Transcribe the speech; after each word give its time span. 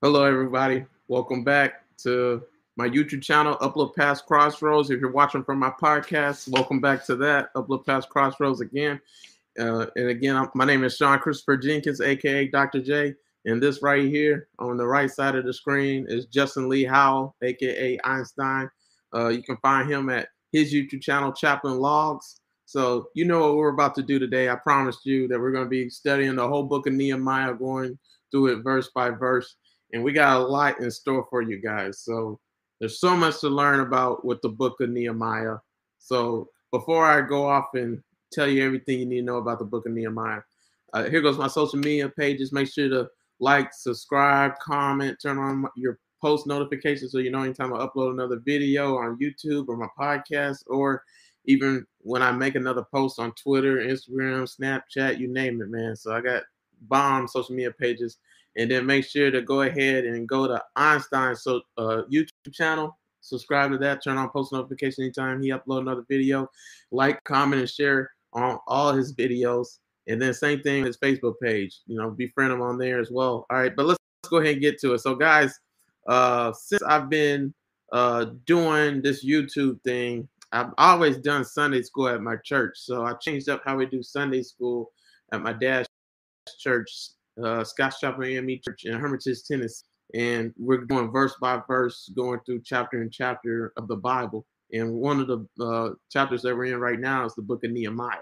Hello, 0.00 0.24
everybody. 0.24 0.84
Welcome 1.08 1.42
back 1.42 1.82
to 2.04 2.44
my 2.76 2.88
YouTube 2.88 3.20
channel, 3.20 3.56
Upload 3.56 3.96
Past 3.96 4.26
Crossroads. 4.26 4.90
If 4.90 5.00
you're 5.00 5.10
watching 5.10 5.42
from 5.42 5.58
my 5.58 5.70
podcast, 5.70 6.48
welcome 6.48 6.80
back 6.80 7.04
to 7.06 7.16
that, 7.16 7.52
Upload 7.54 7.84
Past 7.84 8.08
Crossroads 8.08 8.60
again. 8.60 9.00
Uh, 9.58 9.86
and 9.96 10.10
again, 10.10 10.36
I'm, 10.36 10.48
my 10.54 10.64
name 10.64 10.84
is 10.84 10.96
Sean 10.96 11.18
Christopher 11.18 11.56
Jenkins, 11.56 12.00
aka 12.00 12.46
Dr. 12.46 12.80
J. 12.80 13.14
And 13.44 13.60
this 13.60 13.82
right 13.82 14.04
here 14.04 14.46
on 14.60 14.76
the 14.76 14.86
right 14.86 15.10
side 15.10 15.34
of 15.34 15.44
the 15.44 15.52
screen 15.52 16.06
is 16.08 16.26
Justin 16.26 16.68
Lee 16.68 16.84
Howell, 16.84 17.34
aka 17.42 17.98
Einstein. 18.04 18.70
Uh, 19.12 19.28
you 19.28 19.42
can 19.42 19.56
find 19.56 19.90
him 19.90 20.10
at 20.10 20.28
his 20.52 20.72
YouTube 20.72 21.02
channel, 21.02 21.32
Chaplain 21.32 21.78
Logs. 21.78 22.40
So 22.68 23.08
you 23.14 23.24
know 23.24 23.40
what 23.40 23.56
we're 23.56 23.70
about 23.70 23.94
to 23.94 24.02
do 24.02 24.18
today. 24.18 24.50
I 24.50 24.54
promised 24.54 25.06
you 25.06 25.26
that 25.28 25.40
we're 25.40 25.52
going 25.52 25.64
to 25.64 25.70
be 25.70 25.88
studying 25.88 26.36
the 26.36 26.46
whole 26.46 26.64
book 26.64 26.86
of 26.86 26.92
Nehemiah, 26.92 27.54
going 27.54 27.98
through 28.30 28.48
it 28.48 28.62
verse 28.62 28.90
by 28.94 29.08
verse 29.08 29.56
and 29.92 30.04
we 30.04 30.12
got 30.12 30.36
a 30.36 30.44
lot 30.44 30.78
in 30.80 30.90
store 30.90 31.26
for 31.30 31.40
you 31.40 31.62
guys. 31.62 32.00
So 32.00 32.38
there's 32.78 33.00
so 33.00 33.16
much 33.16 33.40
to 33.40 33.48
learn 33.48 33.80
about 33.80 34.22
with 34.22 34.42
the 34.42 34.50
book 34.50 34.80
of 34.80 34.90
Nehemiah. 34.90 35.56
So 35.98 36.50
before 36.70 37.06
I 37.06 37.22
go 37.22 37.48
off 37.48 37.68
and 37.72 38.02
tell 38.32 38.46
you 38.46 38.64
everything 38.64 38.98
you 38.98 39.06
need 39.06 39.20
to 39.20 39.26
know 39.26 39.38
about 39.38 39.58
the 39.58 39.64
book 39.64 39.86
of 39.86 39.92
Nehemiah, 39.92 40.42
uh, 40.92 41.04
here 41.04 41.22
goes 41.22 41.38
my 41.38 41.48
social 41.48 41.78
media 41.78 42.08
pages. 42.08 42.52
Make 42.52 42.70
sure 42.70 42.90
to 42.90 43.08
like, 43.40 43.72
subscribe, 43.72 44.58
comment, 44.58 45.18
turn 45.20 45.38
on 45.38 45.66
your 45.74 45.98
post 46.20 46.46
notifications 46.46 47.12
so 47.12 47.18
you 47.18 47.30
know 47.30 47.42
anytime 47.42 47.72
I 47.72 47.78
upload 47.78 48.10
another 48.10 48.40
video 48.44 48.98
on 48.98 49.18
YouTube 49.18 49.68
or 49.68 49.76
my 49.76 49.88
podcast, 49.98 50.64
or 50.66 51.02
even 51.48 51.86
when 52.02 52.22
I 52.22 52.30
make 52.30 52.54
another 52.54 52.84
post 52.94 53.18
on 53.18 53.32
Twitter, 53.32 53.78
Instagram, 53.78 54.46
Snapchat, 54.46 55.18
you 55.18 55.28
name 55.28 55.62
it, 55.62 55.70
man. 55.70 55.96
So 55.96 56.14
I 56.14 56.20
got 56.20 56.42
bomb 56.82 57.26
social 57.26 57.54
media 57.54 57.72
pages 57.72 58.18
and 58.56 58.70
then 58.70 58.84
make 58.84 59.06
sure 59.06 59.30
to 59.30 59.40
go 59.40 59.62
ahead 59.62 60.04
and 60.04 60.28
go 60.28 60.46
to 60.46 60.62
Einstein's 60.76 61.42
so, 61.42 61.62
uh, 61.78 62.02
YouTube 62.12 62.52
channel. 62.52 62.98
Subscribe 63.22 63.70
to 63.70 63.78
that. 63.78 64.04
Turn 64.04 64.18
on 64.18 64.28
post 64.28 64.52
notification 64.52 65.04
anytime 65.04 65.42
he 65.42 65.48
upload 65.48 65.80
another 65.80 66.04
video. 66.06 66.50
Like, 66.90 67.24
comment, 67.24 67.60
and 67.60 67.70
share 67.70 68.10
on 68.34 68.58
all 68.66 68.92
his 68.92 69.14
videos. 69.14 69.78
And 70.06 70.20
then 70.20 70.34
same 70.34 70.60
thing 70.60 70.84
his 70.84 70.98
Facebook 70.98 71.34
page. 71.42 71.80
You 71.86 71.96
know, 71.96 72.10
befriend 72.10 72.52
him 72.52 72.60
on 72.60 72.76
there 72.76 73.00
as 73.00 73.10
well. 73.10 73.46
All 73.48 73.58
right, 73.58 73.74
but 73.74 73.86
let's, 73.86 73.98
let's 74.22 74.30
go 74.30 74.36
ahead 74.38 74.54
and 74.54 74.62
get 74.62 74.78
to 74.80 74.92
it. 74.92 74.98
So, 74.98 75.14
guys, 75.14 75.58
uh, 76.06 76.52
since 76.52 76.82
I've 76.82 77.08
been 77.08 77.54
uh, 77.92 78.26
doing 78.44 79.00
this 79.00 79.24
YouTube 79.24 79.82
thing, 79.82 80.28
I've 80.52 80.72
always 80.78 81.18
done 81.18 81.44
Sunday 81.44 81.82
school 81.82 82.08
at 82.08 82.22
my 82.22 82.36
church. 82.44 82.78
So 82.78 83.04
I 83.04 83.14
changed 83.14 83.48
up 83.48 83.62
how 83.64 83.76
we 83.76 83.86
do 83.86 84.02
Sunday 84.02 84.42
school 84.42 84.92
at 85.32 85.42
my 85.42 85.52
dad's 85.52 85.88
church 86.58 86.90
uh, 87.42 87.64
Scott 87.64 87.94
Chaplain 88.00 88.36
AME 88.36 88.60
Church 88.64 88.84
in 88.84 88.98
Hermitage, 88.98 89.44
Tennessee. 89.44 89.84
And 90.14 90.54
we're 90.58 90.78
going 90.78 91.10
verse 91.10 91.34
by 91.40 91.60
verse, 91.68 92.10
going 92.16 92.40
through 92.46 92.62
chapter 92.64 93.02
and 93.02 93.12
chapter 93.12 93.72
of 93.76 93.88
the 93.88 93.96
Bible. 93.96 94.46
And 94.72 94.94
one 94.94 95.20
of 95.20 95.26
the 95.26 95.64
uh, 95.64 95.90
chapters 96.10 96.42
that 96.42 96.56
we're 96.56 96.74
in 96.74 96.80
right 96.80 96.98
now 96.98 97.24
is 97.24 97.34
the 97.34 97.42
book 97.42 97.64
of 97.64 97.70
Nehemiah, 97.70 98.16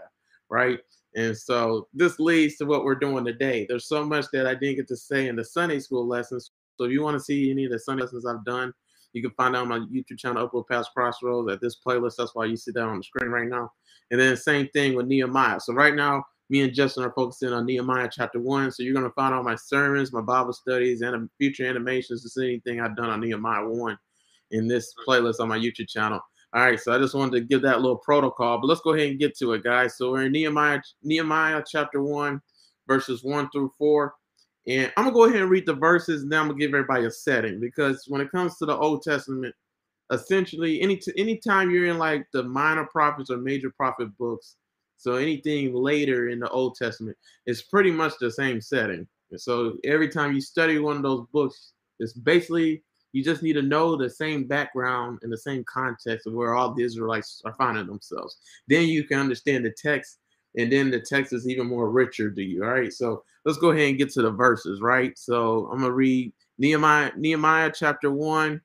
right? 0.51 0.81
And 1.15 1.37
so 1.37 1.89
this 1.95 2.19
leads 2.19 2.57
to 2.57 2.67
what 2.67 2.85
we're 2.85 2.97
doing 2.97 3.25
today. 3.25 3.67
There's 3.69 3.89
so 3.89 4.05
much 4.05 4.27
that 4.33 4.47
I 4.47 4.55
didn't 4.55 4.77
get 4.77 4.89
to 4.89 4.97
say 4.97 5.29
in 5.29 5.37
the 5.37 5.45
Sunday 5.45 5.79
school 5.79 6.07
lessons. 6.07 6.51
So 6.77 6.85
if 6.85 6.93
you 6.93 7.03
want 7.03 7.15
to 7.15 7.25
see 7.25 7.51
any 7.51 7.65
of 7.65 7.73
the 7.73 7.79
Sunday 7.79 8.03
lessons 8.03 8.27
I've 8.27 8.45
done, 8.45 8.73
you 9.17 9.23
can 9.23 9.31
find 9.33 9.57
out 9.57 9.63
on 9.63 9.69
my 9.69 9.79
YouTube 9.79 10.19
channel, 10.19 10.47
Upload 10.47 10.69
Past 10.69 10.91
Crossroads, 10.95 11.51
at 11.51 11.61
this 11.61 11.79
playlist. 11.85 12.17
That's 12.19 12.35
why 12.35 12.45
you 12.45 12.57
see 12.57 12.71
that 12.73 12.85
on 12.85 12.99
the 12.99 13.03
screen 13.03 13.31
right 13.31 13.49
now. 13.49 13.73
And 14.11 14.21
then 14.21 14.37
same 14.37 14.69
thing 14.69 14.95
with 14.95 15.07
Nehemiah. 15.07 15.59
So 15.59 15.73
right 15.73 15.95
now, 15.95 16.23
me 16.51 16.63
and 16.63 16.75
Justin 16.75 17.03
are 17.03 17.13
focusing 17.13 17.53
on 17.53 17.65
Nehemiah 17.65 18.11
chapter 18.13 18.39
one. 18.39 18.71
So 18.71 18.83
you're 18.83 18.95
going 18.95 19.07
to 19.07 19.15
find 19.15 19.35
all 19.35 19.43
my 19.43 19.57
sermons, 19.57 20.13
my 20.13 20.21
Bible 20.21 20.53
studies, 20.53 21.01
and 21.01 21.31
future 21.39 21.67
animations 21.67 22.23
to 22.23 22.29
see 22.29 22.45
anything 22.45 22.81
I've 22.81 22.95
done 22.95 23.09
on 23.09 23.21
Nehemiah 23.21 23.67
one 23.67 23.99
in 24.51 24.69
this 24.69 24.93
mm. 24.95 25.07
playlist 25.09 25.41
on 25.41 25.49
my 25.49 25.59
YouTube 25.59 25.89
channel. 25.89 26.21
All 26.53 26.63
right, 26.63 26.79
so 26.79 26.93
I 26.93 26.99
just 26.99 27.15
wanted 27.15 27.33
to 27.33 27.41
give 27.41 27.63
that 27.63 27.81
little 27.81 27.99
protocol, 27.99 28.59
but 28.59 28.69
let's 28.69 28.81
go 28.81 28.93
ahead 28.95 29.11
and 29.11 29.19
get 29.19 29.37
to 29.39 29.55
it, 29.55 29.65
guys. 29.65 29.97
So 29.97 30.13
we're 30.13 30.27
in 30.27 30.33
Nehemiah, 30.33 30.81
Nehemiah 31.03 31.65
chapter 31.67 32.03
one, 32.03 32.41
verses 32.87 33.25
one 33.25 33.51
through 33.51 33.73
four. 33.77 34.15
And 34.69 34.93
I'm 34.97 35.05
gonna 35.05 35.15
go 35.15 35.25
ahead 35.25 35.41
and 35.41 35.51
read 35.51 35.67
the 35.67 35.75
verses, 35.75 36.23
and 36.23 36.33
then 36.33 36.41
I'm 36.41 36.49
gonna 36.49 36.59
give 36.59 36.75
everybody 36.75 37.05
a 37.05 37.11
setting 37.11 37.61
because 37.61 38.05
when 38.09 38.21
it 38.21 38.33
comes 38.33 38.57
to 38.59 38.67
the 38.67 38.77
Old 38.77 39.03
Testament, 39.03 39.55
essentially 40.11 40.81
any 40.81 41.01
anytime 41.17 41.71
you're 41.71 41.87
in 41.87 41.99
like 41.99 42.27
the 42.33 42.43
minor 42.43 42.87
prophets 42.87 43.31
or 43.31 43.39
major 43.39 43.71
prophet 43.71 44.09
books, 44.19 44.57
so 44.97 45.15
anything 45.15 45.75
later 45.75 46.29
in 46.29 46.41
the 46.41 46.49
Old 46.51 46.75
Testament 46.75 47.17
it's 47.47 47.63
pretty 47.63 47.91
much 47.91 48.15
the 48.21 48.31
same 48.31 48.61
setting. 48.61 49.07
And 49.31 49.41
so 49.41 49.77
every 49.85 50.09
time 50.09 50.33
you 50.33 50.41
study 50.41 50.79
one 50.79 50.97
of 50.97 51.03
those 51.03 51.27
books, 51.33 51.73
it's 51.99 52.13
basically 52.13 52.83
you 53.13 53.25
just 53.25 53.43
need 53.43 53.55
to 53.55 53.63
know 53.63 53.97
the 53.97 54.11
same 54.11 54.45
background 54.45 55.21
and 55.23 55.33
the 55.33 55.39
same 55.39 55.65
context 55.65 56.27
of 56.27 56.35
where 56.35 56.55
all 56.55 56.75
the 56.75 56.85
Israelites 56.85 57.41
are 57.45 57.55
finding 57.55 57.87
themselves. 57.87 58.37
Then 58.69 58.89
you 58.89 59.05
can 59.05 59.19
understand 59.19 59.65
the 59.65 59.71
text, 59.71 60.19
and 60.57 60.71
then 60.71 60.91
the 60.91 61.01
text 61.01 61.33
is 61.33 61.49
even 61.49 61.67
more 61.67 61.91
richer 61.91 62.31
to 62.31 62.43
you. 62.43 62.65
All 62.65 62.71
right. 62.71 62.93
So 62.93 63.25
let's 63.47 63.59
go 63.59 63.71
ahead 63.71 63.89
and 63.89 63.99
get 63.99 64.11
to 64.11 64.23
the 64.23 64.31
verses, 64.31 64.83
right? 64.83 65.17
So 65.17 65.71
I'm 65.73 65.79
gonna 65.79 65.93
read 65.93 66.33
Nehemiah, 66.59 67.13
Nehemiah 67.17 67.73
chapter 67.75 68.11
one, 68.11 68.61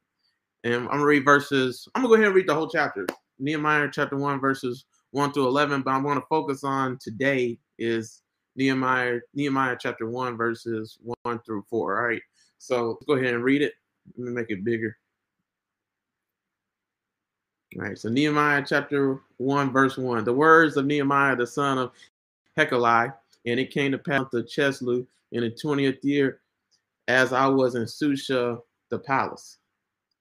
and 0.64 0.76
I'm 0.76 0.88
gonna 0.88 1.06
read 1.06 1.24
verses. 1.24 1.88
I'm 1.96 2.02
gonna 2.02 2.10
go 2.10 2.16
ahead 2.16 2.28
and 2.28 2.36
read 2.36 2.48
the 2.48 2.56
whole 2.56 2.68
chapter. 2.68 3.06
Nehemiah 3.40 3.90
chapter 3.94 4.18
one, 4.18 4.40
verses 4.40 4.86
1 5.12 5.34
through 5.34 5.48
11, 5.48 5.82
but 5.82 5.92
I'm 5.92 6.04
to 6.04 6.22
focus 6.30 6.64
on 6.64 6.98
today 7.00 7.60
is 7.78 8.22
Nehemiah, 8.56 9.20
Nehemiah 9.34 9.78
chapter 9.80 10.10
1, 10.10 10.38
verses 10.38 10.98
1 11.24 11.40
through 11.40 11.64
4. 11.70 11.98
All 11.98 12.08
right. 12.08 12.22
So 12.58 12.92
let's 12.92 13.06
go 13.06 13.14
ahead 13.14 13.34
and 13.34 13.44
read 13.44 13.62
it. 13.62 13.74
Let 14.18 14.28
me 14.28 14.32
make 14.32 14.50
it 14.50 14.64
bigger. 14.64 14.98
All 17.78 17.84
right. 17.84 17.98
So 17.98 18.10
Nehemiah 18.10 18.64
chapter 18.66 19.20
1, 19.38 19.72
verse 19.72 19.98
1. 19.98 20.24
The 20.24 20.34
words 20.34 20.78
of 20.78 20.86
Nehemiah, 20.86 21.36
the 21.36 21.48
son 21.48 21.78
of 21.78 21.92
Hekeliah, 22.58 23.14
and 23.46 23.60
it 23.60 23.72
came 23.72 23.92
to 23.92 23.98
pass 23.98 24.26
to 24.32 24.44
Chisleu 24.44 25.06
in 25.32 25.42
the 25.42 25.52
20th 25.52 26.04
year, 26.04 26.42
as 27.08 27.34
I 27.34 27.48
was 27.48 27.76
in 27.76 27.84
Susha, 27.84 28.60
the 28.90 29.00
palace, 29.00 29.58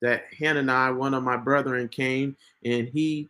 that 0.00 0.24
Hanani, 0.38 0.96
one 0.96 1.14
of 1.14 1.22
my 1.22 1.36
brethren, 1.36 1.88
came, 1.88 2.36
and 2.64 2.88
he 2.88 3.28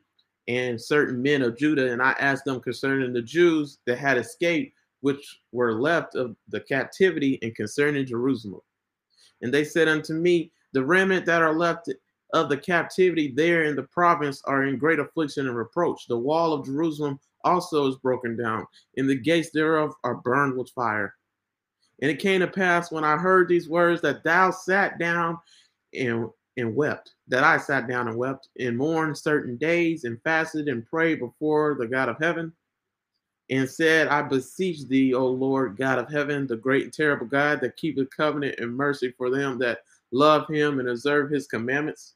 and 0.49 0.81
certain 0.81 1.23
men 1.23 1.43
of 1.43 1.57
Judah, 1.57 1.93
and 1.93 2.03
I 2.03 2.11
asked 2.13 2.45
them 2.45 2.61
concerning 2.61 3.13
the 3.13 3.23
Jews 3.23 3.79
that 3.87 3.99
had 3.99 4.19
escaped, 4.19 4.77
which 5.01 5.41
were 5.53 5.81
left 5.81 6.15
of 6.17 6.37
the 6.49 6.61
captivity, 6.61 7.39
and 7.43 7.55
concerning 7.55 8.05
Jerusalem. 8.05 8.61
And 9.43 9.55
they 9.55 9.65
said 9.65 9.89
unto 9.89 10.13
me, 10.13 10.53
The 10.73 10.85
remnant 10.85 11.25
that 11.27 11.43
are 11.43 11.55
left 11.55 11.89
of 12.33 12.49
the 12.49 12.57
captivity 12.57 13.33
there 13.35 13.65
in 13.65 13.77
the 13.77 13.85
province 13.85 14.43
are 14.45 14.65
in 14.65 14.79
great 14.79 14.99
affliction 14.99 15.47
and 15.47 15.57
reproach. 15.57 16.07
The 16.07 16.19
wall 16.19 16.53
of 16.53 16.67
Jerusalem 16.67 17.19
also 17.45 17.89
is 17.89 17.97
broken 17.97 18.37
down, 18.37 18.67
and 18.97 19.09
the 19.09 19.15
gates 19.15 19.51
thereof 19.51 19.95
are 20.05 20.17
burned 20.17 20.57
with 20.57 20.71
fire. 20.71 21.15
And 22.03 22.11
it 22.11 22.19
came 22.19 22.41
to 22.41 22.47
pass 22.47 22.91
when 22.91 23.05
I 23.05 23.17
heard 23.17 23.49
these 23.49 23.69
words 23.69 24.01
that 24.03 24.25
thou 24.25 24.51
sat 24.51 24.99
down 24.99 25.39
and 25.95 26.29
and 26.57 26.75
wept, 26.75 27.13
that 27.29 27.45
I 27.45 27.59
sat 27.59 27.89
down 27.89 28.09
and 28.09 28.17
wept 28.17 28.49
and 28.59 28.77
mourned 28.77 29.17
certain 29.17 29.57
days 29.57 30.05
and 30.05 30.21
fasted 30.23 30.69
and 30.69 30.85
prayed 30.85 31.21
before 31.21 31.77
the 31.79 31.87
God 31.87 32.09
of 32.09 32.19
heaven 32.19 32.53
and 33.51 33.69
said, 33.69 34.09
I 34.09 34.23
beseech 34.23 34.87
thee, 34.87 35.15
O 35.15 35.27
Lord 35.27 35.77
God 35.77 35.99
of 35.99 36.11
heaven, 36.11 36.47
the 36.47 36.57
great 36.57 36.85
and 36.85 36.93
terrible 36.93 37.27
God 37.27 37.61
that 37.61 37.77
keepeth 37.77 38.15
covenant 38.15 38.59
and 38.59 38.77
mercy 38.77 39.13
for 39.17 39.31
them 39.31 39.59
that 39.59 39.81
love 40.13 40.49
him 40.49 40.81
and 40.81 40.89
observe 40.89 41.31
his 41.31 41.47
commandments. 41.47 42.15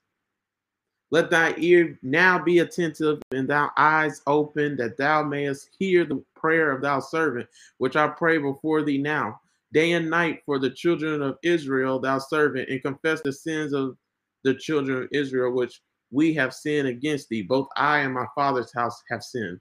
Let 1.14 1.30
thy 1.30 1.54
ear 1.58 1.96
now 2.02 2.42
be 2.42 2.58
attentive 2.58 3.22
and 3.30 3.46
thy 3.46 3.68
eyes 3.76 4.20
open, 4.26 4.76
that 4.78 4.96
thou 4.96 5.22
mayest 5.22 5.70
hear 5.78 6.04
the 6.04 6.20
prayer 6.34 6.72
of 6.72 6.82
thy 6.82 6.98
servant, 6.98 7.48
which 7.78 7.94
I 7.94 8.08
pray 8.08 8.38
before 8.38 8.82
thee 8.82 8.98
now, 8.98 9.40
day 9.72 9.92
and 9.92 10.10
night 10.10 10.42
for 10.44 10.58
the 10.58 10.70
children 10.70 11.22
of 11.22 11.38
Israel, 11.44 12.00
thou 12.00 12.18
servant, 12.18 12.68
and 12.68 12.82
confess 12.82 13.20
the 13.22 13.32
sins 13.32 13.72
of 13.72 13.96
the 14.42 14.56
children 14.56 15.04
of 15.04 15.08
Israel, 15.12 15.52
which 15.52 15.82
we 16.10 16.34
have 16.34 16.52
sinned 16.52 16.88
against 16.88 17.28
thee. 17.28 17.42
Both 17.42 17.68
I 17.76 17.98
and 17.98 18.12
my 18.12 18.26
father's 18.34 18.74
house 18.74 19.00
have 19.08 19.22
sinned. 19.22 19.60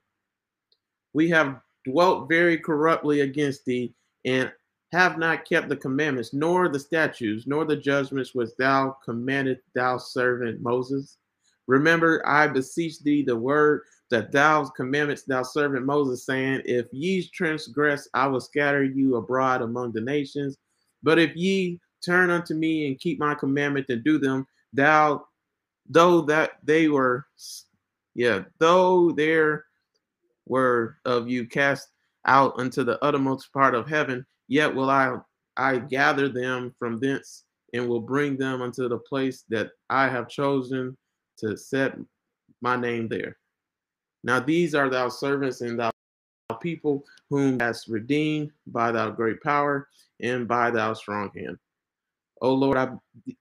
We 1.14 1.30
have 1.30 1.62
dwelt 1.86 2.30
very 2.30 2.58
corruptly 2.58 3.20
against 3.22 3.64
thee, 3.66 3.94
and 4.26 4.52
have 4.92 5.20
not 5.20 5.46
kept 5.46 5.70
the 5.70 5.78
commandments, 5.78 6.34
nor 6.34 6.68
the 6.68 6.80
statutes, 6.80 7.46
nor 7.46 7.64
the 7.64 7.78
judgments 7.78 8.34
which 8.34 8.50
thou 8.58 8.98
commanded 9.06 9.60
thou 9.76 10.00
servant 10.00 10.60
Moses. 10.60 11.20
Remember, 11.68 12.22
I 12.28 12.48
beseech 12.48 13.00
thee 13.00 13.24
the 13.24 13.36
word 13.36 13.82
that 14.10 14.32
thou 14.32 14.66
commandments 14.66 15.24
thou 15.24 15.44
servant 15.44 15.86
Moses, 15.86 16.26
saying, 16.26 16.62
If 16.66 16.88
ye 16.92 17.28
transgress, 17.34 18.08
I 18.14 18.28
will 18.28 18.42
scatter 18.42 18.84
you 18.84 19.16
abroad 19.16 19.62
among 19.62 19.94
the 19.94 20.02
nations. 20.02 20.58
But 21.02 21.20
if 21.20 21.36
ye 21.36 21.80
turn 22.04 22.30
unto 22.30 22.54
me 22.54 22.88
and 22.88 23.00
keep 23.00 23.20
my 23.20 23.34
commandment 23.34 23.88
and 23.90 24.04
do 24.04 24.18
them, 24.18 24.46
thou 24.74 25.26
though 25.90 26.22
that 26.22 26.52
they 26.64 26.88
were 26.88 27.26
yeah 28.16 28.44
though 28.60 29.12
there 29.12 29.66
were 30.46 30.98
of 31.06 31.28
you 31.28 31.46
cast 31.46 31.90
out 32.26 32.54
unto 32.58 32.84
the 32.84 33.04
uttermost 33.04 33.52
part 33.52 33.76
of 33.76 33.88
heaven, 33.88 34.26
yet 34.48 34.74
will 34.74 34.90
I 34.90 35.18
I 35.58 35.78
gather 35.78 36.30
them 36.30 36.74
from 36.80 37.00
thence 37.00 37.46
and 37.74 37.88
will 37.88 38.00
bring 38.00 38.38
them 38.38 38.62
unto 38.62 38.88
the 38.88 38.98
place 38.98 39.44
that 39.50 39.72
I 39.90 40.08
have 40.08 40.30
chosen 40.30 40.96
to 41.44 41.58
set 41.58 41.96
my 42.62 42.78
name 42.78 43.10
there. 43.10 43.38
Now 44.24 44.40
these 44.42 44.76
are 44.76 44.90
thou 44.90 45.10
servants 45.10 45.62
and 45.62 45.80
thou 45.80 45.92
people 46.62 47.04
whom 47.30 47.58
thou 47.60 47.68
hast 47.68 47.88
redeemed 47.90 48.52
by 48.68 48.92
thy 48.92 49.12
great 49.12 49.42
power 49.42 49.90
and 50.22 50.48
by 50.48 50.72
thy 50.72 50.94
strong 50.94 51.32
hand. 51.36 51.58
O 52.42 52.54
Lord, 52.54 52.78
I, 52.78 52.90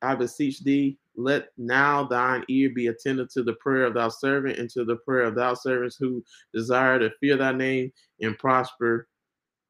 I 0.03 0.15
beseech 0.15 0.61
thee, 0.65 0.99
let 1.17 1.49
now 1.59 2.05
thine 2.05 2.45
ear 2.49 2.71
be 2.71 2.89
attentive 2.89 3.29
to 3.35 3.43
the 3.43 3.55
prayer 3.55 3.85
of 3.85 3.95
thy 3.95 4.09
servant 4.09 4.59
and 4.59 4.71
to 4.71 4.85
the 4.85 4.97
prayer 4.97 5.25
of 5.25 5.35
thy 5.35 5.55
servants 5.55 5.97
who 5.99 6.25
desire 6.55 6.99
to 6.99 7.11
fear 7.21 7.37
thy 7.37 7.53
name 7.53 7.93
and 8.21 8.39
prosper. 8.39 9.09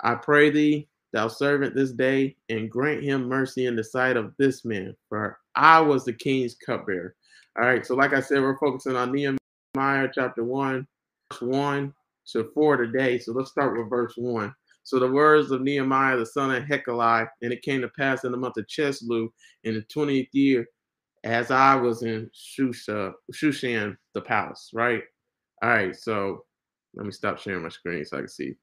I 0.02 0.16
pray 0.16 0.50
thee, 0.50 0.88
thou 1.12 1.28
servant, 1.28 1.74
this 1.76 1.92
day, 1.92 2.36
and 2.50 2.70
grant 2.70 3.04
him 3.04 3.28
mercy 3.28 3.66
in 3.66 3.76
the 3.76 3.84
sight 3.84 4.16
of 4.16 4.34
this 4.38 4.64
man, 4.64 4.96
for 5.08 5.38
I 5.56 5.80
was 5.80 6.04
the 6.04 6.12
king's 6.14 6.56
cupbearer. 6.56 7.16
All 7.58 7.66
right, 7.66 7.84
so 7.84 7.94
like 7.94 8.14
I 8.14 8.20
said, 8.20 8.40
we're 8.40 8.58
focusing 8.58 8.96
on 8.96 9.12
Nehemiah 9.12 10.08
chapter 10.14 10.42
1, 10.42 10.86
verse 11.30 11.42
1 11.42 11.94
to 12.28 12.50
4 12.54 12.76
today. 12.78 13.18
So 13.18 13.32
let's 13.32 13.50
start 13.50 13.76
with 13.76 13.90
verse 13.90 14.14
1. 14.16 14.54
So 14.84 14.98
the 14.98 15.10
words 15.10 15.50
of 15.50 15.60
Nehemiah 15.60 16.16
the 16.16 16.24
son 16.24 16.54
of 16.54 16.64
Hekeli, 16.64 17.28
and 17.42 17.52
it 17.52 17.62
came 17.62 17.82
to 17.82 17.88
pass 17.88 18.24
in 18.24 18.32
the 18.32 18.38
month 18.38 18.56
of 18.56 18.66
Cheslu 18.66 19.28
in 19.64 19.74
the 19.74 19.82
20th 19.94 20.28
year, 20.32 20.66
as 21.24 21.50
I 21.50 21.74
was 21.74 22.02
in 22.02 22.30
Shusha, 22.34 23.12
Shushan, 23.32 23.96
the 24.14 24.22
palace, 24.22 24.70
right? 24.72 25.02
All 25.62 25.68
right, 25.68 25.94
so 25.94 26.44
let 26.94 27.04
me 27.04 27.12
stop 27.12 27.38
sharing 27.38 27.62
my 27.62 27.68
screen 27.68 28.04
so 28.04 28.16
I 28.16 28.20
can 28.20 28.28
see 28.28 28.54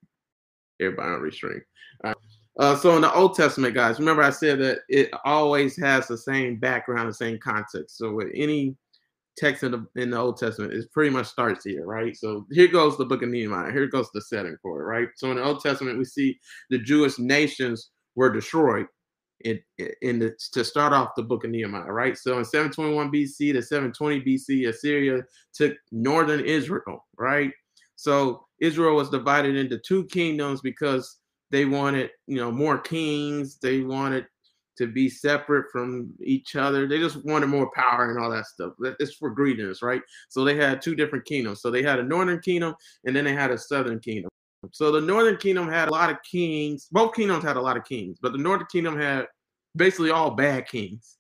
everybody 0.81 1.09
on 1.09 1.19
restream. 1.21 1.62
All 2.03 2.09
right. 2.12 2.15
Uh, 2.59 2.75
so 2.75 2.95
in 2.95 3.01
the 3.01 3.13
Old 3.13 3.35
Testament, 3.35 3.73
guys, 3.73 4.00
remember 4.00 4.21
I 4.21 4.31
said 4.31 4.59
that 4.59 4.79
it 4.89 5.09
always 5.23 5.77
has 5.77 6.07
the 6.07 6.17
same 6.17 6.57
background, 6.57 7.07
the 7.07 7.13
same 7.13 7.39
context. 7.39 7.97
So 7.97 8.11
with 8.13 8.27
any 8.35 8.75
text 9.38 9.63
in 9.63 9.71
the 9.71 9.88
in 9.95 10.09
the 10.09 10.17
Old 10.17 10.38
Testament, 10.38 10.73
it 10.73 10.91
pretty 10.91 11.09
much 11.09 11.27
starts 11.27 11.63
here, 11.63 11.85
right? 11.85 12.15
So 12.17 12.45
here 12.51 12.67
goes 12.67 12.97
the 12.97 13.06
book 13.06 13.23
of 13.23 13.29
Nehemiah. 13.29 13.71
Here 13.71 13.88
goes 13.88 14.09
the 14.13 14.21
setting 14.21 14.57
for 14.61 14.81
it, 14.81 14.85
right? 14.85 15.07
So 15.15 15.31
in 15.31 15.38
the 15.38 15.44
Old 15.44 15.61
Testament, 15.61 15.97
we 15.97 16.03
see 16.03 16.38
the 16.69 16.79
Jewish 16.79 17.17
nations 17.17 17.91
were 18.15 18.29
destroyed 18.29 18.88
in, 19.45 19.57
in 20.01 20.19
the, 20.19 20.35
to 20.51 20.65
start 20.65 20.91
off 20.91 21.15
the 21.15 21.23
book 21.23 21.45
of 21.45 21.51
Nehemiah, 21.51 21.91
right? 21.91 22.17
So 22.17 22.39
in 22.39 22.44
721 22.44 23.09
BC 23.09 23.53
to 23.53 23.61
720 23.61 24.21
BC, 24.21 24.67
Assyria 24.67 25.23
took 25.53 25.77
northern 25.94 26.41
Israel, 26.41 27.06
right? 27.17 27.51
So 27.95 28.45
Israel 28.59 28.95
was 28.95 29.09
divided 29.09 29.56
into 29.56 29.79
two 29.79 30.06
kingdoms 30.07 30.59
because 30.59 31.19
they 31.51 31.66
wanted, 31.66 32.12
you 32.28 32.38
know, 32.38 32.51
more 32.51 32.78
kings. 32.78 33.57
They 33.57 33.81
wanted 33.81 34.25
to 34.78 34.88
be 34.88 35.10
separate 35.10 35.66
from 35.72 36.13
each 36.24 36.56
other. 36.56 36.88
They 36.88 37.00
just 37.00 37.25
wanted 37.25 37.48
more 37.48 37.69
power 37.72 38.10
and 38.10 38.24
all 38.24 38.31
that 38.31 38.46
stuff. 38.46 38.74
It's 39.00 39.13
for 39.13 39.30
greediness, 39.30 39.81
right? 39.81 40.01
So 40.30 40.44
they 40.44 40.56
had 40.56 40.81
two 40.81 40.96
different 40.96 41.25
kingdoms. 41.25 41.62
So 41.62 41.69
they 41.69 41.84
had 41.84 42.00
a 42.00 42.04
northern 42.04 42.40
kingdom 42.40 42.74
and 43.06 43.16
then 43.16 43.25
they 43.25 43.34
had 43.34 43.51
a 43.51 43.57
southern 43.57 44.00
kingdom. 44.00 44.30
So 44.72 44.92
the 44.92 45.01
northern 45.01 45.38
kingdom 45.38 45.68
had 45.68 45.90
a 45.90 45.92
lot 45.92 46.10
of 46.10 46.18
kings. 46.30 46.88
Both 46.92 47.16
kingdoms 47.16 47.44
had 47.44 47.57
a 47.57 47.62
lot 47.62 47.78
of 47.78 47.84
kings, 47.84 48.18
but 48.22 48.31
the 48.31 48.38
northern 48.38 48.68
kingdom 48.72 48.98
had 48.98 49.28
basically 49.75 50.12
all 50.12 50.31
bad 50.31 50.68
kings 50.68 51.18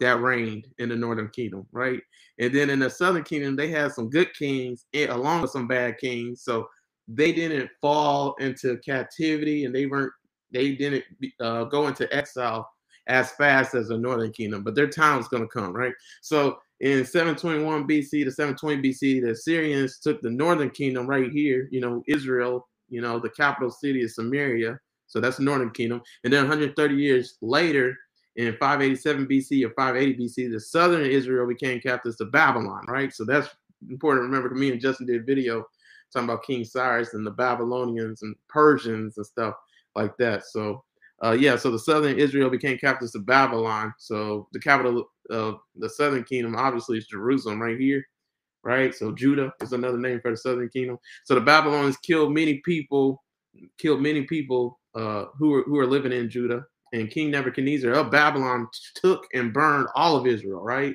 that 0.00 0.20
reigned 0.20 0.66
in 0.78 0.88
the 0.88 0.96
northern 0.96 1.28
kingdom, 1.28 1.66
right? 1.72 2.00
And 2.38 2.52
then 2.52 2.70
in 2.70 2.80
the 2.80 2.90
southern 2.90 3.24
kingdom, 3.24 3.56
they 3.56 3.68
had 3.68 3.92
some 3.92 4.10
good 4.10 4.34
kings 4.34 4.84
eh, 4.92 5.06
along 5.08 5.42
with 5.42 5.52
some 5.52 5.66
bad 5.66 5.98
kings. 5.98 6.42
So 6.42 6.68
they 7.08 7.32
didn't 7.32 7.70
fall 7.80 8.34
into 8.40 8.78
captivity 8.78 9.64
and 9.64 9.74
they 9.74 9.86
weren't 9.86 10.12
they 10.52 10.74
didn't 10.74 11.04
uh, 11.40 11.64
go 11.64 11.86
into 11.86 12.12
exile 12.14 12.68
as 13.08 13.32
fast 13.32 13.74
as 13.74 13.88
the 13.88 13.98
northern 13.98 14.32
kingdom 14.32 14.62
but 14.62 14.74
their 14.74 14.88
time 14.88 15.18
was 15.18 15.28
going 15.28 15.42
to 15.42 15.48
come 15.48 15.72
right? 15.74 15.94
So 16.22 16.58
in 16.80 17.04
721 17.04 17.88
bc 17.88 18.10
to 18.10 18.30
720 18.30 18.82
bc 18.82 19.22
the 19.22 19.30
assyrians 19.30 19.98
took 19.98 20.20
the 20.20 20.30
northern 20.30 20.68
kingdom 20.68 21.06
right 21.06 21.30
here 21.30 21.68
you 21.70 21.80
know 21.80 22.02
israel 22.06 22.68
you 22.90 23.00
know 23.00 23.18
the 23.18 23.30
capital 23.30 23.70
city 23.70 24.02
is 24.02 24.14
samaria 24.14 24.78
so 25.06 25.20
that's 25.20 25.36
the 25.36 25.44
northern 25.44 25.70
kingdom. 25.70 26.02
And 26.24 26.32
then 26.32 26.42
130 26.42 26.94
years 26.94 27.36
later 27.40 27.96
in 28.36 28.56
587 28.58 29.26
bc 29.26 29.64
or 29.64 29.70
580 29.70 30.24
bc 30.24 30.52
the 30.52 30.60
southern 30.60 31.06
israel 31.06 31.46
became 31.46 31.80
captives 31.80 32.16
to 32.16 32.26
babylon 32.26 32.84
right? 32.88 33.12
So 33.12 33.24
that's 33.24 33.48
important 33.90 34.24
to 34.24 34.26
remember 34.26 34.54
me 34.54 34.70
and 34.70 34.80
justin 34.80 35.06
did 35.06 35.20
a 35.20 35.24
video 35.24 35.64
talking 36.12 36.28
about 36.28 36.44
King 36.44 36.64
Cyrus 36.64 37.14
and 37.14 37.26
the 37.26 37.30
Babylonians 37.30 38.22
and 38.22 38.34
Persians 38.48 39.16
and 39.16 39.26
stuff 39.26 39.54
like 39.94 40.16
that. 40.18 40.44
So, 40.46 40.84
uh, 41.24 41.32
yeah, 41.32 41.56
so 41.56 41.70
the 41.70 41.78
southern 41.78 42.18
Israel 42.18 42.50
became 42.50 42.78
captives 42.78 43.14
of 43.14 43.26
Babylon. 43.26 43.92
So 43.98 44.48
the 44.52 44.60
capital 44.60 45.04
of 45.30 45.58
the 45.76 45.88
southern 45.88 46.24
kingdom 46.24 46.54
obviously 46.56 46.98
is 46.98 47.06
Jerusalem 47.06 47.60
right 47.60 47.78
here, 47.78 48.06
right? 48.62 48.94
So 48.94 49.12
Judah 49.12 49.52
is 49.62 49.72
another 49.72 49.98
name 49.98 50.20
for 50.20 50.30
the 50.30 50.36
southern 50.36 50.68
kingdom. 50.68 50.98
So 51.24 51.34
the 51.34 51.40
Babylonians 51.40 51.96
killed 51.98 52.32
many 52.32 52.58
people, 52.64 53.22
killed 53.78 54.02
many 54.02 54.22
people 54.24 54.78
uh, 54.94 55.26
who 55.38 55.50
were 55.50 55.62
who 55.62 55.74
were 55.74 55.86
living 55.86 56.12
in 56.12 56.30
Judah. 56.30 56.64
And 56.92 57.10
King 57.10 57.30
Nebuchadnezzar 57.30 57.92
of 57.92 58.10
Babylon 58.10 58.68
took 58.94 59.26
and 59.34 59.52
burned 59.52 59.88
all 59.94 60.16
of 60.16 60.26
Israel, 60.26 60.62
right? 60.62 60.94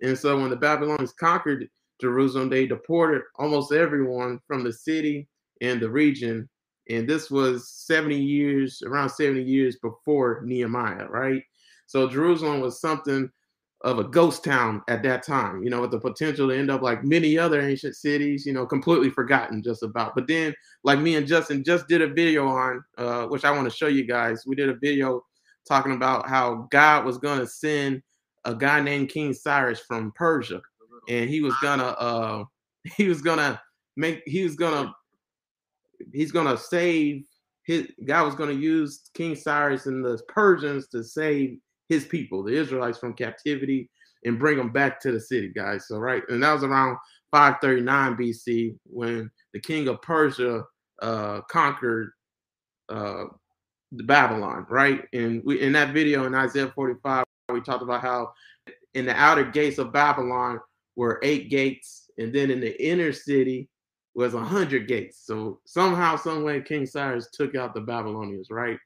And 0.00 0.16
so 0.16 0.40
when 0.40 0.50
the 0.50 0.56
Babylonians 0.56 1.12
conquered 1.12 1.68
Jerusalem, 2.00 2.48
they 2.48 2.66
deported 2.66 3.22
almost 3.36 3.72
everyone 3.72 4.40
from 4.46 4.64
the 4.64 4.72
city 4.72 5.28
and 5.60 5.80
the 5.80 5.90
region. 5.90 6.48
And 6.90 7.08
this 7.08 7.30
was 7.30 7.70
70 7.70 8.20
years, 8.20 8.82
around 8.82 9.10
70 9.10 9.42
years 9.42 9.76
before 9.76 10.42
Nehemiah, 10.44 11.06
right? 11.06 11.42
So 11.86 12.08
Jerusalem 12.08 12.60
was 12.60 12.80
something 12.80 13.30
of 13.82 13.98
a 13.98 14.04
ghost 14.04 14.42
town 14.42 14.82
at 14.88 15.02
that 15.02 15.22
time, 15.22 15.62
you 15.62 15.68
know, 15.68 15.82
with 15.82 15.90
the 15.90 16.00
potential 16.00 16.48
to 16.48 16.56
end 16.56 16.70
up 16.70 16.80
like 16.80 17.04
many 17.04 17.38
other 17.38 17.60
ancient 17.60 17.94
cities, 17.94 18.46
you 18.46 18.52
know, 18.52 18.64
completely 18.64 19.10
forgotten 19.10 19.62
just 19.62 19.82
about. 19.82 20.14
But 20.14 20.26
then, 20.26 20.54
like 20.84 20.98
me 20.98 21.16
and 21.16 21.26
Justin 21.26 21.62
just 21.62 21.86
did 21.86 22.00
a 22.00 22.08
video 22.08 22.48
on, 22.48 22.82
uh, 22.96 23.26
which 23.26 23.44
I 23.44 23.50
want 23.50 23.70
to 23.70 23.76
show 23.76 23.86
you 23.86 24.06
guys. 24.06 24.44
We 24.46 24.56
did 24.56 24.70
a 24.70 24.76
video 24.76 25.22
talking 25.68 25.92
about 25.92 26.28
how 26.28 26.66
God 26.70 27.04
was 27.04 27.18
going 27.18 27.38
to 27.40 27.46
send 27.46 28.02
a 28.46 28.54
guy 28.54 28.80
named 28.80 29.10
King 29.10 29.34
Cyrus 29.34 29.80
from 29.80 30.12
Persia 30.12 30.62
and 31.08 31.28
he 31.28 31.40
was 31.40 31.54
gonna 31.62 31.84
uh 31.84 32.44
he 32.96 33.08
was 33.08 33.22
gonna 33.22 33.60
make 33.96 34.22
he 34.26 34.42
was 34.42 34.56
gonna 34.56 34.92
he's 36.12 36.32
gonna 36.32 36.56
save 36.56 37.24
his 37.64 37.88
God 38.04 38.24
was 38.24 38.34
gonna 38.34 38.52
use 38.52 39.10
King 39.14 39.34
Cyrus 39.34 39.86
and 39.86 40.04
the 40.04 40.20
Persians 40.28 40.88
to 40.88 41.02
save 41.02 41.58
his 41.88 42.04
people, 42.04 42.42
the 42.42 42.52
Israelites 42.52 42.98
from 42.98 43.14
captivity 43.14 43.90
and 44.24 44.38
bring 44.38 44.56
them 44.56 44.70
back 44.70 45.00
to 45.00 45.12
the 45.12 45.20
city, 45.20 45.48
guys. 45.54 45.86
So 45.88 45.98
right, 45.98 46.22
and 46.28 46.42
that 46.42 46.52
was 46.52 46.64
around 46.64 46.96
539 47.30 48.16
BC 48.16 48.76
when 48.84 49.30
the 49.52 49.60
king 49.60 49.88
of 49.88 50.02
Persia 50.02 50.64
uh 51.02 51.40
conquered 51.50 52.10
uh 52.88 53.24
the 53.92 54.04
Babylon, 54.04 54.66
right? 54.68 55.04
And 55.12 55.42
we 55.44 55.60
in 55.60 55.72
that 55.72 55.94
video 55.94 56.24
in 56.24 56.34
Isaiah 56.34 56.72
45, 56.74 57.24
we 57.52 57.60
talked 57.60 57.82
about 57.82 58.02
how 58.02 58.32
in 58.94 59.06
the 59.06 59.14
outer 59.14 59.44
gates 59.44 59.78
of 59.78 59.92
Babylon 59.92 60.60
were 60.96 61.20
eight 61.22 61.50
gates, 61.50 62.10
and 62.18 62.32
then 62.34 62.50
in 62.50 62.60
the 62.60 62.82
inner 62.84 63.12
city 63.12 63.68
was 64.14 64.34
a 64.34 64.40
hundred 64.40 64.86
gates. 64.86 65.26
So 65.26 65.60
somehow, 65.64 66.16
some 66.16 66.44
way, 66.44 66.60
King 66.60 66.86
Cyrus 66.86 67.28
took 67.32 67.54
out 67.54 67.74
the 67.74 67.80
Babylonians, 67.80 68.48
right? 68.50 68.78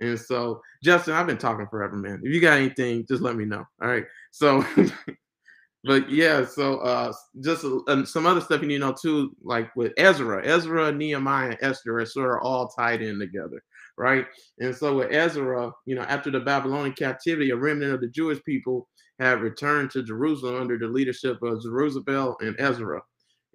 And 0.00 0.18
so, 0.18 0.62
Justin, 0.82 1.14
I've 1.14 1.26
been 1.26 1.36
talking 1.38 1.66
forever, 1.66 1.96
man. 1.96 2.20
If 2.22 2.32
you 2.32 2.40
got 2.40 2.56
anything, 2.56 3.04
just 3.06 3.22
let 3.22 3.36
me 3.36 3.44
know. 3.44 3.64
All 3.82 3.88
right. 3.88 4.04
So, 4.30 4.64
but 5.84 6.10
yeah, 6.10 6.44
so 6.46 6.78
uh, 6.78 7.12
just 7.42 7.64
uh, 7.64 8.04
some 8.06 8.26
other 8.26 8.40
stuff 8.40 8.62
you 8.62 8.68
need 8.68 8.78
to 8.78 8.86
know 8.86 8.94
too, 8.98 9.36
like 9.42 9.74
with 9.76 9.92
Ezra, 9.98 10.44
Ezra, 10.44 10.90
Nehemiah, 10.90 11.56
Esther 11.60 11.98
are 11.98 12.06
sort 12.06 12.38
of 12.38 12.42
all 12.42 12.68
tied 12.68 13.02
in 13.02 13.18
together, 13.18 13.62
right? 13.98 14.26
And 14.58 14.74
so 14.74 14.96
with 14.96 15.12
Ezra, 15.12 15.70
you 15.84 15.94
know, 15.94 16.02
after 16.02 16.30
the 16.30 16.40
Babylonian 16.40 16.94
captivity, 16.94 17.50
a 17.50 17.56
remnant 17.56 17.92
of 17.92 18.00
the 18.00 18.08
Jewish 18.08 18.42
people 18.44 18.88
had 19.20 19.42
returned 19.42 19.90
to 19.90 20.02
Jerusalem 20.02 20.56
under 20.56 20.78
the 20.78 20.88
leadership 20.88 21.42
of 21.42 21.62
Zerubbabel 21.62 22.36
and 22.40 22.56
Ezra. 22.58 23.02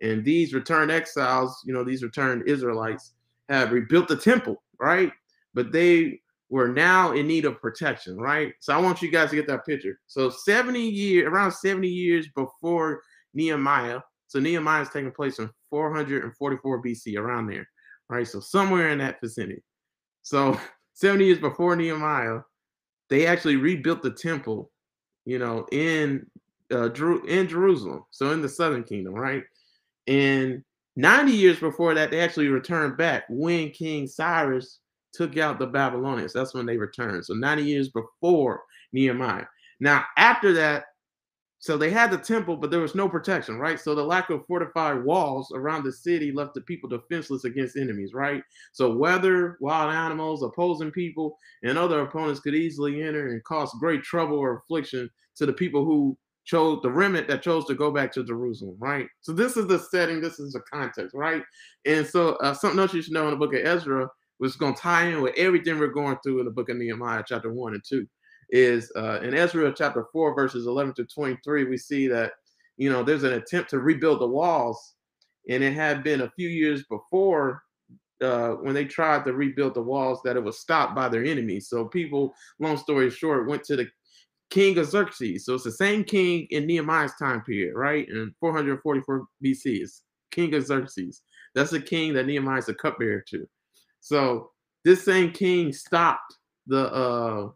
And 0.01 0.23
these 0.23 0.53
returned 0.53 0.91
exiles, 0.91 1.61
you 1.65 1.73
know, 1.73 1.83
these 1.83 2.03
returned 2.03 2.47
Israelites, 2.47 3.13
have 3.49 3.71
rebuilt 3.71 4.07
the 4.07 4.15
temple, 4.15 4.61
right? 4.79 5.11
But 5.55 5.71
they 5.71 6.21
were 6.49 6.67
now 6.67 7.13
in 7.13 7.27
need 7.27 7.45
of 7.45 7.59
protection, 7.59 8.17
right? 8.17 8.53
So 8.59 8.73
I 8.73 8.77
want 8.77 9.01
you 9.01 9.09
guys 9.09 9.31
to 9.31 9.35
get 9.35 9.47
that 9.47 9.65
picture. 9.65 9.99
So 10.05 10.29
70 10.29 10.79
years, 10.79 11.27
around 11.27 11.51
70 11.51 11.87
years 11.87 12.27
before 12.35 13.01
Nehemiah. 13.33 14.01
So 14.27 14.39
Nehemiah 14.39 14.83
is 14.83 14.89
taking 14.89 15.11
place 15.11 15.39
in 15.39 15.49
444 15.71 16.83
BC, 16.83 17.17
around 17.17 17.47
there, 17.47 17.67
right? 18.09 18.27
So 18.27 18.39
somewhere 18.39 18.89
in 18.89 18.99
that 18.99 19.19
vicinity. 19.19 19.63
So 20.21 20.59
70 20.93 21.25
years 21.25 21.39
before 21.39 21.75
Nehemiah, 21.75 22.41
they 23.09 23.25
actually 23.25 23.55
rebuilt 23.55 24.03
the 24.03 24.11
temple 24.11 24.71
you 25.25 25.39
know, 25.39 25.65
in 25.71 26.25
uh, 26.71 26.91
in 26.91 27.47
Jerusalem, 27.47 28.05
so 28.11 28.31
in 28.31 28.41
the 28.41 28.49
southern 28.49 28.83
kingdom, 28.83 29.13
right? 29.13 29.43
And 30.07 30.63
90 30.95 31.31
years 31.31 31.59
before 31.59 31.93
that, 31.93 32.11
they 32.11 32.21
actually 32.21 32.47
returned 32.47 32.97
back 32.97 33.23
when 33.29 33.69
King 33.71 34.07
Cyrus 34.07 34.79
took 35.13 35.37
out 35.37 35.59
the 35.59 35.67
Babylonians. 35.67 36.33
That's 36.33 36.53
when 36.53 36.65
they 36.65 36.77
returned. 36.77 37.25
So 37.25 37.33
90 37.33 37.63
years 37.63 37.89
before 37.89 38.63
Nehemiah. 38.93 39.45
Now, 39.79 40.05
after 40.17 40.53
that, 40.53 40.85
so 41.65 41.79
they 41.79 41.89
had 41.89 42.11
the 42.11 42.17
temple, 42.19 42.57
but 42.57 42.69
there 42.69 42.79
was 42.79 42.93
no 42.93 43.09
protection, 43.09 43.57
right? 43.57 43.79
So 43.79 43.95
the 43.95 44.03
lack 44.03 44.29
of 44.29 44.45
fortified 44.45 45.03
walls 45.03 45.51
around 45.51 45.83
the 45.83 45.91
city 45.91 46.31
left 46.31 46.53
the 46.53 46.61
people 46.61 46.87
defenseless 46.87 47.43
against 47.43 47.75
enemies, 47.75 48.13
right? 48.13 48.43
So 48.71 48.95
weather, 48.95 49.57
wild 49.59 49.91
animals, 49.91 50.43
opposing 50.43 50.91
people, 50.91 51.39
and 51.63 51.75
other 51.75 52.01
opponents 52.01 52.39
could 52.39 52.53
easily 52.53 53.01
enter 53.01 53.29
and 53.29 53.43
cause 53.45 53.75
great 53.79 54.03
trouble 54.03 54.37
or 54.37 54.57
affliction 54.57 55.09
to 55.37 55.47
the 55.47 55.53
people 55.53 55.83
who 55.83 56.15
chose 56.43 56.83
the 56.83 56.91
remnant 56.91 57.27
that 57.29 57.41
chose 57.41 57.65
to 57.65 57.73
go 57.73 57.89
back 57.89 58.11
to 58.11 58.23
Jerusalem, 58.23 58.75
right? 58.77 59.07
So 59.21 59.33
this 59.33 59.57
is 59.57 59.65
the 59.65 59.79
setting, 59.79 60.21
this 60.21 60.37
is 60.37 60.53
the 60.53 60.61
context, 60.71 61.15
right? 61.15 61.41
And 61.87 62.05
so 62.05 62.35
uh, 62.43 62.53
something 62.53 62.79
else 62.79 62.93
you 62.93 63.01
should 63.01 63.13
know 63.13 63.25
in 63.25 63.31
the 63.31 63.37
book 63.37 63.55
of 63.55 63.65
Ezra 63.65 64.07
was 64.37 64.55
going 64.55 64.75
to 64.75 64.81
tie 64.81 65.07
in 65.07 65.19
with 65.19 65.33
everything 65.35 65.79
we're 65.79 65.87
going 65.87 66.17
through 66.21 66.41
in 66.41 66.45
the 66.45 66.51
book 66.51 66.69
of 66.69 66.77
Nehemiah, 66.77 67.23
chapter 67.27 67.51
one 67.51 67.73
and 67.73 67.83
two 67.83 68.05
is 68.49 68.91
uh, 68.95 69.19
in 69.21 69.33
Ezra 69.33 69.73
chapter 69.75 70.05
4, 70.11 70.35
verses 70.35 70.67
11 70.67 70.93
to 70.95 71.05
23, 71.05 71.65
we 71.65 71.77
see 71.77 72.07
that, 72.07 72.33
you 72.77 72.91
know, 72.91 73.03
there's 73.03 73.23
an 73.23 73.33
attempt 73.33 73.69
to 73.71 73.79
rebuild 73.79 74.21
the 74.21 74.27
walls. 74.27 74.95
And 75.49 75.63
it 75.63 75.73
had 75.73 76.03
been 76.03 76.21
a 76.21 76.31
few 76.31 76.49
years 76.49 76.83
before 76.89 77.63
uh, 78.21 78.51
when 78.51 78.73
they 78.73 78.85
tried 78.85 79.25
to 79.25 79.33
rebuild 79.33 79.73
the 79.73 79.81
walls 79.81 80.21
that 80.23 80.37
it 80.37 80.43
was 80.43 80.59
stopped 80.59 80.95
by 80.95 81.09
their 81.09 81.23
enemies. 81.23 81.69
So 81.69 81.85
people, 81.85 82.33
long 82.59 82.77
story 82.77 83.09
short, 83.09 83.47
went 83.47 83.63
to 83.65 83.75
the 83.75 83.87
king 84.49 84.77
of 84.77 84.87
Xerxes. 84.87 85.45
So 85.45 85.55
it's 85.55 85.63
the 85.63 85.71
same 85.71 86.03
king 86.03 86.47
in 86.51 86.65
Nehemiah's 86.65 87.13
time 87.19 87.41
period, 87.41 87.75
right? 87.75 88.07
In 88.07 88.33
444 88.39 89.25
BC, 89.43 89.81
it's 89.81 90.03
King 90.31 90.53
of 90.53 90.65
Xerxes. 90.65 91.21
That's 91.53 91.71
the 91.71 91.81
king 91.81 92.13
that 92.13 92.25
Nehemiah 92.25 92.59
is 92.59 92.69
a 92.69 92.73
cupbearer 92.73 93.23
to. 93.29 93.47
So 94.01 94.51
this 94.83 95.03
same 95.03 95.31
king 95.31 95.73
stopped 95.73 96.35
the 96.67 96.91
uh 96.93 97.49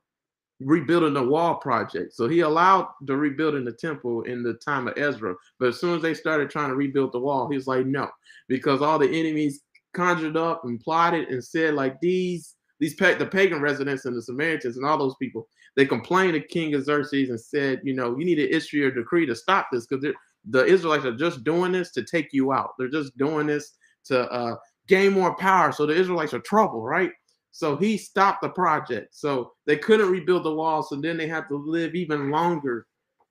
rebuilding 0.60 1.14
the 1.14 1.24
wall 1.24 1.56
project. 1.56 2.14
So 2.14 2.28
he 2.28 2.42
allowed 2.42 2.90
the 3.02 3.16
rebuilding 3.16 3.66
the 3.66 3.74
temple 3.74 4.24
in 4.24 4.44
the 4.44 4.54
time 4.56 4.88
of 4.88 4.98
Ezra. 4.98 5.36
But 5.60 5.70
as 5.70 5.80
soon 5.80 5.96
as 5.96 6.02
they 6.02 6.14
started 6.14 6.50
trying 6.50 6.70
to 6.70 6.76
rebuild 6.76 7.14
the 7.14 7.20
wall, 7.20 7.50
he 7.50 7.56
was 7.56 7.68
like, 7.68 7.86
no, 7.86 8.10
because 8.48 8.82
all 8.82 9.00
the 9.00 9.08
enemies 9.10 9.62
conjured 9.94 10.38
up 10.38 10.66
and 10.66 10.80
plotted 10.80 11.30
and 11.30 11.44
said 11.44 11.74
like 11.74 12.00
these 12.00 12.56
these 12.80 12.96
the 12.96 13.28
pagan 13.30 13.60
residents 13.60 14.06
and 14.06 14.16
the 14.16 14.22
Samaritans 14.22 14.78
and 14.78 14.86
all 14.86 14.98
those 14.98 15.16
people 15.16 15.48
they 15.76 15.86
complained 15.86 16.34
to 16.34 16.42
King 16.42 16.80
Xerxes 16.82 17.30
and 17.30 17.40
said, 17.40 17.80
you 17.84 17.94
know, 17.94 18.18
you 18.18 18.26
need 18.26 18.36
to 18.36 18.50
issue 18.50 18.86
a 18.88 18.92
decree 18.92 19.26
to 19.26 19.36
stop 19.36 19.68
this 19.72 19.86
because 19.86 20.06
the 20.50 20.66
Israelites 20.66 21.06
are 21.06 21.16
just 21.16 21.44
doing 21.44 21.72
this 21.72 21.92
to 21.92 22.04
take 22.04 22.30
you 22.32 22.52
out. 22.52 22.72
They're 22.78 22.90
just 22.90 23.18
doing 23.18 23.48
this 23.48 23.74
to 24.06 24.30
uh, 24.32 24.56
gain 24.88 25.14
more 25.14 25.36
power. 25.36 25.72
So 25.72 25.86
the 25.86 25.94
Israelites 25.94 26.34
are 26.34 26.40
trouble, 26.40 26.82
right? 26.82 27.12
So 27.52 27.76
he 27.76 27.98
stopped 27.98 28.42
the 28.42 28.50
project. 28.50 29.16
So 29.16 29.54
they 29.66 29.78
couldn't 29.78 30.12
rebuild 30.12 30.46
the 30.46 30.54
wall. 30.54 30.84
So 30.84 30.96
then 30.96 31.18
they 31.18 31.28
had 31.28 31.48
to 31.50 31.58
live 31.58 31.96
even 31.96 32.30
longer 32.30 32.88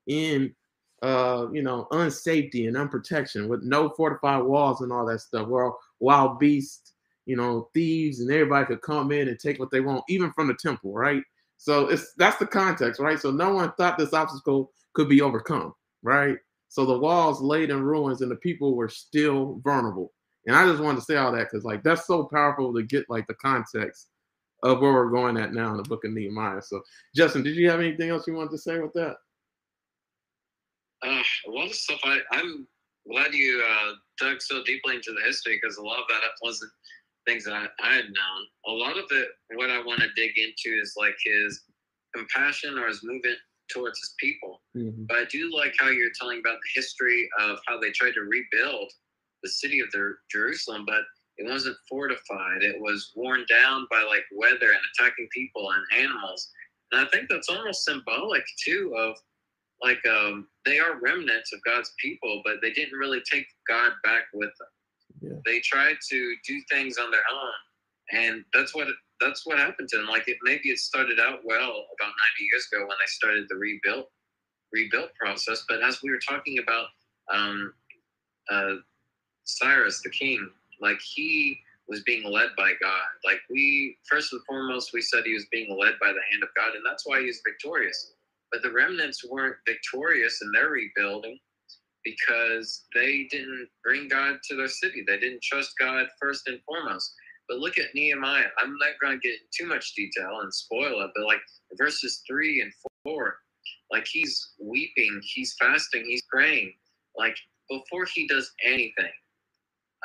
in 0.06 0.54
uh, 1.02 1.46
you 1.52 1.62
know, 1.62 1.87
unsafety 1.92 2.66
and 2.66 2.76
unprotection 2.76 3.48
with 3.48 3.62
no 3.62 3.90
fortified 3.90 4.42
walls 4.42 4.80
and 4.80 4.92
all 4.92 5.06
that 5.06 5.20
stuff. 5.20 5.48
Where 5.48 5.70
wild 6.00 6.38
beasts, 6.38 6.94
you 7.26 7.37
know, 7.37 7.68
thieves 7.75 8.20
and 8.20 8.30
everybody 8.30 8.66
could 8.66 8.82
come 8.82 9.12
in 9.12 9.28
and 9.28 9.38
take 9.38 9.58
what 9.58 9.70
they 9.70 9.80
want, 9.80 10.04
even 10.08 10.32
from 10.32 10.48
the 10.48 10.54
temple, 10.54 10.92
right? 10.92 11.22
So 11.56 11.88
it's 11.88 12.14
that's 12.16 12.38
the 12.38 12.46
context, 12.46 13.00
right? 13.00 13.18
So 13.18 13.30
no 13.30 13.54
one 13.54 13.72
thought 13.76 13.98
this 13.98 14.12
obstacle 14.12 14.72
could 14.94 15.08
be 15.08 15.20
overcome, 15.20 15.75
right? 16.02 16.37
So 16.68 16.84
the 16.84 16.98
walls 16.98 17.40
laid 17.40 17.70
in 17.70 17.82
ruins 17.82 18.20
and 18.20 18.30
the 18.30 18.37
people 18.37 18.75
were 18.75 18.88
still 18.88 19.60
vulnerable. 19.64 20.12
And 20.48 20.56
I 20.56 20.66
just 20.66 20.82
wanted 20.82 21.00
to 21.00 21.04
say 21.04 21.16
all 21.16 21.30
that 21.32 21.48
because 21.50 21.64
like 21.64 21.82
that's 21.82 22.06
so 22.06 22.24
powerful 22.24 22.72
to 22.72 22.82
get 22.82 23.08
like 23.10 23.26
the 23.26 23.34
context 23.34 24.08
of 24.62 24.80
where 24.80 24.94
we're 24.94 25.10
going 25.10 25.36
at 25.36 25.52
now 25.52 25.70
in 25.70 25.76
the 25.76 25.82
book 25.82 26.04
of 26.04 26.12
Nehemiah. 26.12 26.62
So 26.62 26.80
Justin, 27.14 27.42
did 27.42 27.54
you 27.54 27.70
have 27.70 27.80
anything 27.80 28.08
else 28.08 28.26
you 28.26 28.34
wanted 28.34 28.52
to 28.52 28.58
say 28.58 28.78
with 28.80 28.94
that? 28.94 29.16
Uh, 31.06 31.22
a 31.46 31.50
lot 31.50 31.66
of 31.66 31.74
stuff. 31.74 32.00
I, 32.02 32.18
I'm 32.32 32.66
glad 33.08 33.34
you 33.34 33.62
uh, 33.62 33.92
dug 34.18 34.40
so 34.40 34.64
deeply 34.64 34.96
into 34.96 35.12
the 35.12 35.24
history 35.24 35.60
because 35.62 35.76
a 35.76 35.82
lot 35.82 36.00
of 36.00 36.08
that 36.08 36.22
wasn't 36.42 36.72
things 37.26 37.44
that 37.44 37.52
I, 37.52 37.66
I 37.82 37.94
had 37.96 38.06
known. 38.06 38.46
A 38.68 38.72
lot 38.72 38.96
of 38.96 39.04
it, 39.10 39.28
what 39.54 39.70
I 39.70 39.84
want 39.84 40.00
to 40.00 40.08
dig 40.16 40.32
into 40.38 40.80
is 40.80 40.94
like 40.96 41.14
his 41.22 41.62
compassion 42.16 42.78
or 42.78 42.88
his 42.88 43.04
movement 43.04 43.36
towards 43.70 44.00
his 44.00 44.14
people. 44.18 44.62
Mm-hmm. 44.74 45.04
But 45.08 45.18
I 45.18 45.24
do 45.26 45.54
like 45.54 45.74
how 45.78 45.90
you're 45.90 46.08
telling 46.18 46.40
about 46.40 46.56
the 46.56 46.80
history 46.80 47.28
of 47.38 47.58
how 47.68 47.78
they 47.78 47.90
tried 47.90 48.14
to 48.14 48.22
rebuild 48.22 48.90
the 49.42 49.49
city 49.49 49.80
of 49.80 49.90
their 49.92 50.18
Jerusalem, 50.30 50.85
but 50.87 51.02
it 51.38 51.49
wasn't 51.49 51.76
fortified. 51.88 52.62
It 52.62 52.80
was 52.80 53.12
worn 53.14 53.45
down 53.49 53.87
by 53.90 54.02
like 54.02 54.25
weather 54.35 54.73
and 54.73 54.80
attacking 54.92 55.28
people 55.33 55.71
and 55.71 56.02
animals. 56.04 56.50
And 56.90 57.00
I 57.00 57.09
think 57.11 57.28
that's 57.28 57.49
almost 57.49 57.85
symbolic 57.85 58.42
too 58.64 58.95
of 58.99 59.16
like 59.83 60.04
um, 60.07 60.49
they 60.64 60.78
are 60.80 61.00
remnants 61.00 61.52
of 61.52 61.62
God's 61.64 61.92
people, 61.99 62.42
but 62.45 62.57
they 62.61 62.73
didn't 62.73 62.99
really 62.99 63.23
take 63.30 63.47
God 63.68 63.92
back 64.02 64.25
with 64.35 64.50
them. 64.59 65.30
Yeah. 65.30 65.38
They 65.45 65.61
tried 65.61 65.97
to 66.11 66.35
do 66.47 66.61
things 66.71 66.99
on 66.99 67.11
their 67.11 67.23
own, 67.33 68.25
and 68.25 68.45
that's 68.52 68.75
what 68.75 68.88
that's 69.21 69.47
what 69.47 69.59
happened 69.59 69.88
to 69.90 69.99
them. 69.99 70.09
Like 70.09 70.26
it 70.26 70.38
maybe 70.42 70.71
it 70.71 70.78
started 70.78 71.21
out 71.21 71.40
well 71.45 71.71
about 71.71 72.12
90 72.12 72.45
years 72.52 72.68
ago 72.73 72.80
when 72.80 72.97
they 73.00 73.07
started 73.07 73.47
the 73.49 73.57
rebuild 73.57 74.07
rebuild 74.73 75.11
process, 75.18 75.64
but 75.68 75.83
as 75.83 76.02
we 76.02 76.11
were 76.11 76.21
talking 76.28 76.59
about 76.59 76.87
um, 77.33 77.73
uh, 78.50 78.75
Cyrus, 79.48 80.02
the 80.02 80.10
king, 80.10 80.50
like 80.80 81.00
he 81.00 81.58
was 81.88 82.02
being 82.02 82.30
led 82.30 82.50
by 82.56 82.72
God. 82.80 83.08
Like 83.24 83.40
we, 83.50 83.96
first 84.08 84.32
and 84.32 84.42
foremost, 84.46 84.92
we 84.92 85.00
said 85.00 85.24
he 85.24 85.34
was 85.34 85.46
being 85.50 85.76
led 85.78 85.94
by 86.00 86.08
the 86.08 86.20
hand 86.30 86.42
of 86.42 86.50
God, 86.54 86.74
and 86.74 86.84
that's 86.84 87.06
why 87.06 87.22
he's 87.22 87.40
victorious. 87.46 88.12
But 88.52 88.62
the 88.62 88.72
remnants 88.72 89.24
weren't 89.24 89.56
victorious 89.66 90.40
in 90.42 90.52
their 90.52 90.68
rebuilding 90.68 91.38
because 92.04 92.84
they 92.94 93.26
didn't 93.30 93.68
bring 93.84 94.08
God 94.08 94.38
to 94.48 94.56
their 94.56 94.68
city. 94.68 95.02
They 95.06 95.18
didn't 95.18 95.42
trust 95.42 95.72
God 95.78 96.06
first 96.20 96.46
and 96.46 96.60
foremost. 96.66 97.14
But 97.48 97.58
look 97.58 97.78
at 97.78 97.94
Nehemiah. 97.94 98.48
I'm 98.58 98.76
not 98.78 99.00
going 99.00 99.18
to 99.18 99.28
get 99.28 99.38
too 99.58 99.66
much 99.66 99.94
detail 99.94 100.40
and 100.42 100.52
spoil 100.52 101.00
it, 101.02 101.10
but 101.16 101.24
like 101.24 101.40
verses 101.78 102.22
three 102.26 102.60
and 102.60 102.72
four, 103.02 103.36
like 103.90 104.06
he's 104.06 104.52
weeping, 104.60 105.20
he's 105.22 105.56
fasting, 105.58 106.04
he's 106.06 106.22
praying. 106.30 106.74
Like 107.16 107.36
before 107.70 108.04
he 108.04 108.26
does 108.26 108.52
anything, 108.64 109.10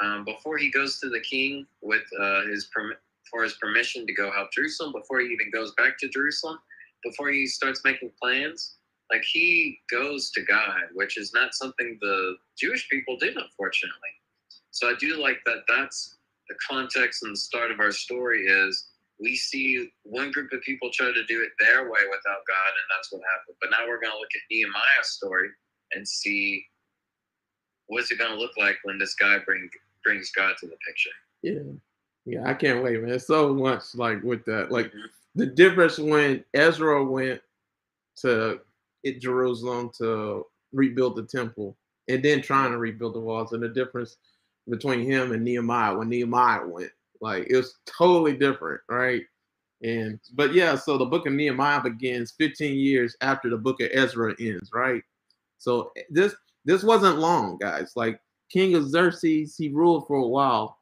um, 0.01 0.25
before 0.25 0.57
he 0.57 0.71
goes 0.71 0.99
to 0.99 1.09
the 1.09 1.21
king 1.21 1.65
with 1.81 2.03
uh, 2.19 2.41
his 2.43 2.69
for 3.31 3.43
his 3.43 3.53
permission 3.53 4.05
to 4.05 4.13
go 4.13 4.31
help 4.31 4.51
Jerusalem, 4.51 4.91
before 4.91 5.19
he 5.19 5.27
even 5.27 5.49
goes 5.51 5.73
back 5.75 5.97
to 5.99 6.09
Jerusalem, 6.09 6.59
before 7.03 7.29
he 7.29 7.47
starts 7.47 7.81
making 7.83 8.11
plans, 8.21 8.75
like 9.11 9.23
he 9.23 9.79
goes 9.91 10.29
to 10.31 10.41
God, 10.43 10.81
which 10.93 11.17
is 11.17 11.33
not 11.33 11.53
something 11.53 11.97
the 12.01 12.35
Jewish 12.57 12.87
people 12.89 13.17
did, 13.17 13.35
unfortunately. 13.35 14.09
So 14.71 14.89
I 14.89 14.95
do 14.99 15.21
like 15.21 15.37
that. 15.45 15.63
That's 15.67 16.17
the 16.49 16.55
context 16.69 17.23
and 17.23 17.33
the 17.33 17.39
start 17.39 17.71
of 17.71 17.79
our 17.79 17.91
story 17.91 18.41
is 18.45 18.87
we 19.19 19.35
see 19.35 19.89
one 20.03 20.31
group 20.31 20.51
of 20.51 20.61
people 20.61 20.89
try 20.91 21.07
to 21.07 21.25
do 21.25 21.41
it 21.41 21.51
their 21.59 21.83
way 21.83 22.01
without 22.09 22.43
God, 22.47 22.71
and 22.73 22.87
that's 22.95 23.11
what 23.11 23.21
happened. 23.21 23.57
But 23.61 23.69
now 23.71 23.87
we're 23.87 24.01
going 24.01 24.11
to 24.11 24.17
look 24.17 24.33
at 24.35 24.41
Nehemiah's 24.51 25.09
story 25.09 25.49
and 25.93 26.07
see 26.07 26.65
what's 27.87 28.11
it 28.11 28.17
going 28.17 28.31
to 28.31 28.37
look 28.37 28.57
like 28.57 28.77
when 28.83 28.97
this 28.97 29.13
guy 29.15 29.37
bring 29.45 29.69
brings 30.03 30.31
God 30.31 30.53
to 30.59 30.67
the 30.67 30.77
picture. 30.85 31.09
Yeah, 31.41 31.73
yeah, 32.25 32.49
I 32.49 32.53
can't 32.53 32.83
wait, 32.83 33.01
man. 33.01 33.19
So 33.19 33.53
much 33.53 33.95
like 33.95 34.21
with 34.23 34.45
that, 34.45 34.71
like 34.71 34.87
mm-hmm. 34.87 35.07
the 35.35 35.47
difference 35.47 35.99
when 35.99 36.43
Ezra 36.53 37.03
went 37.03 37.41
to 38.17 38.59
Jerusalem 39.19 39.91
to 39.97 40.45
rebuild 40.71 41.15
the 41.15 41.23
temple, 41.23 41.77
and 42.07 42.23
then 42.23 42.41
trying 42.41 42.71
to 42.71 42.77
rebuild 42.77 43.15
the 43.15 43.19
walls, 43.19 43.53
and 43.53 43.63
the 43.63 43.69
difference 43.69 44.17
between 44.69 45.01
him 45.01 45.33
and 45.33 45.43
Nehemiah 45.43 45.97
when 45.97 46.09
Nehemiah 46.09 46.65
went, 46.65 46.91
like 47.19 47.47
it 47.49 47.55
was 47.55 47.75
totally 47.85 48.37
different, 48.37 48.81
right? 48.89 49.23
And 49.83 50.19
but 50.33 50.53
yeah, 50.53 50.75
so 50.75 50.97
the 50.97 51.05
book 51.05 51.27
of 51.27 51.33
Nehemiah 51.33 51.81
begins 51.81 52.33
15 52.37 52.77
years 52.77 53.17
after 53.21 53.49
the 53.49 53.57
book 53.57 53.81
of 53.81 53.89
Ezra 53.91 54.33
ends, 54.39 54.69
right? 54.73 55.03
So 55.57 55.91
this 56.09 56.35
this 56.65 56.83
wasn't 56.83 57.19
long, 57.19 57.57
guys. 57.57 57.93
Like 57.95 58.19
King 58.53 58.75
of 58.75 58.87
Xerxes, 58.87 59.57
he 59.57 59.69
ruled 59.69 60.05
for 60.05 60.17
a 60.17 60.27
while. 60.27 60.77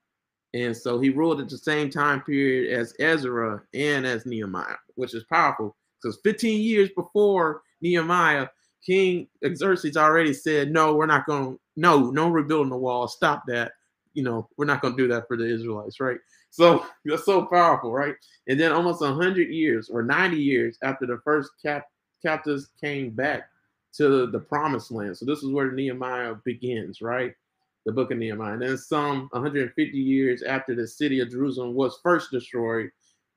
And 0.54 0.76
so 0.76 1.00
he 1.00 1.10
ruled 1.10 1.40
at 1.40 1.48
the 1.48 1.58
same 1.58 1.90
time 1.90 2.22
period 2.22 2.78
as 2.78 2.94
Ezra 3.00 3.62
and 3.74 4.06
as 4.06 4.26
Nehemiah, 4.26 4.76
which 4.96 5.14
is 5.14 5.24
powerful 5.24 5.78
because 6.02 6.20
15 6.26 6.62
years 6.62 6.90
before 6.96 7.62
Nehemiah, 7.82 8.48
King 8.86 9.28
Xerxes 9.56 9.96
already 9.96 10.34
said, 10.34 10.72
No, 10.72 10.94
we're 10.96 11.06
not 11.06 11.26
going 11.26 11.54
to, 11.54 11.60
no, 11.78 12.12
no 12.12 12.28
rebuilding 12.30 12.72
the 12.72 12.78
wall. 12.78 13.08
Stop 13.08 13.44
that. 13.48 13.72
You 14.14 14.24
know, 14.24 14.50
we're 14.58 14.66
not 14.66 14.82
going 14.82 14.98
to 14.98 15.02
do 15.02 15.08
that 15.08 15.28
for 15.30 15.38
the 15.38 15.46
Israelites, 15.46 16.02
right? 16.02 16.18
So 16.50 16.86
that's 17.06 17.24
so 17.24 17.46
powerful, 17.46 17.94
right? 17.94 18.16
And 18.50 18.60
then 18.60 18.74
almost 18.74 19.00
100 19.00 19.48
years 19.48 19.90
or 19.90 20.04
90 20.04 20.36
years 20.36 20.78
after 20.84 21.06
the 21.06 21.22
first 21.24 21.52
cap- 21.64 21.88
captives 22.22 22.72
came 22.82 23.12
back 23.12 23.44
to 23.94 24.28
the 24.28 24.40
promised 24.40 24.92
land. 24.92 25.18
So 25.18 25.26
this 25.26 25.44
is 25.44 25.52
where 25.52 25.72
Nehemiah 25.72 26.36
begins, 26.44 27.02
right? 27.02 27.34
The 27.86 27.92
book 27.92 28.12
of 28.12 28.18
Nehemiah. 28.18 28.54
And 28.54 28.62
then 28.62 28.78
some 28.78 29.28
150 29.32 29.98
years 29.98 30.44
after 30.44 30.76
the 30.76 30.88
city 30.88 31.20
of 31.20 31.32
Jerusalem 31.32 31.74
was 31.74 32.00
first 32.04 32.32
destroyed, 32.32 32.90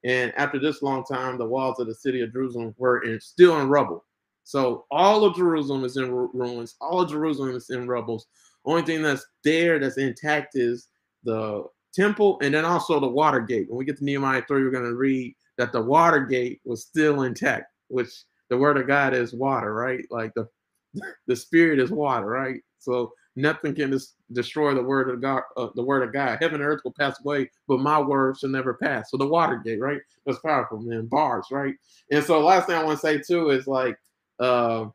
and 0.04 0.32
after 0.36 0.58
this 0.58 0.82
long 0.82 1.04
time, 1.04 1.38
the 1.38 1.46
walls 1.46 1.80
of 1.80 1.86
the 1.86 1.94
city 1.94 2.20
of 2.20 2.32
Jerusalem 2.32 2.74
were 2.76 3.02
in, 3.04 3.18
still 3.20 3.60
in 3.60 3.68
rubble. 3.68 4.04
So 4.44 4.84
all 4.90 5.24
of 5.24 5.34
Jerusalem 5.34 5.84
is 5.84 5.96
in 5.96 6.12
ruins. 6.12 6.76
All 6.80 7.00
of 7.00 7.10
Jerusalem 7.10 7.56
is 7.56 7.70
in 7.70 7.88
rubble. 7.88 8.22
Only 8.66 8.82
thing 8.82 9.02
that's 9.02 9.26
there 9.42 9.78
that's 9.78 9.96
intact 9.96 10.56
is 10.56 10.88
the 11.24 11.64
temple 11.94 12.38
and 12.42 12.52
then 12.52 12.66
also 12.66 13.00
the 13.00 13.08
water 13.08 13.40
gate. 13.40 13.68
When 13.68 13.78
we 13.78 13.86
get 13.86 13.96
to 13.98 14.04
Nehemiah 14.04 14.42
3, 14.46 14.62
we're 14.62 14.70
going 14.70 14.84
to 14.84 14.94
read 14.94 15.34
that 15.56 15.72
the 15.72 15.80
water 15.80 16.20
gate 16.20 16.60
was 16.64 16.82
still 16.82 17.22
intact, 17.22 17.72
which 17.88 18.10
the 18.50 18.58
word 18.58 18.76
of 18.76 18.86
God 18.86 19.14
is 19.14 19.32
water, 19.32 19.72
right? 19.72 20.04
Like 20.10 20.32
the 20.34 20.48
the 21.26 21.34
spirit 21.36 21.80
is 21.80 21.90
water, 21.90 22.26
right? 22.26 22.60
So 22.78 23.12
nothing 23.36 23.74
can 23.74 23.90
dis- 23.90 24.14
destroy 24.32 24.74
the 24.74 24.82
word 24.82 25.10
of 25.10 25.20
God. 25.20 25.42
Uh, 25.56 25.68
the 25.74 25.82
word 25.82 26.02
of 26.02 26.12
God. 26.12 26.38
Heaven 26.40 26.60
and 26.60 26.64
earth 26.64 26.82
will 26.84 26.94
pass 26.98 27.18
away, 27.24 27.50
but 27.68 27.80
my 27.80 28.00
word 28.00 28.38
shall 28.38 28.50
never 28.50 28.74
pass. 28.74 29.10
So 29.10 29.16
the 29.16 29.26
Watergate, 29.26 29.80
right? 29.80 30.00
That's 30.26 30.38
powerful, 30.40 30.80
man. 30.80 31.06
Bars, 31.06 31.46
right? 31.50 31.74
And 32.10 32.24
so 32.24 32.40
last 32.40 32.66
thing 32.66 32.76
I 32.76 32.84
want 32.84 33.00
to 33.00 33.06
say 33.06 33.18
too 33.18 33.50
is 33.50 33.66
like 33.66 33.98
uh, 34.38 34.86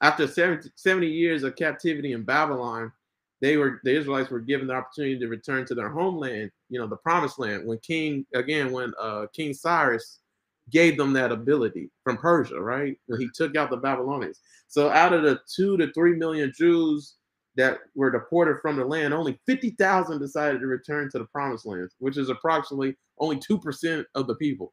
after 0.00 0.26
70, 0.26 0.70
70 0.76 1.06
years 1.06 1.42
of 1.42 1.56
captivity 1.56 2.12
in 2.12 2.22
Babylon, 2.24 2.92
they 3.40 3.56
were 3.56 3.80
the 3.84 3.96
Israelites 3.96 4.30
were 4.30 4.40
given 4.40 4.66
the 4.66 4.74
opportunity 4.74 5.18
to 5.18 5.28
return 5.28 5.64
to 5.66 5.74
their 5.74 5.88
homeland, 5.88 6.50
you 6.70 6.80
know, 6.80 6.88
the 6.88 6.96
promised 6.96 7.38
land. 7.38 7.66
When 7.66 7.78
King 7.78 8.26
again, 8.34 8.72
when 8.72 8.92
uh, 9.00 9.26
King 9.32 9.54
Cyrus 9.54 10.18
gave 10.70 10.96
them 10.96 11.12
that 11.14 11.32
ability 11.32 11.90
from 12.04 12.16
Persia, 12.18 12.60
right? 12.60 12.98
When 13.06 13.20
he 13.20 13.28
took 13.34 13.56
out 13.56 13.70
the 13.70 13.76
Babylonians. 13.76 14.40
So 14.66 14.90
out 14.90 15.12
of 15.12 15.22
the 15.22 15.40
two 15.54 15.76
to 15.78 15.92
three 15.92 16.14
million 16.14 16.52
Jews 16.54 17.14
that 17.58 17.80
were 17.96 18.10
deported 18.10 18.60
from 18.62 18.76
the 18.76 18.84
land, 18.84 19.12
only 19.12 19.38
50,000 19.44 20.20
decided 20.20 20.60
to 20.60 20.68
return 20.68 21.10
to 21.10 21.18
the 21.18 21.24
promised 21.24 21.66
land, 21.66 21.90
which 21.98 22.16
is 22.16 22.30
approximately 22.30 22.96
only 23.18 23.36
2% 23.36 24.04
of 24.14 24.28
the 24.28 24.36
people. 24.36 24.72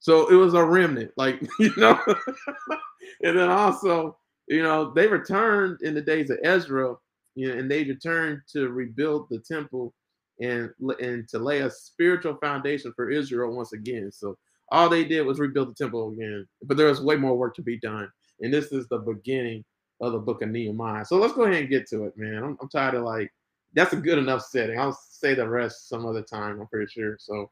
So 0.00 0.28
it 0.28 0.34
was 0.34 0.54
a 0.54 0.64
remnant, 0.64 1.12
like, 1.16 1.40
you 1.60 1.72
know. 1.76 1.98
and 3.22 3.38
then 3.38 3.48
also, 3.48 4.18
you 4.48 4.60
know, 4.60 4.92
they 4.92 5.06
returned 5.06 5.82
in 5.82 5.94
the 5.94 6.02
days 6.02 6.30
of 6.30 6.38
Ezra, 6.42 6.96
you 7.36 7.48
know, 7.48 7.54
and 7.56 7.70
they 7.70 7.84
returned 7.84 8.40
to 8.54 8.68
rebuild 8.70 9.28
the 9.30 9.38
temple 9.38 9.94
and 10.40 10.70
and 11.00 11.28
to 11.28 11.38
lay 11.38 11.60
a 11.60 11.70
spiritual 11.70 12.36
foundation 12.38 12.92
for 12.96 13.10
Israel 13.10 13.54
once 13.54 13.72
again. 13.72 14.10
So 14.10 14.36
all 14.72 14.88
they 14.88 15.04
did 15.04 15.22
was 15.22 15.38
rebuild 15.38 15.68
the 15.68 15.84
temple 15.84 16.10
again, 16.10 16.44
but 16.64 16.76
there 16.76 16.88
was 16.88 17.00
way 17.00 17.14
more 17.14 17.36
work 17.36 17.54
to 17.56 17.62
be 17.62 17.78
done. 17.78 18.10
And 18.40 18.52
this 18.52 18.72
is 18.72 18.88
the 18.88 18.98
beginning 18.98 19.64
of 20.00 20.12
the 20.12 20.18
book 20.18 20.42
of 20.42 20.48
Nehemiah. 20.48 21.04
So 21.04 21.16
let's 21.16 21.34
go 21.34 21.44
ahead 21.44 21.60
and 21.60 21.68
get 21.68 21.88
to 21.88 22.04
it, 22.04 22.16
man. 22.16 22.42
I'm, 22.42 22.58
I'm 22.60 22.68
tired 22.68 22.94
of 22.94 23.04
like 23.04 23.32
that's 23.74 23.92
a 23.92 23.96
good 23.96 24.18
enough 24.18 24.42
setting. 24.42 24.78
I'll 24.78 24.98
say 25.10 25.34
the 25.34 25.48
rest 25.48 25.88
some 25.88 26.06
other 26.06 26.22
time. 26.22 26.60
I'm 26.60 26.66
pretty 26.66 26.90
sure. 26.90 27.16
So 27.20 27.50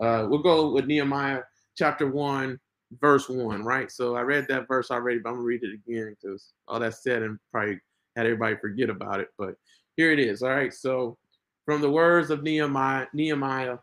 uh, 0.00 0.26
we'll 0.28 0.42
go 0.42 0.72
with 0.72 0.86
Nehemiah 0.86 1.42
chapter 1.76 2.10
one, 2.10 2.58
verse 3.00 3.28
one, 3.28 3.64
right? 3.64 3.90
So 3.90 4.16
I 4.16 4.22
read 4.22 4.46
that 4.48 4.68
verse 4.68 4.90
already, 4.90 5.20
but 5.20 5.30
I'm 5.30 5.36
gonna 5.36 5.46
read 5.46 5.62
it 5.62 5.74
again 5.74 6.16
because 6.20 6.52
all 6.68 6.80
that 6.80 6.94
said 6.94 7.22
and 7.22 7.38
probably 7.50 7.80
had 8.16 8.26
everybody 8.26 8.56
forget 8.56 8.90
about 8.90 9.20
it. 9.20 9.28
But 9.38 9.54
here 9.96 10.12
it 10.12 10.18
is. 10.18 10.42
All 10.42 10.50
right. 10.50 10.72
So 10.74 11.16
from 11.64 11.80
the 11.80 11.90
words 11.90 12.30
of 12.30 12.42
Nehemiah, 12.42 13.06
Nehemiah, 13.14 13.78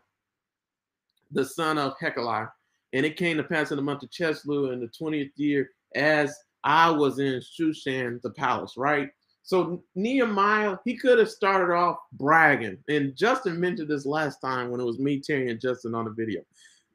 the 1.32 1.44
son 1.44 1.78
of 1.78 1.98
Hekeliah, 1.98 2.50
and 2.92 3.06
it 3.06 3.16
came 3.16 3.38
to 3.38 3.42
pass 3.42 3.70
in 3.70 3.76
the 3.76 3.82
month 3.82 4.02
of 4.02 4.10
Chisleu 4.10 4.72
in 4.72 4.80
the 4.80 4.88
20th 4.88 5.30
year 5.36 5.70
as 5.94 6.36
I 6.64 6.90
was 6.90 7.18
in 7.18 7.40
Shushan, 7.40 8.20
the 8.22 8.30
palace, 8.30 8.74
right? 8.76 9.10
So 9.42 9.82
Nehemiah, 9.94 10.76
he 10.84 10.96
could 10.96 11.18
have 11.18 11.30
started 11.30 11.74
off 11.74 11.98
bragging. 12.12 12.78
And 12.88 13.16
Justin 13.16 13.58
mentioned 13.58 13.88
this 13.88 14.06
last 14.06 14.40
time 14.40 14.70
when 14.70 14.80
it 14.80 14.84
was 14.84 14.98
me, 14.98 15.20
Terry, 15.20 15.50
and 15.50 15.60
Justin 15.60 15.94
on 15.94 16.04
the 16.04 16.12
video. 16.12 16.42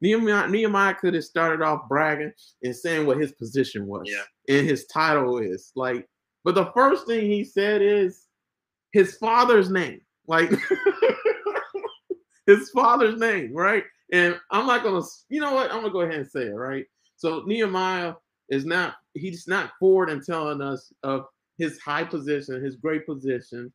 Nehemiah, 0.00 0.48
Nehemiah 0.48 0.94
could 0.94 1.14
have 1.14 1.24
started 1.24 1.62
off 1.62 1.88
bragging 1.88 2.32
and 2.62 2.74
saying 2.74 3.06
what 3.06 3.18
his 3.18 3.32
position 3.32 3.86
was 3.86 4.06
yeah. 4.06 4.56
and 4.56 4.66
his 4.66 4.86
title 4.86 5.38
is. 5.38 5.72
Like, 5.74 6.08
but 6.44 6.54
the 6.54 6.70
first 6.72 7.06
thing 7.06 7.28
he 7.28 7.44
said 7.44 7.82
is 7.82 8.26
his 8.92 9.16
father's 9.16 9.70
name. 9.70 10.00
Like 10.26 10.50
his 12.46 12.70
father's 12.70 13.18
name, 13.18 13.52
right? 13.52 13.84
And 14.12 14.38
I'm 14.50 14.66
not 14.66 14.82
gonna, 14.82 15.02
you 15.28 15.40
know 15.40 15.52
what? 15.52 15.70
I'm 15.70 15.80
gonna 15.80 15.92
go 15.92 16.00
ahead 16.02 16.14
and 16.14 16.30
say 16.30 16.42
it, 16.42 16.54
right? 16.54 16.86
So 17.16 17.42
Nehemiah 17.46 18.14
is 18.50 18.64
not, 18.64 18.94
he's 19.14 19.46
not 19.46 19.72
forward 19.78 20.10
in 20.10 20.22
telling 20.22 20.60
us 20.60 20.92
of 21.02 21.26
his 21.58 21.78
high 21.80 22.04
position, 22.04 22.62
his 22.62 22.76
great 22.76 23.06
position, 23.06 23.72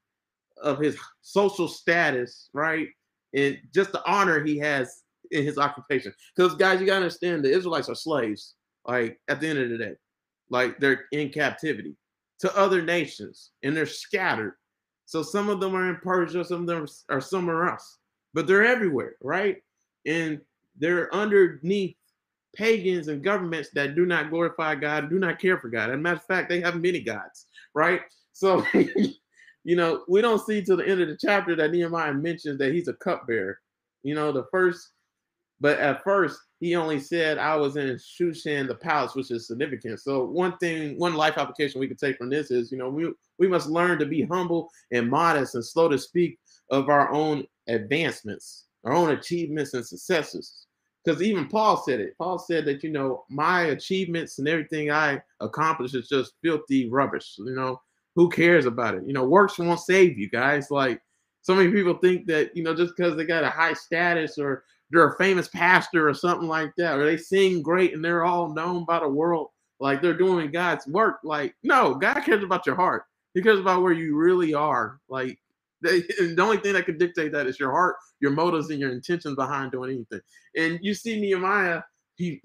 of 0.62 0.80
his 0.80 0.98
social 1.22 1.68
status, 1.68 2.50
right? 2.54 2.88
And 3.36 3.58
just 3.74 3.92
the 3.92 4.04
honor 4.10 4.44
he 4.44 4.58
has 4.60 5.04
in 5.32 5.44
his 5.44 5.58
occupation. 5.58 6.14
Because 6.36 6.56
guys, 6.56 6.80
you 6.80 6.86
gotta 6.86 6.98
understand 6.98 7.44
the 7.44 7.52
Israelites 7.52 7.90
are 7.90 7.96
slaves, 7.96 8.56
like 8.88 9.20
at 9.28 9.40
the 9.40 9.48
end 9.48 9.60
of 9.60 9.70
the 9.70 9.78
day. 9.78 9.94
Like 10.50 10.80
they're 10.80 11.06
in 11.12 11.30
captivity 11.30 11.96
to 12.40 12.56
other 12.56 12.82
nations 12.82 13.52
and 13.64 13.76
they're 13.76 13.86
scattered. 13.86 14.56
So 15.06 15.24
some 15.24 15.50
of 15.50 15.60
them 15.60 15.76
are 15.76 15.90
in 15.90 15.98
Persia, 15.98 16.46
some 16.46 16.62
of 16.62 16.68
them 16.68 16.88
are 17.10 17.22
somewhere 17.22 17.68
else, 17.70 17.98
but 18.34 18.48
they're 18.48 18.66
everywhere, 18.66 19.16
right? 19.22 19.58
and 20.06 20.40
they're 20.78 21.14
underneath 21.14 21.96
pagans 22.56 23.08
and 23.08 23.24
governments 23.24 23.70
that 23.74 23.96
do 23.96 24.06
not 24.06 24.30
glorify 24.30 24.76
God, 24.76 25.10
do 25.10 25.20
not 25.20 25.40
care 25.40 25.58
for 25.60 25.70
God. 25.70 25.90
As 25.90 25.96
a 25.96 25.98
matter 25.98 26.18
of 26.18 26.26
fact, 26.26 26.50
they 26.50 26.62
have 26.62 26.82
many 26.82 27.02
gods, 27.02 27.48
right? 27.74 28.02
So, 28.32 28.66
you 28.74 29.76
know, 29.76 30.04
we 30.08 30.22
don't 30.22 30.46
see 30.46 30.62
till 30.62 30.78
the 30.78 30.88
end 30.88 31.02
of 31.02 31.08
the 31.08 31.18
chapter 31.18 31.56
that 31.56 31.72
Nehemiah 31.72 32.14
mentions 32.14 32.60
that 32.60 32.74
he's 32.74 32.88
a 32.88 32.94
cupbearer. 32.94 33.60
You 34.04 34.16
know, 34.16 34.32
the 34.32 34.46
first, 34.52 34.90
but 35.60 35.80
at 35.80 36.04
first 36.04 36.40
he 36.60 36.76
only 36.76 37.00
said 37.00 37.38
I 37.38 37.56
was 37.56 37.78
in 37.78 37.96
Shushan, 37.96 38.68
the 38.68 38.76
palace, 38.76 39.16
which 39.16 39.32
is 39.32 39.48
significant. 39.48 40.00
So 40.00 40.26
one 40.26 40.58
thing, 40.58 40.98
one 41.00 41.14
life 41.14 41.38
application 41.38 41.80
we 41.80 41.88
could 41.88 42.00
take 42.00 42.18
from 42.18 42.30
this 42.30 42.52
is, 42.52 42.72
you 42.72 42.78
know, 42.78 42.90
we 42.90 43.12
we 43.40 43.48
must 43.48 43.70
learn 43.70 44.00
to 44.00 44.06
be 44.06 44.24
humble 44.24 44.70
and 44.92 45.10
modest 45.10 45.56
and 45.56 45.66
slow 45.66 45.90
to 45.90 45.98
speak 45.98 46.38
of 46.70 46.90
our 46.90 47.12
own 47.12 47.46
advancements 47.68 48.66
our 48.84 48.94
own 48.94 49.12
achievements 49.12 49.74
and 49.74 49.86
successes. 49.86 50.66
Because 51.04 51.22
even 51.22 51.48
Paul 51.48 51.78
said 51.78 52.00
it. 52.00 52.18
Paul 52.18 52.40
said 52.40 52.66
that, 52.66 52.84
you 52.84 52.90
know, 52.90 53.26
my 53.30 53.64
achievements 53.64 54.40
and 54.40 54.48
everything 54.48 54.90
I 54.90 55.22
accomplish 55.42 55.94
is 55.94 56.08
just 56.08 56.36
filthy 56.42 56.90
rubbish. 56.90 57.36
You 57.38 57.56
know, 57.56 57.82
who 58.16 58.30
cares 58.30 58.66
about 58.66 58.96
it? 58.96 59.04
You 59.06 59.14
know, 59.14 59.26
works 59.26 59.58
won't 59.58 59.80
save 59.80 60.18
you 60.18 60.30
guys. 60.30 60.72
Like 60.72 61.02
so 61.42 61.56
many 61.56 61.72
people 61.72 61.96
think 61.96 62.26
that, 62.28 62.56
you 62.56 62.64
know, 62.64 62.74
just 62.74 62.96
because 62.96 63.18
they 63.18 63.26
got 63.26 63.44
a 63.44 63.50
high 63.50 63.74
status 63.74 64.38
or 64.38 64.64
they're 64.92 65.10
a 65.10 65.18
famous 65.18 65.48
pastor 65.50 66.08
or 66.08 66.14
something 66.14 66.48
like 66.48 66.72
that, 66.78 66.98
or 66.98 67.06
they 67.06 67.18
sing 67.18 67.62
great 67.62 67.94
and 67.94 68.06
they're 68.06 68.24
all 68.24 68.54
known 68.54 68.86
by 68.86 69.00
the 69.00 69.08
world, 69.08 69.50
like 69.80 70.02
they're 70.02 70.14
doing 70.14 70.52
God's 70.52 70.88
work. 70.88 71.18
Like, 71.24 71.56
no, 71.64 71.96
God 71.96 72.22
cares 72.22 72.44
about 72.44 72.66
your 72.66 72.76
heart. 72.76 73.04
He 73.34 73.42
cares 73.42 73.60
about 73.60 73.82
where 73.82 73.94
you 73.94 74.16
really 74.16 74.54
are. 74.54 75.00
Like, 75.10 75.40
the 76.36 76.42
only 76.42 76.58
thing 76.58 76.74
that 76.74 76.86
could 76.86 76.98
dictate 76.98 77.32
that 77.34 77.48
is 77.48 77.60
your 77.60 77.72
heart, 77.72 77.98
your 78.20 78.32
motives, 78.32 78.70
and 78.70 78.80
your 78.80 78.92
intentions 78.92 79.36
behind 79.36 79.72
doing 79.72 79.92
anything. 79.92 80.22
And 80.56 80.80
you 80.82 80.94
see 80.94 81.20
Nehemiah, 81.20 81.82
he 82.16 82.42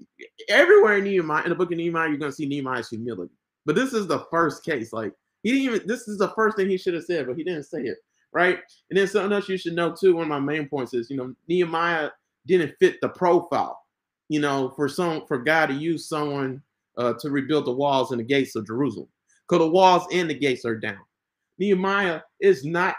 everywhere 0.49 0.97
in 0.97 1.05
Nehemiah, 1.05 1.43
in 1.43 1.49
the 1.49 1.55
book 1.55 1.71
of 1.71 1.77
Nehemiah, 1.77 2.09
you're 2.09 2.17
gonna 2.17 2.31
see 2.31 2.47
Nehemiah's 2.47 2.89
humility. 2.89 3.33
But 3.65 3.75
this 3.75 3.93
is 3.93 4.07
the 4.07 4.25
first 4.31 4.63
case. 4.63 4.91
Like 4.91 5.13
he 5.43 5.51
didn't 5.51 5.65
even 5.65 5.87
this 5.87 6.07
is 6.07 6.17
the 6.17 6.29
first 6.29 6.57
thing 6.57 6.69
he 6.69 6.77
should 6.77 6.93
have 6.95 7.05
said, 7.05 7.27
but 7.27 7.37
he 7.37 7.43
didn't 7.43 7.63
say 7.63 7.81
it. 7.81 7.97
Right. 8.31 8.59
And 8.89 8.99
then 8.99 9.07
something 9.07 9.31
else 9.31 9.49
you 9.49 9.57
should 9.57 9.73
know 9.73 9.95
too. 9.95 10.15
One 10.15 10.23
of 10.23 10.29
my 10.29 10.39
main 10.39 10.67
points 10.67 10.93
is, 10.93 11.09
you 11.09 11.17
know, 11.17 11.33
Nehemiah 11.47 12.09
didn't 12.45 12.75
fit 12.79 12.97
the 13.01 13.09
profile, 13.09 13.79
you 14.27 14.39
know, 14.39 14.71
for 14.75 14.87
some 14.87 15.25
for 15.27 15.39
God 15.39 15.67
to 15.67 15.73
use 15.73 16.07
someone 16.07 16.61
uh, 16.97 17.13
to 17.19 17.29
rebuild 17.29 17.65
the 17.65 17.71
walls 17.71 18.11
and 18.11 18.19
the 18.19 18.23
gates 18.23 18.55
of 18.55 18.67
Jerusalem. 18.67 19.07
Because 19.47 19.65
the 19.65 19.71
walls 19.71 20.03
and 20.11 20.29
the 20.29 20.35
gates 20.35 20.65
are 20.65 20.75
down. 20.75 20.99
Nehemiah 21.57 22.21
is 22.39 22.63
not 22.63 22.95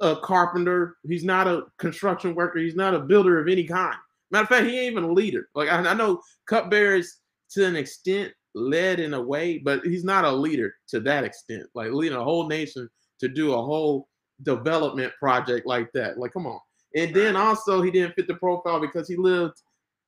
a 0.00 0.16
carpenter. 0.16 0.96
He's 1.04 1.24
not 1.24 1.46
a 1.46 1.64
construction 1.78 2.34
worker. 2.34 2.58
He's 2.58 2.76
not 2.76 2.94
a 2.94 3.00
builder 3.00 3.40
of 3.40 3.48
any 3.48 3.64
kind. 3.64 3.96
Matter 4.30 4.42
of 4.42 4.48
fact, 4.48 4.66
he 4.66 4.78
ain't 4.78 4.92
even 4.92 5.04
a 5.04 5.12
leader. 5.12 5.48
Like 5.54 5.68
I, 5.68 5.78
I 5.78 5.94
know 5.94 6.20
cupbearers 6.46 7.20
to 7.50 7.64
an 7.64 7.76
extent 7.76 8.32
led 8.54 9.00
in 9.00 9.14
a 9.14 9.22
way, 9.22 9.58
but 9.58 9.84
he's 9.84 10.04
not 10.04 10.24
a 10.24 10.30
leader 10.30 10.74
to 10.88 11.00
that 11.00 11.24
extent. 11.24 11.64
Like 11.74 11.92
leading 11.92 12.18
a 12.18 12.24
whole 12.24 12.48
nation 12.48 12.88
to 13.20 13.28
do 13.28 13.52
a 13.52 13.62
whole 13.62 14.08
development 14.42 15.12
project 15.18 15.66
like 15.66 15.90
that. 15.94 16.18
Like, 16.18 16.32
come 16.32 16.46
on. 16.46 16.58
And 16.96 17.14
then 17.14 17.36
also 17.36 17.82
he 17.82 17.90
didn't 17.90 18.14
fit 18.14 18.28
the 18.28 18.34
profile 18.34 18.80
because 18.80 19.08
he 19.08 19.16
lived 19.16 19.62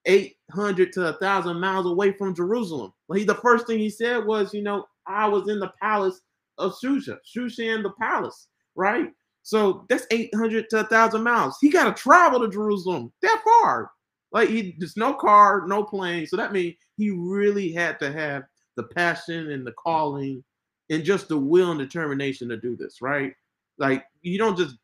800 0.06 0.92
to 0.92 1.08
a 1.08 1.12
thousand 1.14 1.58
miles 1.58 1.86
away 1.86 2.12
from 2.12 2.34
Jerusalem. 2.34 2.92
Like 3.08 3.20
he, 3.20 3.24
the 3.24 3.34
first 3.36 3.66
thing 3.66 3.78
he 3.78 3.90
said 3.90 4.24
was, 4.24 4.54
you 4.54 4.62
know, 4.62 4.86
I 5.06 5.26
was 5.28 5.48
in 5.48 5.58
the 5.58 5.72
palace 5.80 6.20
of 6.58 6.74
Shusha, 6.82 7.18
Shushan 7.26 7.82
the 7.82 7.92
palace, 8.00 8.48
right? 8.76 9.10
So 9.46 9.86
that's 9.88 10.08
800 10.10 10.68
to 10.70 10.76
1,000 10.78 11.22
miles. 11.22 11.56
He 11.60 11.70
got 11.70 11.84
to 11.84 12.02
travel 12.02 12.40
to 12.40 12.48
Jerusalem 12.48 13.12
that 13.22 13.40
far. 13.44 13.92
Like 14.32 14.48
he, 14.48 14.74
there's 14.76 14.96
no 14.96 15.14
car, 15.14 15.68
no 15.68 15.84
plane. 15.84 16.26
So 16.26 16.36
that 16.36 16.52
means 16.52 16.74
he 16.96 17.10
really 17.10 17.70
had 17.70 18.00
to 18.00 18.10
have 18.10 18.42
the 18.74 18.82
passion 18.82 19.52
and 19.52 19.64
the 19.64 19.70
calling 19.72 20.42
and 20.90 21.04
just 21.04 21.28
the 21.28 21.38
will 21.38 21.70
and 21.70 21.78
determination 21.78 22.48
to 22.48 22.56
do 22.56 22.74
this, 22.76 23.00
right? 23.00 23.34
Like 23.78 24.04
you 24.20 24.36
don't 24.36 24.58
just 24.58 24.78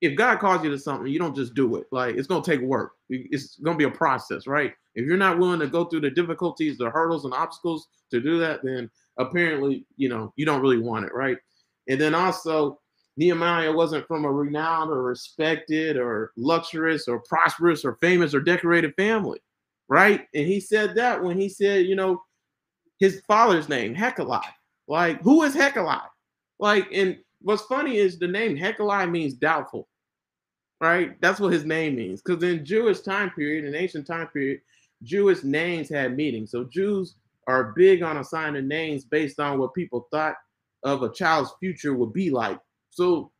if 0.00 0.16
God 0.16 0.38
calls 0.38 0.64
you 0.64 0.70
to 0.70 0.78
something, 0.78 1.12
you 1.12 1.18
don't 1.18 1.36
just 1.36 1.52
do 1.52 1.76
it. 1.76 1.84
Like 1.92 2.16
it's 2.16 2.26
gonna 2.26 2.42
take 2.42 2.62
work. 2.62 2.92
It's 3.10 3.58
gonna 3.58 3.76
be 3.76 3.84
a 3.84 3.90
process, 3.90 4.46
right? 4.46 4.72
If 4.94 5.04
you're 5.04 5.18
not 5.18 5.38
willing 5.38 5.60
to 5.60 5.66
go 5.66 5.84
through 5.84 6.00
the 6.00 6.10
difficulties, 6.10 6.78
the 6.78 6.88
hurdles 6.88 7.26
and 7.26 7.34
obstacles 7.34 7.88
to 8.10 8.22
do 8.22 8.38
that, 8.38 8.60
then 8.64 8.90
apparently, 9.18 9.84
you 9.98 10.08
know, 10.08 10.32
you 10.36 10.46
don't 10.46 10.62
really 10.62 10.78
want 10.78 11.04
it, 11.04 11.12
right? 11.12 11.36
And 11.88 12.00
then 12.00 12.14
also, 12.14 12.80
Nehemiah 13.16 13.72
wasn't 13.72 14.06
from 14.06 14.24
a 14.24 14.32
renowned 14.32 14.90
or 14.90 15.02
respected 15.02 15.96
or 15.96 16.32
luxurious 16.36 17.08
or 17.08 17.20
prosperous 17.20 17.84
or 17.84 17.96
famous 17.96 18.34
or 18.34 18.40
decorated 18.40 18.94
family, 18.96 19.40
right? 19.88 20.26
And 20.34 20.46
he 20.46 20.60
said 20.60 20.94
that 20.94 21.22
when 21.22 21.38
he 21.38 21.48
said, 21.48 21.86
you 21.86 21.94
know, 21.94 22.22
his 22.98 23.20
father's 23.26 23.68
name, 23.68 23.94
Hekeli. 23.94 24.42
Like, 24.88 25.20
who 25.22 25.42
is 25.42 25.54
Hekeli? 25.54 26.00
Like, 26.58 26.88
and 26.92 27.18
what's 27.40 27.62
funny 27.62 27.98
is 27.98 28.18
the 28.18 28.28
name 28.28 28.56
Hekeli 28.56 29.10
means 29.10 29.34
doubtful 29.34 29.88
right? 30.82 31.18
That's 31.20 31.38
what 31.38 31.52
his 31.52 31.64
name 31.64 31.94
means. 31.94 32.20
Because 32.20 32.42
in 32.42 32.64
Jewish 32.64 33.00
time 33.00 33.30
period, 33.30 33.64
in 33.64 33.74
ancient 33.76 34.04
time 34.04 34.26
period, 34.26 34.60
Jewish 35.04 35.44
names 35.44 35.88
had 35.88 36.16
meaning. 36.16 36.44
So 36.44 36.64
Jews 36.64 37.14
are 37.46 37.72
big 37.76 38.02
on 38.02 38.16
assigning 38.16 38.66
names 38.66 39.04
based 39.04 39.38
on 39.38 39.58
what 39.58 39.74
people 39.74 40.08
thought 40.10 40.34
of 40.82 41.04
a 41.04 41.12
child's 41.12 41.52
future 41.60 41.94
would 41.94 42.12
be 42.12 42.30
like. 42.30 42.58
So 42.92 43.32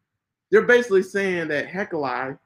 they're 0.50 0.62
basically 0.66 1.02
saying 1.02 1.48
that 1.48 1.68
Hekeli, 1.68 2.38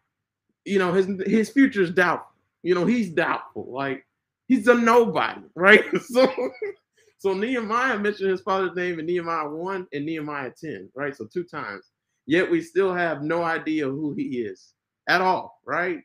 you 0.64 0.78
know, 0.78 0.92
his 0.92 1.08
his 1.26 1.48
future 1.50 1.82
is 1.82 1.90
doubtful. 1.90 2.34
You 2.62 2.74
know, 2.74 2.84
he's 2.84 3.10
doubtful. 3.10 3.72
Like 3.72 4.04
he's 4.48 4.68
a 4.68 4.74
nobody, 4.74 5.42
right? 5.54 5.84
So 6.02 6.32
so 7.18 7.32
Nehemiah 7.32 7.98
mentioned 7.98 8.30
his 8.30 8.42
father's 8.42 8.76
name 8.76 8.98
in 8.98 9.06
Nehemiah 9.06 9.48
1 9.48 9.86
and 9.92 10.06
Nehemiah 10.06 10.52
10, 10.60 10.90
right? 10.94 11.16
So 11.16 11.26
two 11.26 11.44
times. 11.44 11.84
Yet 12.26 12.50
we 12.50 12.60
still 12.60 12.92
have 12.92 13.22
no 13.22 13.44
idea 13.44 13.88
who 13.88 14.12
he 14.12 14.40
is 14.40 14.74
at 15.08 15.20
all, 15.20 15.60
right? 15.64 16.00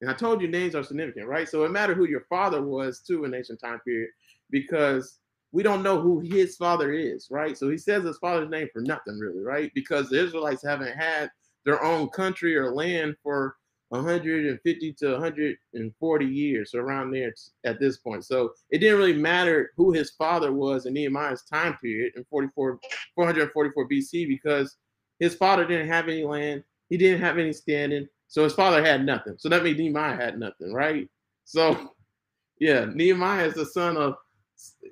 And 0.00 0.10
I 0.10 0.14
told 0.14 0.40
you 0.40 0.48
names 0.48 0.74
are 0.74 0.84
significant, 0.84 1.26
right? 1.26 1.48
So 1.48 1.64
it 1.64 1.72
mattered 1.72 1.96
who 1.96 2.06
your 2.06 2.24
father 2.28 2.62
was 2.62 3.00
too 3.00 3.24
in 3.24 3.34
ancient 3.34 3.60
time 3.60 3.80
period 3.80 4.10
because 4.50 5.18
we 5.52 5.62
don't 5.62 5.82
know 5.82 6.00
who 6.00 6.20
his 6.20 6.56
father 6.56 6.92
is, 6.92 7.28
right? 7.30 7.56
So 7.56 7.70
he 7.70 7.78
says 7.78 8.04
his 8.04 8.18
father's 8.18 8.50
name 8.50 8.68
for 8.72 8.82
nothing, 8.82 9.18
really, 9.18 9.42
right? 9.42 9.70
Because 9.74 10.08
the 10.08 10.22
Israelites 10.22 10.64
haven't 10.64 10.96
had 10.96 11.30
their 11.64 11.82
own 11.82 12.08
country 12.08 12.56
or 12.56 12.74
land 12.74 13.16
for 13.22 13.56
150 13.90 14.92
to 14.94 15.12
140 15.12 16.26
years, 16.26 16.72
so 16.72 16.78
around 16.78 17.12
there 17.12 17.32
at 17.64 17.78
this 17.78 17.98
point. 17.98 18.24
So 18.24 18.52
it 18.70 18.78
didn't 18.78 18.98
really 18.98 19.12
matter 19.12 19.70
who 19.76 19.92
his 19.92 20.10
father 20.10 20.52
was 20.52 20.86
in 20.86 20.94
Nehemiah's 20.94 21.42
time 21.42 21.76
period 21.80 22.12
in 22.16 22.24
44, 22.24 22.80
444 23.14 23.88
BC 23.88 24.26
because 24.26 24.76
his 25.20 25.34
father 25.34 25.64
didn't 25.64 25.88
have 25.88 26.08
any 26.08 26.24
land, 26.24 26.64
he 26.88 26.96
didn't 26.96 27.20
have 27.20 27.38
any 27.38 27.52
standing, 27.52 28.08
so 28.28 28.42
his 28.44 28.52
father 28.52 28.84
had 28.84 29.06
nothing. 29.06 29.34
So 29.38 29.48
that 29.48 29.62
means 29.62 29.78
Nehemiah 29.78 30.16
had 30.16 30.38
nothing, 30.38 30.72
right? 30.72 31.08
So 31.44 31.92
yeah, 32.60 32.86
Nehemiah 32.92 33.46
is 33.46 33.54
the 33.54 33.66
son 33.66 33.96
of 33.96 34.16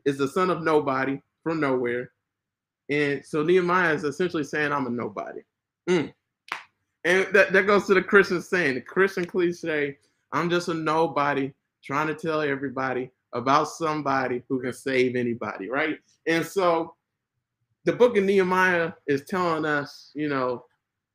is 0.05 0.19
the 0.19 0.29
son 0.29 0.51
of 0.51 0.63
nobody 0.63 1.21
from 1.43 1.61
nowhere. 1.61 2.11
And 2.91 3.25
so 3.25 3.43
Nehemiah 3.43 3.95
is 3.95 4.05
essentially 4.05 4.45
saying, 4.45 4.73
I'm 4.73 4.87
a 4.87 4.91
nobody. 4.91 5.41
Mm. 5.89 6.13
And 7.05 7.27
that, 7.33 7.53
that 7.53 7.67
goes 7.67 7.87
to 7.87 7.95
the 7.95 8.03
Christian 8.03 8.41
saying, 8.41 8.75
the 8.75 8.81
Christian 8.81 9.25
cliche, 9.25 9.99
I'm 10.33 10.51
just 10.51 10.69
a 10.69 10.75
nobody 10.75 11.53
trying 11.83 12.09
to 12.09 12.15
tell 12.15 12.41
everybody 12.41 13.11
about 13.35 13.69
somebody 13.69 14.43
who 14.49 14.61
can 14.61 14.73
save 14.73 15.17
anybody, 15.17 15.69
right? 15.69 15.99
And 16.27 16.45
so 16.45 16.95
the 17.85 17.93
book 17.93 18.17
of 18.17 18.25
Nehemiah 18.25 18.93
is 19.07 19.25
telling 19.29 19.65
us, 19.65 20.11
you 20.15 20.29
know, 20.29 20.65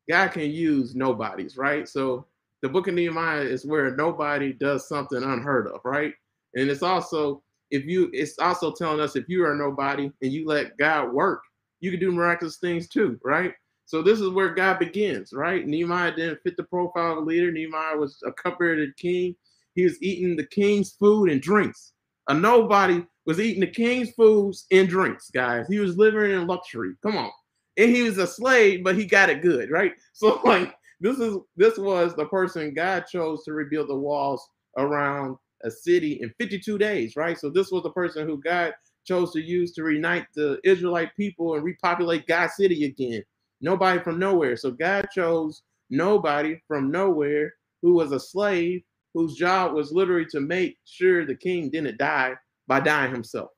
God 0.09 0.29
can 0.31 0.49
use 0.51 0.95
nobodies, 0.95 1.57
right? 1.57 1.88
So 1.88 2.25
the 2.62 2.69
book 2.69 2.88
of 2.88 2.93
Nehemiah 2.93 3.41
is 3.41 3.65
where 3.65 3.95
nobody 3.95 4.53
does 4.53 4.88
something 4.88 5.23
unheard 5.23 5.67
of, 5.67 5.81
right? 5.83 6.13
And 6.55 6.69
it's 6.69 6.83
also 6.83 7.41
if 7.71 7.86
you 7.86 8.10
it's 8.13 8.38
also 8.39 8.73
telling 8.73 8.99
us 8.99 9.15
if 9.15 9.27
you 9.27 9.45
are 9.45 9.55
nobody 9.55 10.12
and 10.21 10.32
you 10.32 10.47
let 10.47 10.77
God 10.77 11.12
work, 11.12 11.41
you 11.79 11.91
can 11.91 11.99
do 11.99 12.12
miraculous 12.12 12.58
things 12.58 12.88
too, 12.88 13.19
right? 13.23 13.53
So 13.86 14.01
this 14.03 14.19
is 14.19 14.29
where 14.29 14.53
God 14.53 14.79
begins, 14.79 15.34
right? 15.34 15.65
Nehemiah 15.65 16.15
didn't 16.15 16.41
fit 16.43 16.58
the 16.58 16.63
profile 16.63 17.13
of 17.13 17.17
a 17.19 17.21
leader. 17.21 17.51
Nehemiah 17.51 17.97
was 17.97 18.21
a 18.25 18.32
cupbearer 18.32 18.75
to 18.75 18.86
the 18.88 18.93
king. 18.93 19.36
He 19.75 19.84
was 19.84 20.01
eating 20.01 20.36
the 20.36 20.45
king's 20.45 20.91
food 20.91 21.29
and 21.29 21.41
drinks. 21.41 21.93
A 22.27 22.34
nobody 22.34 23.03
was 23.25 23.39
eating 23.39 23.62
the 23.62 23.67
king's 23.67 24.12
foods 24.12 24.65
and 24.71 24.88
drinks, 24.88 25.32
guys. 25.32 25.67
He 25.67 25.79
was 25.79 25.97
living 25.97 26.32
in 26.32 26.45
luxury. 26.45 26.93
Come 27.01 27.17
on 27.17 27.32
and 27.79 27.95
he 27.95 28.03
was 28.03 28.17
a 28.17 28.27
slave, 28.27 28.84
but 28.84 28.97
he 28.97 29.05
got 29.05 29.29
it 29.29 29.41
good, 29.41 29.71
right? 29.71 29.93
So 30.13 30.41
like 30.43 30.75
this 30.99 31.17
is 31.17 31.38
this 31.55 31.77
was 31.77 32.13
the 32.13 32.25
person 32.25 32.73
God 32.73 33.05
chose 33.10 33.45
to 33.45 33.53
rebuild 33.53 33.88
the 33.88 33.95
walls 33.95 34.45
around 34.77 35.38
a 35.63 35.72
city 35.72 36.19
in 36.22 36.34
52 36.39 36.78
days, 36.78 37.15
right? 37.15 37.38
So 37.38 37.50
this 37.50 37.72
was 37.72 37.84
the 37.84 37.91
person 37.91 38.28
who 38.28 38.39
God 38.41 38.74
chose 39.06 39.32
to 39.34 39.41
use 39.41 39.74
to 39.74 39.84
reunite 39.84 40.28
the 40.36 40.60
Israelite 40.63 41.15
people 41.15 41.56
and 41.56 41.63
repopulate 41.63 42.28
God's 42.28 42.56
city 42.56 42.86
again. 42.86 43.24
Nobody 43.62 44.00
from 44.02 44.19
nowhere. 44.19 44.56
So 44.56 44.72
God 44.72 45.08
chose 45.13 45.63
nobody 45.89 46.60
from 46.67 46.91
nowhere 46.91 47.54
who 47.82 47.93
was 47.93 48.12
a 48.12 48.19
slave 48.19 48.84
whose 49.13 49.36
job 49.36 49.74
was 49.74 49.91
literally 49.91 50.26
to 50.28 50.39
make 50.39 50.78
sure 50.86 51.26
the 51.26 51.36
king 51.36 51.69
didn't 51.69 51.98
die 51.98 52.34
by 52.67 52.80
dying 52.80 53.12
himself, 53.12 53.50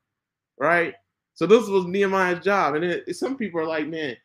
right? 0.60 0.94
So 1.34 1.46
this 1.46 1.68
was 1.68 1.86
Nehemiah's 1.86 2.44
job. 2.44 2.76
And 2.76 2.86
it, 2.86 3.16
some 3.16 3.38
people 3.38 3.60
are 3.60 3.68
like, 3.68 3.88
man, 3.88 4.16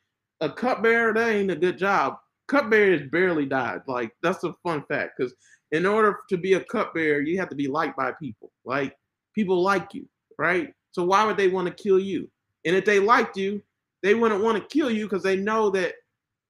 a 0.40 0.50
cupbearer, 0.50 1.14
that 1.14 1.30
ain't 1.30 1.50
a 1.50 1.56
good 1.56 1.78
job. 1.78 2.16
Cupbearers 2.48 3.08
barely 3.10 3.46
died. 3.46 3.80
Like, 3.86 4.12
that's 4.22 4.44
a 4.44 4.54
fun 4.62 4.84
fact. 4.88 5.12
Because 5.16 5.34
in 5.72 5.86
order 5.86 6.18
to 6.28 6.36
be 6.36 6.54
a 6.54 6.64
cupbearer, 6.64 7.20
you 7.20 7.38
have 7.38 7.48
to 7.48 7.56
be 7.56 7.68
liked 7.68 7.96
by 7.96 8.12
people. 8.20 8.50
Like, 8.64 8.96
people 9.34 9.62
like 9.62 9.94
you, 9.94 10.08
right? 10.38 10.72
So 10.92 11.04
why 11.04 11.24
would 11.24 11.36
they 11.36 11.48
want 11.48 11.68
to 11.68 11.82
kill 11.82 11.98
you? 11.98 12.30
And 12.64 12.74
if 12.74 12.84
they 12.84 12.98
liked 12.98 13.36
you, 13.36 13.62
they 14.02 14.14
wouldn't 14.14 14.42
want 14.42 14.58
to 14.58 14.76
kill 14.76 14.90
you 14.90 15.04
because 15.04 15.22
they 15.22 15.36
know 15.36 15.70
that 15.70 15.94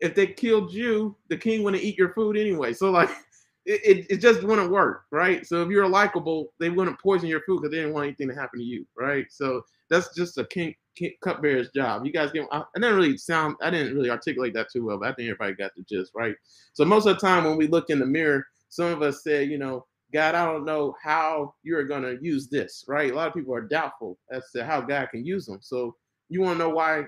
if 0.00 0.14
they 0.14 0.26
killed 0.26 0.72
you, 0.72 1.16
the 1.28 1.36
king 1.36 1.62
wouldn't 1.62 1.82
eat 1.82 1.98
your 1.98 2.12
food 2.12 2.36
anyway. 2.36 2.72
So 2.72 2.90
like 2.90 3.10
it, 3.66 3.80
it, 3.84 4.06
it 4.10 4.16
just 4.18 4.42
wouldn't 4.42 4.70
work, 4.70 5.04
right? 5.10 5.46
So 5.46 5.62
if 5.62 5.68
you're 5.68 5.88
likable, 5.88 6.52
they 6.60 6.70
wouldn't 6.70 7.00
poison 7.00 7.28
your 7.28 7.42
food 7.42 7.62
because 7.62 7.70
they 7.70 7.78
didn't 7.78 7.94
want 7.94 8.06
anything 8.06 8.28
to 8.28 8.34
happen 8.34 8.60
to 8.60 8.64
you, 8.64 8.86
right? 8.96 9.26
So 9.30 9.62
that's 9.90 10.14
just 10.14 10.38
a 10.38 10.44
king, 10.46 10.74
cupbearer's 11.22 11.70
job. 11.70 12.04
You 12.04 12.12
guys 12.12 12.32
get. 12.32 12.46
I, 12.52 12.58
I 12.58 12.78
didn't 12.80 12.96
really 12.96 13.16
sound. 13.16 13.56
I 13.62 13.70
didn't 13.70 13.94
really 13.94 14.10
articulate 14.10 14.54
that 14.54 14.70
too 14.72 14.84
well, 14.84 14.98
but 14.98 15.08
I 15.08 15.14
think 15.14 15.28
everybody 15.28 15.54
got 15.54 15.72
the 15.76 15.82
gist, 15.82 16.12
right? 16.14 16.34
So 16.72 16.84
most 16.84 17.06
of 17.06 17.16
the 17.16 17.20
time 17.20 17.44
when 17.44 17.56
we 17.56 17.66
look 17.66 17.90
in 17.90 17.98
the 17.98 18.06
mirror, 18.06 18.46
some 18.68 18.86
of 18.86 19.02
us 19.02 19.22
say, 19.22 19.44
you 19.44 19.58
know, 19.58 19.86
God, 20.12 20.34
I 20.34 20.44
don't 20.46 20.64
know 20.64 20.94
how 21.02 21.54
you're 21.62 21.84
going 21.84 22.02
to 22.02 22.18
use 22.22 22.48
this, 22.48 22.84
right? 22.88 23.12
A 23.12 23.14
lot 23.14 23.28
of 23.28 23.34
people 23.34 23.54
are 23.54 23.62
doubtful 23.62 24.18
as 24.30 24.50
to 24.54 24.64
how 24.64 24.80
God 24.80 25.08
can 25.10 25.24
use 25.24 25.46
them. 25.46 25.58
So 25.60 25.96
you 26.28 26.40
want 26.40 26.58
to 26.58 26.64
know 26.64 26.70
why 26.70 27.04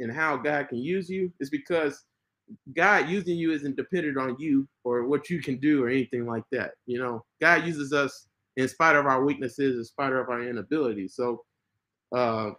and 0.00 0.12
how 0.12 0.36
God 0.36 0.68
can 0.68 0.78
use 0.78 1.08
you? 1.08 1.32
It's 1.40 1.50
because 1.50 2.04
God 2.74 3.08
using 3.08 3.36
you 3.36 3.52
isn't 3.52 3.76
dependent 3.76 4.18
on 4.18 4.36
you 4.38 4.66
or 4.84 5.06
what 5.06 5.30
you 5.30 5.40
can 5.40 5.58
do 5.58 5.84
or 5.84 5.88
anything 5.88 6.26
like 6.26 6.44
that. 6.52 6.72
You 6.86 6.98
know, 6.98 7.24
God 7.40 7.64
uses 7.64 7.92
us 7.92 8.26
in 8.56 8.68
spite 8.68 8.96
of 8.96 9.06
our 9.06 9.24
weaknesses, 9.24 9.76
in 9.76 9.84
spite 9.84 10.12
of 10.12 10.28
our 10.28 10.42
inability. 10.42 11.08
So 11.08 11.44
uh, 12.12 12.50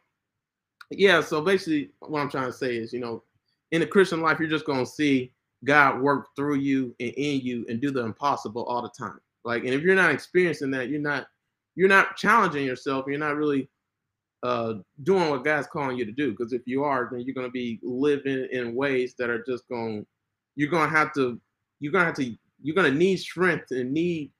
yeah, 0.91 1.21
so 1.21 1.41
basically, 1.41 1.91
what 1.99 2.21
I'm 2.21 2.29
trying 2.29 2.47
to 2.47 2.53
say 2.53 2.75
is, 2.75 2.91
you 2.93 2.99
know, 2.99 3.23
in 3.71 3.79
the 3.81 3.87
Christian 3.87 4.21
life, 4.21 4.39
you're 4.39 4.49
just 4.49 4.65
going 4.65 4.83
to 4.83 4.91
see 4.91 5.31
God 5.63 6.01
work 6.01 6.27
through 6.35 6.55
you 6.55 6.95
and 6.99 7.11
in 7.11 7.41
you 7.41 7.65
and 7.69 7.81
do 7.81 7.91
the 7.91 8.03
impossible 8.03 8.63
all 8.63 8.81
the 8.81 8.91
time. 8.97 9.19
Like, 9.43 9.63
and 9.63 9.73
if 9.73 9.81
you're 9.81 9.95
not 9.95 10.11
experiencing 10.11 10.71
that, 10.71 10.89
you're 10.89 10.99
not 10.99 11.27
you're 11.75 11.87
not 11.87 12.17
challenging 12.17 12.65
yourself. 12.65 13.05
You're 13.07 13.17
not 13.17 13.37
really 13.37 13.69
uh, 14.43 14.75
doing 15.03 15.29
what 15.29 15.43
God's 15.43 15.67
calling 15.67 15.97
you 15.97 16.05
to 16.05 16.11
do. 16.11 16.31
Because 16.31 16.51
if 16.51 16.63
you 16.65 16.83
are, 16.83 17.07
then 17.09 17.21
you're 17.21 17.33
going 17.33 17.47
to 17.47 17.51
be 17.51 17.79
living 17.81 18.47
in 18.51 18.75
ways 18.75 19.15
that 19.17 19.29
are 19.29 19.43
just 19.43 19.67
going. 19.69 20.05
You're 20.55 20.69
to 20.69 20.87
have 20.87 21.13
to. 21.13 21.39
You're 21.79 21.93
going 21.93 22.03
to 22.03 22.07
have 22.07 22.15
to. 22.17 22.35
You're 22.61 22.75
going 22.75 22.91
to 22.91 22.97
need 22.97 23.17
strength 23.17 23.71
and 23.71 23.91
need 23.91 24.31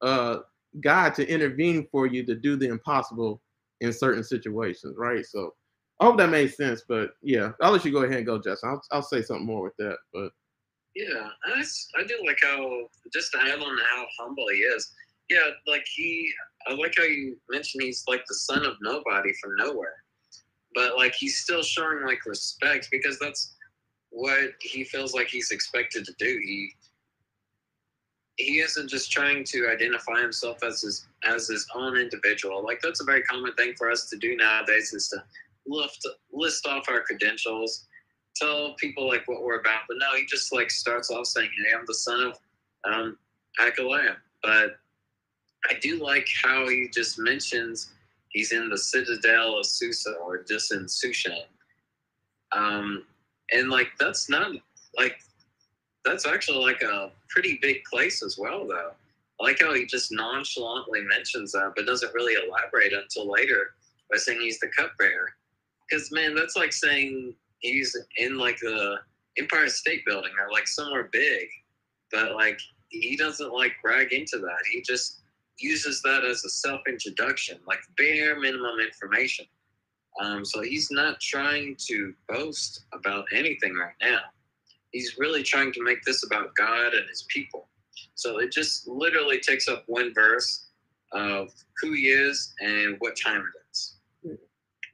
uh, 0.00 0.38
God 0.80 1.14
to 1.14 1.28
intervene 1.28 1.86
for 1.92 2.06
you 2.06 2.24
to 2.24 2.34
do 2.34 2.56
the 2.56 2.68
impossible 2.68 3.40
in 3.80 3.92
certain 3.92 4.24
situations, 4.24 4.96
right? 4.96 5.24
So 5.24 5.54
I 6.00 6.04
hope 6.04 6.18
that 6.18 6.30
made 6.30 6.54
sense. 6.54 6.82
But 6.88 7.10
yeah, 7.22 7.52
I'll 7.60 7.72
let 7.72 7.84
you 7.84 7.92
go 7.92 8.02
ahead 8.04 8.18
and 8.18 8.26
go, 8.26 8.38
Justin. 8.38 8.70
I'll, 8.70 8.82
I'll 8.92 9.02
say 9.02 9.22
something 9.22 9.46
more 9.46 9.62
with 9.62 9.76
that. 9.78 9.96
But 10.12 10.30
yeah, 10.94 11.28
I, 11.44 11.64
I 11.98 12.04
do 12.06 12.18
like 12.26 12.38
how 12.42 12.88
just 13.12 13.32
to 13.32 13.38
add 13.42 13.60
on 13.60 13.78
how 13.92 14.06
humble 14.18 14.46
he 14.48 14.58
is. 14.58 14.92
Yeah, 15.28 15.50
like 15.66 15.86
he, 15.94 16.32
I 16.66 16.74
like 16.74 16.94
how 16.96 17.04
you 17.04 17.36
mentioned 17.50 17.82
he's 17.82 18.04
like 18.08 18.24
the 18.26 18.34
son 18.34 18.64
of 18.64 18.76
nobody 18.80 19.32
from 19.42 19.56
nowhere, 19.56 20.02
but 20.74 20.96
like 20.96 21.14
he's 21.14 21.38
still 21.38 21.62
showing 21.62 22.04
like 22.06 22.24
respect 22.24 22.88
because 22.90 23.18
that's 23.18 23.54
what 24.10 24.52
he 24.60 24.84
feels 24.84 25.14
like 25.14 25.28
he's 25.28 25.50
expected 25.50 26.04
to 26.06 26.14
do. 26.18 26.40
He 26.44 26.72
he 28.36 28.60
isn't 28.60 28.88
just 28.88 29.10
trying 29.10 29.44
to 29.44 29.68
identify 29.68 30.20
himself 30.20 30.62
as 30.62 30.80
his 30.80 31.06
as 31.24 31.48
his 31.48 31.66
own 31.74 31.96
individual. 31.96 32.64
Like 32.64 32.80
that's 32.80 33.00
a 33.00 33.04
very 33.04 33.22
common 33.22 33.52
thing 33.54 33.74
for 33.76 33.90
us 33.90 34.08
to 34.10 34.16
do 34.16 34.36
nowadays 34.36 34.94
is 34.94 35.08
to 35.08 35.22
lift 35.68 36.06
list 36.32 36.66
off 36.66 36.88
our 36.88 37.02
credentials, 37.02 37.86
tell 38.36 38.74
people 38.74 39.06
like 39.06 39.26
what 39.26 39.42
we're 39.42 39.60
about. 39.60 39.82
But 39.88 39.98
no, 39.98 40.16
he 40.16 40.26
just 40.26 40.52
like 40.52 40.70
starts 40.70 41.10
off 41.10 41.26
saying, 41.26 41.50
"Hey, 41.56 41.74
I'm 41.76 41.84
the 41.86 41.94
son 41.94 42.20
of 42.32 42.38
um, 42.90 43.18
Achaliah." 43.60 44.16
But 44.42 44.78
I 45.68 45.74
do 45.80 46.02
like 46.02 46.28
how 46.42 46.68
he 46.68 46.88
just 46.92 47.18
mentions 47.18 47.90
he's 48.30 48.52
in 48.52 48.68
the 48.68 48.78
citadel 48.78 49.58
of 49.58 49.66
Susa 49.66 50.14
or 50.24 50.42
just 50.42 50.72
in 50.72 50.84
Sushan. 50.84 51.42
Um, 52.52 53.04
and 53.52 53.70
like 53.70 53.88
that's 53.98 54.30
not 54.30 54.52
like 54.96 55.20
that's 56.04 56.26
actually 56.26 56.64
like 56.64 56.82
a 56.82 57.10
pretty 57.28 57.58
big 57.60 57.82
place 57.84 58.22
as 58.22 58.38
well, 58.38 58.66
though. 58.66 58.92
I 59.40 59.44
like 59.44 59.60
how 59.60 59.74
he 59.74 59.84
just 59.84 60.10
nonchalantly 60.10 61.02
mentions 61.02 61.52
that, 61.52 61.72
but 61.76 61.86
doesn't 61.86 62.14
really 62.14 62.34
elaborate 62.34 62.92
until 62.92 63.30
later 63.30 63.74
by 64.10 64.18
saying 64.18 64.40
he's 64.40 64.58
the 64.58 64.68
cupbearer. 64.68 65.34
Because 65.88 66.10
man, 66.12 66.34
that's 66.34 66.56
like 66.56 66.72
saying 66.72 67.34
he's 67.60 67.96
in 68.16 68.38
like 68.38 68.58
the 68.60 68.96
Empire 69.38 69.68
State 69.68 70.04
Building 70.04 70.32
or 70.38 70.52
like 70.52 70.68
somewhere 70.68 71.08
big, 71.12 71.48
but 72.10 72.34
like 72.34 72.58
he 72.88 73.16
doesn't 73.16 73.52
like 73.52 73.72
brag 73.82 74.12
into 74.12 74.38
that. 74.38 74.58
He 74.72 74.82
just 74.82 75.20
uses 75.58 76.02
that 76.02 76.24
as 76.24 76.44
a 76.44 76.50
self 76.50 76.80
introduction, 76.88 77.58
like 77.66 77.80
bare 77.96 78.38
minimum 78.38 78.80
information. 78.80 79.46
Um, 80.20 80.44
so 80.44 80.62
he's 80.62 80.88
not 80.90 81.20
trying 81.20 81.76
to 81.86 82.12
boast 82.28 82.84
about 82.92 83.26
anything 83.32 83.74
right 83.74 83.94
now. 84.00 84.20
He's 84.90 85.16
really 85.18 85.42
trying 85.42 85.72
to 85.72 85.82
make 85.82 86.02
this 86.02 86.24
about 86.24 86.54
God 86.56 86.94
and 86.94 87.08
his 87.08 87.26
people. 87.28 87.68
So 88.14 88.38
it 88.38 88.50
just 88.50 88.88
literally 88.88 89.38
takes 89.38 89.68
up 89.68 89.84
one 89.86 90.12
verse 90.14 90.66
of 91.12 91.52
who 91.80 91.92
he 91.92 92.08
is 92.08 92.54
and 92.60 92.96
what 92.98 93.16
time 93.16 93.40
it 93.40 93.57
is. 93.57 93.57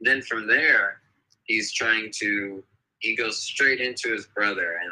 Then 0.01 0.21
from 0.21 0.47
there, 0.47 1.01
he's 1.43 1.73
trying 1.73 2.11
to, 2.19 2.63
he 2.99 3.15
goes 3.15 3.37
straight 3.37 3.81
into 3.81 4.11
his 4.11 4.25
brother 4.27 4.79
and 4.83 4.91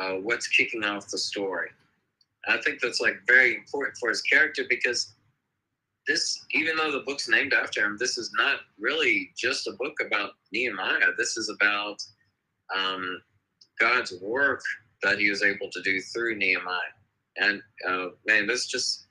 uh, 0.00 0.20
what's 0.20 0.48
kicking 0.48 0.84
off 0.84 1.08
the 1.08 1.18
story. 1.18 1.70
I 2.48 2.58
think 2.58 2.80
that's 2.80 3.00
like 3.00 3.16
very 3.26 3.56
important 3.56 3.96
for 3.98 4.08
his 4.08 4.22
character 4.22 4.64
because 4.68 5.14
this, 6.06 6.42
even 6.52 6.76
though 6.76 6.90
the 6.90 7.00
book's 7.00 7.28
named 7.28 7.52
after 7.52 7.84
him, 7.84 7.96
this 7.98 8.16
is 8.16 8.32
not 8.36 8.60
really 8.78 9.30
just 9.36 9.66
a 9.66 9.72
book 9.72 9.94
about 10.04 10.32
Nehemiah. 10.52 11.12
This 11.18 11.36
is 11.36 11.50
about 11.50 12.02
um, 12.74 13.20
God's 13.78 14.14
work 14.22 14.62
that 15.02 15.18
he 15.18 15.28
was 15.30 15.42
able 15.42 15.68
to 15.70 15.82
do 15.82 16.00
through 16.00 16.36
Nehemiah. 16.36 16.78
And 17.36 17.62
uh, 17.86 18.06
man, 18.26 18.46
this 18.46 18.66
just 18.66 19.06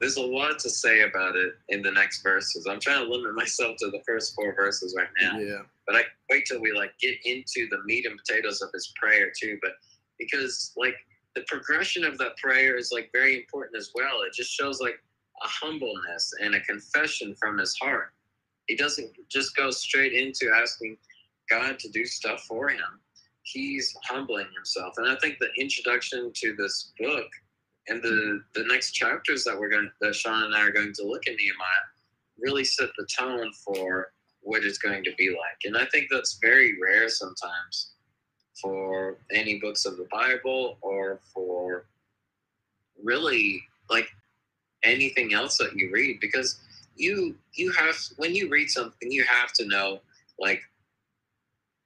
there's 0.00 0.16
a 0.16 0.22
lot 0.22 0.58
to 0.60 0.70
say 0.70 1.02
about 1.02 1.36
it 1.36 1.54
in 1.68 1.82
the 1.82 1.90
next 1.90 2.22
verses. 2.22 2.66
I'm 2.68 2.80
trying 2.80 3.04
to 3.04 3.10
limit 3.10 3.34
myself 3.34 3.76
to 3.78 3.90
the 3.90 4.02
first 4.06 4.34
four 4.34 4.54
verses 4.54 4.94
right 4.96 5.08
now. 5.20 5.38
Yeah. 5.38 5.62
But 5.86 5.96
I 5.96 6.02
wait 6.30 6.46
till 6.46 6.60
we 6.60 6.72
like 6.72 6.98
get 6.98 7.16
into 7.24 7.68
the 7.70 7.82
meat 7.84 8.06
and 8.06 8.18
potatoes 8.18 8.62
of 8.62 8.70
his 8.72 8.92
prayer 9.00 9.32
too. 9.38 9.58
But 9.62 9.72
because 10.18 10.72
like 10.76 10.96
the 11.34 11.42
progression 11.48 12.04
of 12.04 12.18
that 12.18 12.36
prayer 12.36 12.76
is 12.76 12.92
like 12.92 13.10
very 13.12 13.36
important 13.36 13.76
as 13.76 13.90
well. 13.94 14.22
It 14.26 14.32
just 14.32 14.52
shows 14.52 14.80
like 14.80 15.02
a 15.42 15.48
humbleness 15.48 16.32
and 16.40 16.54
a 16.54 16.60
confession 16.60 17.34
from 17.34 17.58
his 17.58 17.76
heart. 17.76 18.12
He 18.66 18.76
doesn't 18.76 19.10
just 19.28 19.56
go 19.56 19.70
straight 19.70 20.12
into 20.12 20.50
asking 20.54 20.96
God 21.50 21.78
to 21.80 21.90
do 21.90 22.04
stuff 22.06 22.44
for 22.44 22.68
him. 22.68 23.00
He's 23.42 23.94
humbling 24.04 24.46
himself. 24.54 24.94
And 24.96 25.08
I 25.08 25.16
think 25.16 25.38
the 25.38 25.50
introduction 25.58 26.30
to 26.34 26.54
this 26.56 26.92
book 26.98 27.26
and 27.88 28.02
the 28.02 28.42
the 28.54 28.64
next 28.64 28.92
chapters 28.92 29.44
that 29.44 29.58
we're 29.58 29.68
going 29.68 29.90
that 30.00 30.14
Sean 30.14 30.44
and 30.44 30.54
I 30.54 30.62
are 30.62 30.72
going 30.72 30.92
to 30.94 31.04
look 31.04 31.26
at 31.26 31.36
Nehemiah 31.36 31.84
really 32.38 32.64
set 32.64 32.88
the 32.96 33.06
tone 33.06 33.52
for 33.64 34.12
what 34.40 34.64
it's 34.64 34.78
going 34.78 35.04
to 35.04 35.12
be 35.16 35.30
like. 35.30 35.58
And 35.64 35.76
I 35.76 35.86
think 35.86 36.08
that's 36.10 36.38
very 36.42 36.76
rare 36.80 37.08
sometimes 37.08 37.92
for 38.60 39.16
any 39.32 39.58
books 39.58 39.84
of 39.84 39.96
the 39.96 40.06
Bible 40.10 40.78
or 40.80 41.20
for 41.32 41.86
really 43.02 43.62
like 43.90 44.08
anything 44.84 45.34
else 45.34 45.58
that 45.58 45.74
you 45.74 45.90
read 45.92 46.20
because 46.20 46.60
you 46.96 47.34
you 47.54 47.72
have 47.72 47.96
when 48.16 48.34
you 48.34 48.48
read 48.48 48.70
something 48.70 49.10
you 49.10 49.24
have 49.24 49.52
to 49.52 49.66
know 49.66 49.98
like 50.38 50.60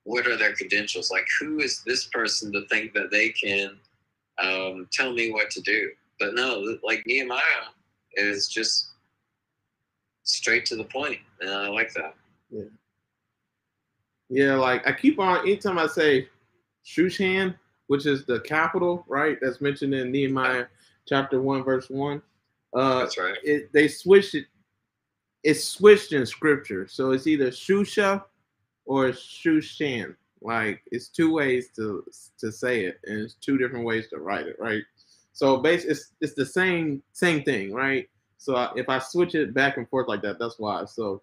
what 0.03 0.27
are 0.27 0.37
their 0.37 0.55
credentials 0.55 1.11
like 1.11 1.27
who 1.41 1.61
is 1.61 1.83
this 1.85 2.07
person 2.07 2.53
to 2.53 2.67
think 2.67 2.93
that 2.93 3.11
they 3.11 3.31
can 3.31 3.79
um, 4.43 4.89
tell 4.93 5.13
me 5.13 5.33
what 5.33 5.51
to 5.51 5.61
do 5.61 5.91
but 6.21 6.35
no 6.35 6.77
like 6.83 7.03
nehemiah 7.07 7.41
is 8.15 8.49
just 8.49 8.91
straight 10.23 10.65
to 10.67 10.77
the 10.77 10.85
point 10.85 11.19
and 11.41 11.51
i 11.51 11.69
like 11.69 11.93
that 11.95 12.15
Yeah. 12.51 12.65
Yeah, 14.31 14.55
like 14.57 14.87
I 14.87 14.93
keep 14.93 15.19
on 15.19 15.41
anytime 15.41 15.79
I 15.79 15.87
say 15.87 16.29
Shushan, 16.85 17.55
which 17.87 18.05
is 18.07 18.25
the 18.27 18.41
capital, 18.41 19.05
right? 19.09 19.39
That's 19.41 19.61
mentioned 19.61 19.95
in 19.95 20.13
Nehemiah 20.13 20.67
chapter 21.07 21.41
one, 21.41 21.65
verse 21.65 21.89
one. 21.89 22.23
Uh 22.75 22.99
that's 23.01 23.17
right 23.17 23.37
it, 23.43 23.73
they 23.73 23.89
switched 23.89 24.35
it. 24.35 24.47
It's 25.43 25.65
switched 25.65 26.13
in 26.13 26.27
scripture, 26.27 26.87
so 26.87 27.13
it's 27.13 27.27
either 27.27 27.51
Shusha 27.51 28.23
or 28.85 29.07
Shushan. 29.13 30.15
Like 30.43 30.83
it's 30.93 31.09
two 31.09 31.33
ways 31.33 31.69
to 31.77 32.05
to 32.39 32.53
say 32.53 32.85
it, 32.85 33.01
and 33.05 33.21
it's 33.21 33.35
two 33.35 33.59
different 33.59 33.85
ways 33.85 34.09
to 34.09 34.19
write 34.19 34.47
it, 34.47 34.57
right? 34.59 34.83
So 35.33 35.59
basically, 35.59 35.93
it's 35.93 36.13
it's 36.21 36.35
the 36.35 36.47
same 36.47 37.03
same 37.13 37.43
thing, 37.45 37.73
right? 37.73 38.09
So 38.39 38.57
I- 38.57 38.73
if 38.77 38.89
I 38.89 38.99
switch 38.99 39.35
it 39.35 39.55
back 39.55 39.77
and 39.77 39.89
forth 39.89 40.09
like 40.09 40.23
that, 40.23 40.39
that's 40.39 40.59
why. 40.59 40.85
So 40.87 41.23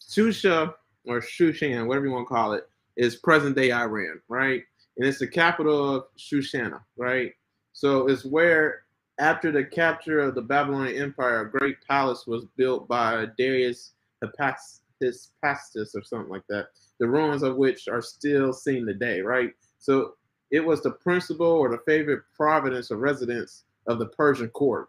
Shusha 0.00 0.74
or 1.06 1.20
Shushan, 1.20 1.86
whatever 1.86 2.06
you 2.06 2.12
want 2.12 2.28
to 2.28 2.34
call 2.34 2.52
it, 2.52 2.68
is 2.96 3.16
present 3.16 3.56
day 3.56 3.72
Iran, 3.72 4.20
right? 4.28 4.62
And 4.96 5.06
it's 5.06 5.18
the 5.18 5.26
capital 5.28 5.96
of 5.96 6.04
Shushana, 6.18 6.80
right? 6.96 7.32
So 7.72 8.08
it's 8.08 8.24
where 8.24 8.84
after 9.18 9.52
the 9.52 9.64
capture 9.64 10.20
of 10.20 10.34
the 10.34 10.42
Babylonian 10.42 11.00
Empire, 11.00 11.42
a 11.42 11.50
great 11.50 11.76
palace 11.86 12.26
was 12.26 12.44
built 12.56 12.88
by 12.88 13.26
Darius 13.38 13.92
Hephaestus 14.22 15.94
or 15.94 16.02
something 16.02 16.30
like 16.30 16.46
that, 16.48 16.68
the 16.98 17.06
ruins 17.06 17.42
of 17.42 17.56
which 17.56 17.88
are 17.88 18.02
still 18.02 18.52
seen 18.52 18.86
today, 18.86 19.20
right? 19.20 19.50
So 19.78 20.14
it 20.50 20.64
was 20.64 20.82
the 20.82 20.92
principal 20.92 21.46
or 21.46 21.70
the 21.70 21.82
favorite 21.86 22.22
providence 22.34 22.90
or 22.90 22.96
residence 22.96 23.64
of 23.86 23.98
the 23.98 24.06
Persian 24.06 24.48
court, 24.50 24.88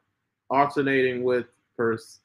alternating 0.50 1.24
with 1.24 1.46
Pers, 1.76 2.20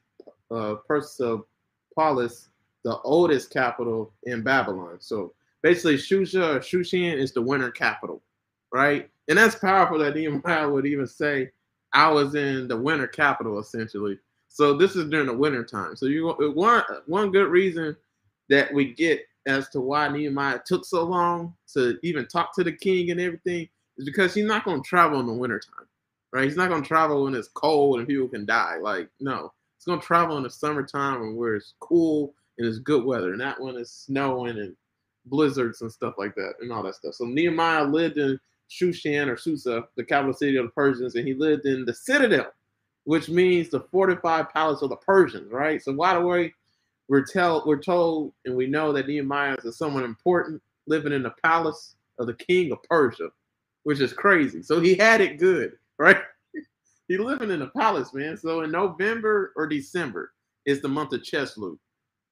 uh, 0.51 0.75
Persepolis, 0.87 2.49
the 2.83 2.97
oldest 3.03 3.51
capital 3.51 4.13
in 4.23 4.41
Babylon. 4.43 4.97
So 4.99 5.33
basically, 5.61 5.97
Shusha 5.97 6.55
or 6.55 6.59
Shushan 6.59 7.13
is 7.13 7.31
the 7.31 7.41
winter 7.41 7.71
capital, 7.71 8.21
right? 8.71 9.09
And 9.29 9.37
that's 9.37 9.55
powerful 9.55 9.97
that 9.99 10.15
Nehemiah 10.15 10.69
would 10.71 10.85
even 10.85 11.07
say, 11.07 11.51
I 11.93 12.09
was 12.09 12.35
in 12.35 12.67
the 12.67 12.77
winter 12.77 13.07
capital, 13.07 13.59
essentially. 13.59 14.17
So 14.49 14.75
this 14.75 14.95
is 14.95 15.09
during 15.09 15.27
the 15.27 15.33
winter 15.33 15.63
time. 15.63 15.95
So 15.95 16.05
you 16.07 16.27
one 16.55 16.83
one 17.07 17.31
good 17.31 17.47
reason 17.47 17.95
that 18.49 18.71
we 18.73 18.93
get 18.93 19.21
as 19.45 19.69
to 19.69 19.81
why 19.81 20.07
Nehemiah 20.07 20.59
took 20.65 20.85
so 20.85 21.03
long 21.03 21.53
to 21.73 21.97
even 22.03 22.27
talk 22.27 22.55
to 22.55 22.63
the 22.63 22.71
king 22.71 23.11
and 23.11 23.19
everything 23.19 23.67
is 23.97 24.05
because 24.05 24.33
he's 24.33 24.45
not 24.45 24.65
going 24.65 24.81
to 24.81 24.87
travel 24.87 25.19
in 25.19 25.27
the 25.27 25.33
winter 25.33 25.59
time, 25.59 25.87
right? 26.31 26.45
He's 26.45 26.57
not 26.57 26.69
going 26.69 26.81
to 26.81 26.87
travel 26.87 27.23
when 27.23 27.35
it's 27.35 27.49
cold 27.49 27.99
and 27.99 28.07
people 28.07 28.27
can 28.27 28.45
die. 28.45 28.77
Like 28.81 29.09
no, 29.19 29.51
he's 29.77 29.85
going 29.85 29.99
to 29.99 30.05
travel 30.05 30.37
in 30.37 30.43
the 30.43 30.49
summertime 30.49 31.35
where 31.35 31.55
it's 31.55 31.73
cool 31.79 32.33
and 32.57 32.67
it's 32.67 32.79
good 32.79 33.03
weather, 33.03 33.35
not 33.35 33.61
when 33.61 33.75
it's 33.75 34.05
snowing 34.05 34.59
and 34.59 34.75
blizzards 35.25 35.81
and 35.81 35.91
stuff 35.91 36.15
like 36.17 36.35
that 36.35 36.53
and 36.61 36.71
all 36.71 36.83
that 36.83 36.95
stuff. 36.95 37.15
So 37.15 37.25
Nehemiah 37.25 37.85
lived 37.85 38.17
in 38.17 38.39
Shushan 38.69 39.27
or 39.27 39.37
Susa, 39.37 39.85
the 39.95 40.03
capital 40.03 40.33
city 40.33 40.57
of 40.57 40.65
the 40.65 40.71
Persians, 40.71 41.15
and 41.15 41.27
he 41.27 41.33
lived 41.33 41.65
in 41.65 41.85
the 41.85 41.93
citadel, 41.93 42.51
which 43.05 43.29
means 43.29 43.69
the 43.69 43.81
fortified 43.91 44.49
palace 44.49 44.81
of 44.81 44.89
the 44.89 44.95
Persians, 44.97 45.51
right? 45.51 45.81
So 45.81 45.93
by 45.93 46.13
the 46.15 46.21
way, 46.21 46.53
we're 47.09 47.25
tell 47.25 47.63
we're 47.65 47.81
told 47.81 48.33
and 48.45 48.55
we 48.55 48.67
know 48.67 48.93
that 48.93 49.07
Nehemiah 49.07 49.57
is 49.63 49.77
someone 49.77 50.03
important 50.03 50.61
living 50.87 51.13
in 51.13 51.23
the 51.23 51.33
palace 51.43 51.95
of 52.19 52.27
the 52.27 52.33
king 52.33 52.71
of 52.71 52.83
Persia, 52.83 53.29
which 53.83 53.99
is 53.99 54.13
crazy. 54.13 54.61
So 54.61 54.79
he 54.79 54.95
had 54.95 55.21
it 55.21 55.39
good, 55.39 55.73
right? 55.97 56.17
he 57.07 57.17
living 57.17 57.51
in 57.51 57.59
the 57.59 57.67
palace, 57.67 58.13
man. 58.13 58.37
So 58.37 58.61
in 58.61 58.71
November 58.71 59.53
or 59.55 59.67
December 59.67 60.33
is 60.65 60.81
the 60.81 60.87
month 60.87 61.13
of 61.13 61.21
Cheslu. 61.21 61.77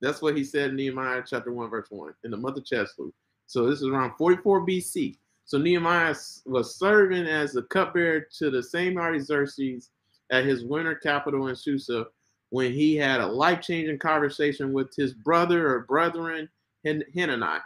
That's 0.01 0.21
what 0.21 0.35
he 0.35 0.43
said 0.43 0.71
in 0.71 0.77
Nehemiah 0.77 1.23
chapter 1.27 1.51
1, 1.51 1.69
verse 1.69 1.87
1, 1.89 2.13
in 2.23 2.31
the 2.31 2.37
month 2.37 2.57
of 2.57 2.63
Cheslu. 2.63 3.11
So 3.45 3.69
this 3.69 3.81
is 3.81 3.87
around 3.87 4.13
44 4.17 4.65
BC. 4.65 5.17
So 5.45 5.57
Nehemiah 5.57 6.15
was 6.45 6.77
serving 6.77 7.27
as 7.27 7.51
the 7.51 7.63
cupbearer 7.63 8.21
to 8.37 8.49
the 8.49 8.63
same 8.63 8.97
Artaxerxes 8.97 9.89
at 10.31 10.45
his 10.45 10.63
winter 10.63 10.95
capital 10.95 11.47
in 11.47 11.55
Susa 11.55 12.05
when 12.51 12.71
he 12.71 12.95
had 12.95 13.19
a 13.19 13.27
life-changing 13.27 13.97
conversation 13.97 14.71
with 14.71 14.95
his 14.95 15.13
brother 15.13 15.73
or 15.73 15.79
brethren 15.81 16.47
Hen- 16.85 17.03
Hanani 17.13 17.59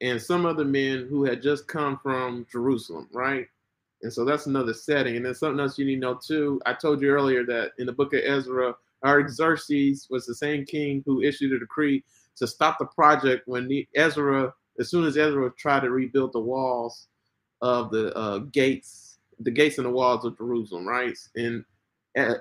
and 0.00 0.20
some 0.20 0.46
other 0.46 0.64
men 0.64 1.06
who 1.08 1.24
had 1.24 1.42
just 1.42 1.66
come 1.66 1.98
from 1.98 2.46
Jerusalem, 2.50 3.08
right? 3.12 3.46
And 4.02 4.12
so 4.12 4.24
that's 4.24 4.46
another 4.46 4.72
setting. 4.72 5.16
And 5.16 5.26
then 5.26 5.34
something 5.34 5.58
else 5.58 5.78
you 5.78 5.84
need 5.84 5.96
to 5.96 6.00
know 6.00 6.14
too. 6.14 6.60
I 6.66 6.72
told 6.74 7.02
you 7.02 7.10
earlier 7.10 7.44
that 7.46 7.72
in 7.78 7.86
the 7.86 7.92
book 7.92 8.14
of 8.14 8.20
Ezra, 8.24 8.74
Artaxerxes 9.04 10.06
was 10.10 10.26
the 10.26 10.34
same 10.34 10.64
king 10.64 11.02
who 11.04 11.20
issued 11.20 11.52
a 11.52 11.58
decree 11.58 12.04
to 12.36 12.46
stop 12.46 12.78
the 12.78 12.86
project 12.86 13.48
when 13.48 13.68
Ezra 13.96 14.54
as 14.78 14.88
soon 14.88 15.04
as 15.04 15.18
Ezra 15.18 15.50
tried 15.58 15.80
to 15.80 15.90
rebuild 15.90 16.32
the 16.32 16.40
walls 16.40 17.08
of 17.60 17.90
the 17.90 18.16
uh, 18.16 18.38
gates, 18.38 19.18
the 19.40 19.50
gates 19.50 19.78
and 19.78 19.86
the 19.86 19.90
walls 19.90 20.24
of 20.24 20.36
Jerusalem, 20.36 20.86
right? 20.86 21.16
And 21.34 21.64
uh, 22.16 22.34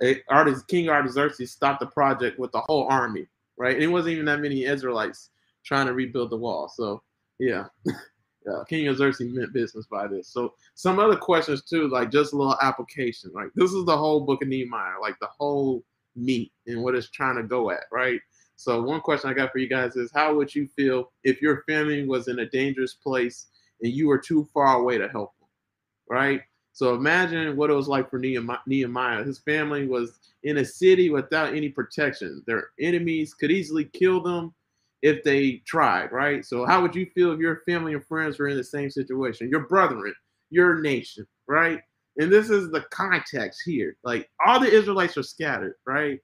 King 0.67 0.89
Artaxerxes 0.89 1.51
stopped 1.51 1.79
the 1.79 1.87
project 1.87 2.39
with 2.39 2.51
the 2.51 2.61
whole 2.61 2.87
army, 2.89 3.27
right? 3.57 3.75
And 3.75 3.83
it 3.83 3.87
wasn't 3.87 4.13
even 4.13 4.25
that 4.25 4.39
many 4.39 4.65
Israelites 4.65 5.29
trying 5.65 5.87
to 5.87 5.93
rebuild 5.93 6.29
the 6.29 6.37
wall. 6.37 6.71
So 6.73 7.01
yeah, 7.39 7.65
yeah 7.85 8.63
King 8.69 8.93
Xerxes 8.93 9.33
meant 9.33 9.53
business 9.53 9.85
by 9.85 10.07
this. 10.07 10.29
So 10.29 10.53
some 10.75 10.99
other 10.99 11.17
questions 11.17 11.63
too, 11.63 11.89
like 11.89 12.11
just 12.11 12.33
a 12.33 12.37
little 12.37 12.57
application. 12.61 13.31
Like 13.33 13.49
this 13.55 13.71
is 13.73 13.85
the 13.85 13.97
whole 13.97 14.21
book 14.21 14.41
of 14.41 14.47
Nehemiah, 14.47 14.99
like 15.01 15.17
the 15.19 15.29
whole 15.37 15.83
meat 16.15 16.51
and 16.65 16.81
what 16.81 16.95
it's 16.95 17.09
trying 17.09 17.35
to 17.35 17.43
go 17.43 17.69
at, 17.71 17.83
right? 17.91 18.19
So 18.55 18.81
one 18.81 19.01
question 19.01 19.29
I 19.29 19.33
got 19.33 19.51
for 19.51 19.59
you 19.59 19.67
guys 19.67 19.95
is 19.95 20.11
how 20.13 20.35
would 20.35 20.53
you 20.53 20.67
feel 20.67 21.11
if 21.23 21.41
your 21.41 21.63
family 21.69 22.07
was 22.07 22.27
in 22.27 22.39
a 22.39 22.49
dangerous 22.49 22.95
place 22.95 23.47
and 23.81 23.93
you 23.93 24.07
were 24.07 24.17
too 24.17 24.47
far 24.51 24.77
away 24.79 24.97
to 24.97 25.07
help 25.07 25.33
them, 25.39 25.49
right? 26.09 26.41
So 26.77 26.93
imagine 26.93 27.57
what 27.57 27.71
it 27.71 27.73
was 27.73 27.87
like 27.87 28.07
for 28.07 28.19
Nehemiah. 28.19 29.23
His 29.23 29.39
family 29.39 29.87
was 29.87 30.19
in 30.43 30.57
a 30.59 30.63
city 30.63 31.09
without 31.09 31.55
any 31.55 31.69
protection. 31.69 32.43
Their 32.45 32.69
enemies 32.79 33.33
could 33.33 33.49
easily 33.49 33.85
kill 33.85 34.21
them 34.21 34.53
if 35.01 35.23
they 35.23 35.63
tried, 35.65 36.11
right? 36.11 36.45
So 36.45 36.67
how 36.67 36.83
would 36.83 36.95
you 36.95 37.07
feel 37.15 37.31
if 37.31 37.39
your 37.39 37.63
family 37.67 37.95
and 37.95 38.05
friends 38.05 38.37
were 38.37 38.49
in 38.49 38.57
the 38.57 38.63
same 38.63 38.91
situation? 38.91 39.49
Your 39.49 39.67
brethren, 39.67 40.13
your 40.51 40.79
nation, 40.79 41.25
right? 41.47 41.81
And 42.19 42.31
this 42.31 42.51
is 42.51 42.69
the 42.69 42.81
context 42.91 43.63
here. 43.65 43.97
Like 44.03 44.29
all 44.45 44.59
the 44.59 44.71
Israelites 44.71 45.17
are 45.17 45.23
scattered, 45.23 45.73
right? 45.87 46.19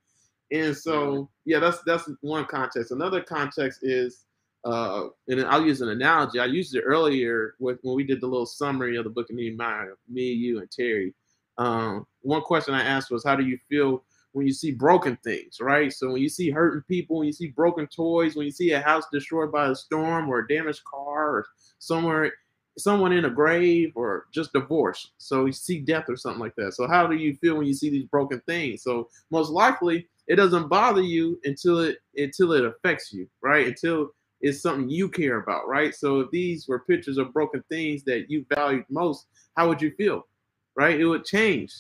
And 0.51 0.77
so, 0.77 1.31
yeah, 1.45 1.57
that's 1.57 1.79
that's 1.87 2.07
one 2.21 2.45
context. 2.45 2.91
Another 2.91 3.23
context 3.23 3.79
is, 3.81 4.25
uh, 4.65 5.07
and 5.27 5.45
I'll 5.45 5.65
use 5.65 5.81
an 5.81 5.89
analogy. 5.89 6.39
I 6.39 6.45
used 6.45 6.75
it 6.75 6.81
earlier 6.81 7.55
with, 7.59 7.79
when 7.81 7.95
we 7.95 8.03
did 8.03 8.21
the 8.21 8.27
little 8.27 8.45
summary 8.45 8.95
of 8.97 9.03
the 9.03 9.09
book 9.09 9.29
of 9.29 9.35
Nehemiah, 9.35 9.93
me, 10.09 10.31
you, 10.31 10.59
and 10.59 10.71
Terry. 10.71 11.13
Um, 11.57 12.07
one 12.21 12.41
question 12.41 12.73
I 12.73 12.83
asked 12.83 13.11
was, 13.11 13.23
how 13.23 13.35
do 13.35 13.45
you 13.45 13.57
feel 13.69 14.03
when 14.31 14.47
you 14.47 14.53
see 14.53 14.71
broken 14.71 15.17
things, 15.23 15.57
right? 15.59 15.93
So 15.93 16.11
when 16.11 16.21
you 16.21 16.29
see 16.29 16.49
hurting 16.49 16.83
people, 16.87 17.17
when 17.17 17.27
you 17.27 17.33
see 17.33 17.49
broken 17.49 17.87
toys, 17.87 18.35
when 18.35 18.45
you 18.45 18.51
see 18.51 18.71
a 18.71 18.81
house 18.81 19.03
destroyed 19.11 19.51
by 19.51 19.67
a 19.67 19.75
storm 19.75 20.29
or 20.29 20.39
a 20.39 20.47
damaged 20.47 20.83
car 20.85 21.29
or 21.29 21.45
somewhere 21.77 22.31
someone 22.77 23.13
in 23.13 23.25
a 23.25 23.29
grave 23.29 23.91
or 23.95 24.25
just 24.31 24.53
divorce. 24.53 25.11
So 25.17 25.45
you 25.45 25.51
see 25.51 25.79
death 25.79 26.05
or 26.09 26.17
something 26.17 26.39
like 26.39 26.55
that. 26.55 26.73
So 26.73 26.87
how 26.87 27.07
do 27.07 27.15
you 27.15 27.35
feel 27.35 27.55
when 27.55 27.67
you 27.67 27.73
see 27.73 27.89
these 27.89 28.05
broken 28.05 28.41
things? 28.45 28.83
So 28.83 29.09
most 29.31 29.51
likely 29.51 30.07
it 30.27 30.35
doesn't 30.35 30.69
bother 30.69 31.01
you 31.01 31.39
until 31.43 31.79
it 31.79 31.97
until 32.15 32.53
it 32.53 32.65
affects 32.65 33.13
you, 33.13 33.27
right? 33.41 33.67
Until 33.67 34.11
it's 34.43 34.61
something 34.61 34.89
you 34.89 35.09
care 35.09 35.37
about, 35.37 35.67
right? 35.67 35.95
So 35.95 36.19
if 36.19 36.31
these 36.31 36.67
were 36.67 36.79
pictures 36.79 37.17
of 37.17 37.33
broken 37.33 37.63
things 37.69 38.03
that 38.03 38.29
you 38.29 38.45
valued 38.53 38.85
most, 38.89 39.27
how 39.57 39.69
would 39.69 39.81
you 39.81 39.91
feel? 39.91 40.27
Right? 40.75 40.99
It 40.99 41.05
would 41.05 41.25
change. 41.25 41.73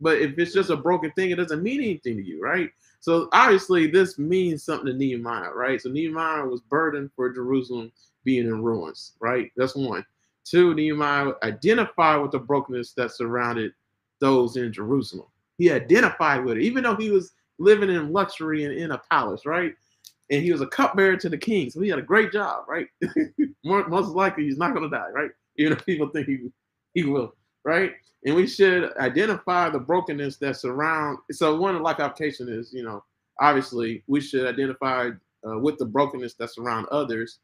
But 0.00 0.20
if 0.20 0.38
it's 0.38 0.52
just 0.52 0.70
a 0.70 0.76
broken 0.76 1.10
thing, 1.12 1.30
it 1.30 1.36
doesn't 1.36 1.62
mean 1.62 1.80
anything 1.80 2.16
to 2.18 2.22
you, 2.22 2.42
right? 2.42 2.70
So 3.00 3.28
obviously 3.32 3.86
this 3.86 4.18
means 4.18 4.62
something 4.62 4.86
to 4.86 4.94
Nehemiah, 4.94 5.50
right? 5.52 5.80
So 5.80 5.88
Nehemiah 5.90 6.44
was 6.44 6.60
burdened 6.60 7.10
for 7.16 7.32
Jerusalem 7.32 7.90
being 8.24 8.46
in 8.46 8.62
ruins, 8.62 9.14
right? 9.20 9.50
That's 9.56 9.74
one. 9.74 10.04
Two, 10.44 10.74
Nehemiah 10.74 11.32
identified 11.42 12.20
with 12.20 12.32
the 12.32 12.38
brokenness 12.38 12.92
that 12.94 13.12
surrounded 13.12 13.72
those 14.20 14.56
in 14.56 14.72
Jerusalem. 14.72 15.28
He 15.58 15.70
identified 15.70 16.44
with 16.44 16.58
it, 16.58 16.62
even 16.62 16.82
though 16.82 16.96
he 16.96 17.10
was 17.10 17.32
living 17.58 17.90
in 17.90 18.12
luxury 18.12 18.64
and 18.64 18.74
in 18.74 18.92
a 18.92 19.02
palace, 19.10 19.46
right? 19.46 19.74
And 20.30 20.42
he 20.42 20.52
was 20.52 20.60
a 20.60 20.66
cupbearer 20.66 21.16
to 21.16 21.28
the 21.28 21.38
king, 21.38 21.70
so 21.70 21.80
he 21.80 21.88
had 21.88 21.98
a 21.98 22.02
great 22.02 22.32
job, 22.32 22.64
right? 22.68 22.86
Most 23.64 24.10
likely, 24.10 24.44
he's 24.44 24.58
not 24.58 24.74
going 24.74 24.88
to 24.88 24.96
die, 24.96 25.08
right? 25.12 25.30
Even 25.56 25.72
if 25.72 25.84
people 25.86 26.08
think 26.08 26.26
he 26.26 26.50
he 26.94 27.04
will, 27.04 27.34
right? 27.64 27.92
And 28.24 28.34
we 28.34 28.46
should 28.46 28.96
identify 28.96 29.70
the 29.70 29.78
brokenness 29.78 30.36
that 30.38 30.56
surround. 30.56 31.18
So 31.30 31.58
one 31.58 31.74
of 31.74 31.80
the 31.80 31.84
life 31.84 32.00
application 32.00 32.48
is, 32.48 32.72
you 32.72 32.82
know, 32.82 33.02
obviously 33.40 34.02
we 34.06 34.20
should 34.20 34.46
identify 34.46 35.10
uh, 35.46 35.58
with 35.58 35.78
the 35.78 35.86
brokenness 35.86 36.34
that 36.34 36.52
surround 36.52 36.86
others 36.88 37.38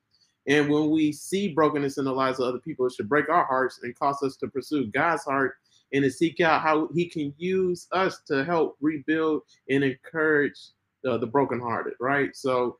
and 0.46 0.68
when 0.68 0.90
we 0.90 1.12
see 1.12 1.52
brokenness 1.52 1.98
in 1.98 2.04
the 2.04 2.12
lives 2.12 2.38
of 2.38 2.46
other 2.46 2.58
people, 2.58 2.86
it 2.86 2.92
should 2.92 3.08
break 3.08 3.28
our 3.28 3.44
hearts 3.44 3.80
and 3.82 3.98
cause 3.98 4.22
us 4.22 4.36
to 4.36 4.48
pursue 4.48 4.86
God's 4.86 5.24
heart 5.24 5.56
and 5.92 6.04
to 6.04 6.10
seek 6.10 6.40
out 6.40 6.62
how 6.62 6.88
He 6.94 7.08
can 7.08 7.34
use 7.36 7.88
us 7.92 8.20
to 8.26 8.44
help 8.44 8.76
rebuild 8.80 9.42
and 9.68 9.82
encourage 9.82 10.58
uh, 11.06 11.18
the 11.18 11.26
brokenhearted. 11.26 11.94
Right. 12.00 12.36
So, 12.36 12.78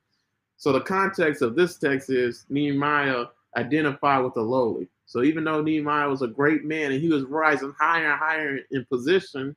so 0.56 0.72
the 0.72 0.80
context 0.80 1.42
of 1.42 1.54
this 1.54 1.78
text 1.78 2.10
is 2.10 2.46
Nehemiah 2.48 3.26
identified 3.56 4.24
with 4.24 4.34
the 4.34 4.42
lowly. 4.42 4.88
So 5.06 5.22
even 5.22 5.44
though 5.44 5.62
Nehemiah 5.62 6.08
was 6.08 6.22
a 6.22 6.28
great 6.28 6.64
man 6.64 6.92
and 6.92 7.00
he 7.00 7.08
was 7.08 7.24
rising 7.24 7.74
higher 7.78 8.10
and 8.10 8.18
higher 8.18 8.58
in 8.70 8.84
position, 8.86 9.54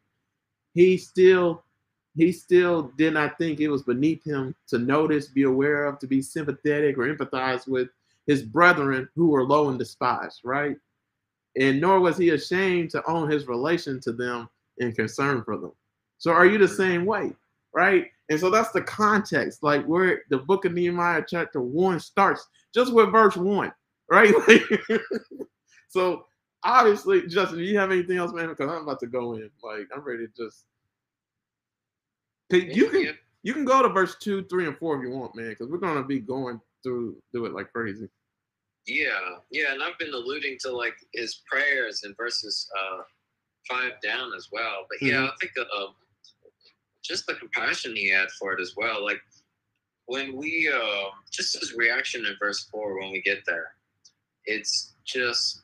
he 0.74 0.98
still 0.98 1.64
he 2.16 2.32
still 2.32 2.92
did 2.98 3.14
not 3.14 3.38
think 3.38 3.60
it 3.60 3.70
was 3.70 3.84
beneath 3.84 4.24
him 4.24 4.56
to 4.68 4.78
notice, 4.78 5.28
be 5.28 5.44
aware 5.44 5.86
of, 5.86 6.00
to 6.00 6.08
be 6.08 6.22
sympathetic 6.22 6.98
or 6.98 7.14
empathize 7.14 7.68
with 7.68 7.90
his 8.28 8.44
brethren 8.44 9.08
who 9.16 9.30
were 9.30 9.44
low 9.44 9.70
and 9.70 9.80
despised, 9.80 10.42
right? 10.44 10.76
And 11.56 11.80
nor 11.80 12.00
was 12.00 12.18
he 12.18 12.30
ashamed 12.30 12.90
to 12.92 13.08
own 13.10 13.30
his 13.30 13.48
relation 13.48 14.00
to 14.02 14.12
them 14.12 14.50
and 14.80 14.96
concern 14.96 15.44
for 15.44 15.58
them. 15.58 15.72
So 16.18 16.32
are 16.32 16.46
you 16.46 16.58
the 16.58 16.68
same 16.68 17.06
way, 17.06 17.34
right? 17.74 18.08
And 18.30 18.40
so 18.40 18.50
that's 18.50 18.72
the 18.72 18.82
context, 18.82 19.64
like 19.64 19.84
where 19.86 20.22
the 20.30 20.38
book 20.38 20.66
of 20.66 20.74
Nehemiah 20.74 21.24
chapter 21.28 21.62
one 21.62 22.00
starts, 22.00 22.48
just 22.74 22.94
with 22.94 23.12
verse 23.12 23.36
one, 23.36 23.74
right? 24.10 24.34
so 25.90 26.26
obviously, 26.64 27.26
Justin, 27.28 27.58
do 27.58 27.64
you 27.64 27.78
have 27.80 27.92
anything 27.92 28.18
else, 28.18 28.32
man? 28.32 28.50
Because 28.50 28.70
I'm 28.70 28.84
about 28.84 29.00
to 29.00 29.08
go 29.08 29.34
in. 29.34 29.50
Like 29.64 29.88
I'm 29.94 30.02
ready 30.02 30.28
to 30.28 30.34
just. 30.38 30.66
You 32.52 32.90
can 32.90 33.18
you 33.44 33.54
can 33.54 33.66
go 33.66 33.82
to 33.82 33.90
verse 33.90 34.16
two, 34.20 34.44
three, 34.46 34.68
and 34.68 34.78
four 34.78 34.98
if 34.98 35.04
you 35.04 35.12
want, 35.12 35.36
man, 35.36 35.50
because 35.50 35.68
we're 35.68 35.78
gonna 35.78 36.04
be 36.04 36.20
going 36.20 36.60
through 36.84 37.18
do 37.34 37.46
it 37.46 37.54
like 37.54 37.72
crazy. 37.72 38.10
Yeah, 38.86 39.38
yeah, 39.52 39.74
and 39.74 39.84
I've 39.84 39.98
been 40.00 40.14
alluding 40.14 40.58
to 40.62 40.72
like 40.76 40.96
his 41.14 41.42
prayers 41.50 42.04
in 42.06 42.16
verses 42.16 42.68
uh, 42.78 43.02
five 43.70 43.94
down 44.04 44.32
as 44.36 44.50
well. 44.52 44.86
But 44.90 45.02
yeah, 45.02 45.16
mm-hmm. 45.16 45.26
I 45.26 45.32
think 45.40 45.52
uh, 45.60 45.88
just 47.10 47.26
the 47.26 47.34
compassion 47.34 47.96
he 47.96 48.10
had 48.10 48.30
for 48.40 48.54
it 48.54 48.62
as 48.62 48.76
well. 48.78 49.04
Like 49.04 49.22
when 50.06 50.38
we 50.38 50.72
uh, 50.74 51.10
just 51.32 51.60
his 51.60 51.74
reaction 51.74 52.26
in 52.26 52.36
verse 52.40 52.68
four 52.72 53.00
when 53.00 53.12
we 53.12 53.22
get 53.22 53.40
there, 53.46 53.72
it's 54.46 54.94
just 55.06 55.64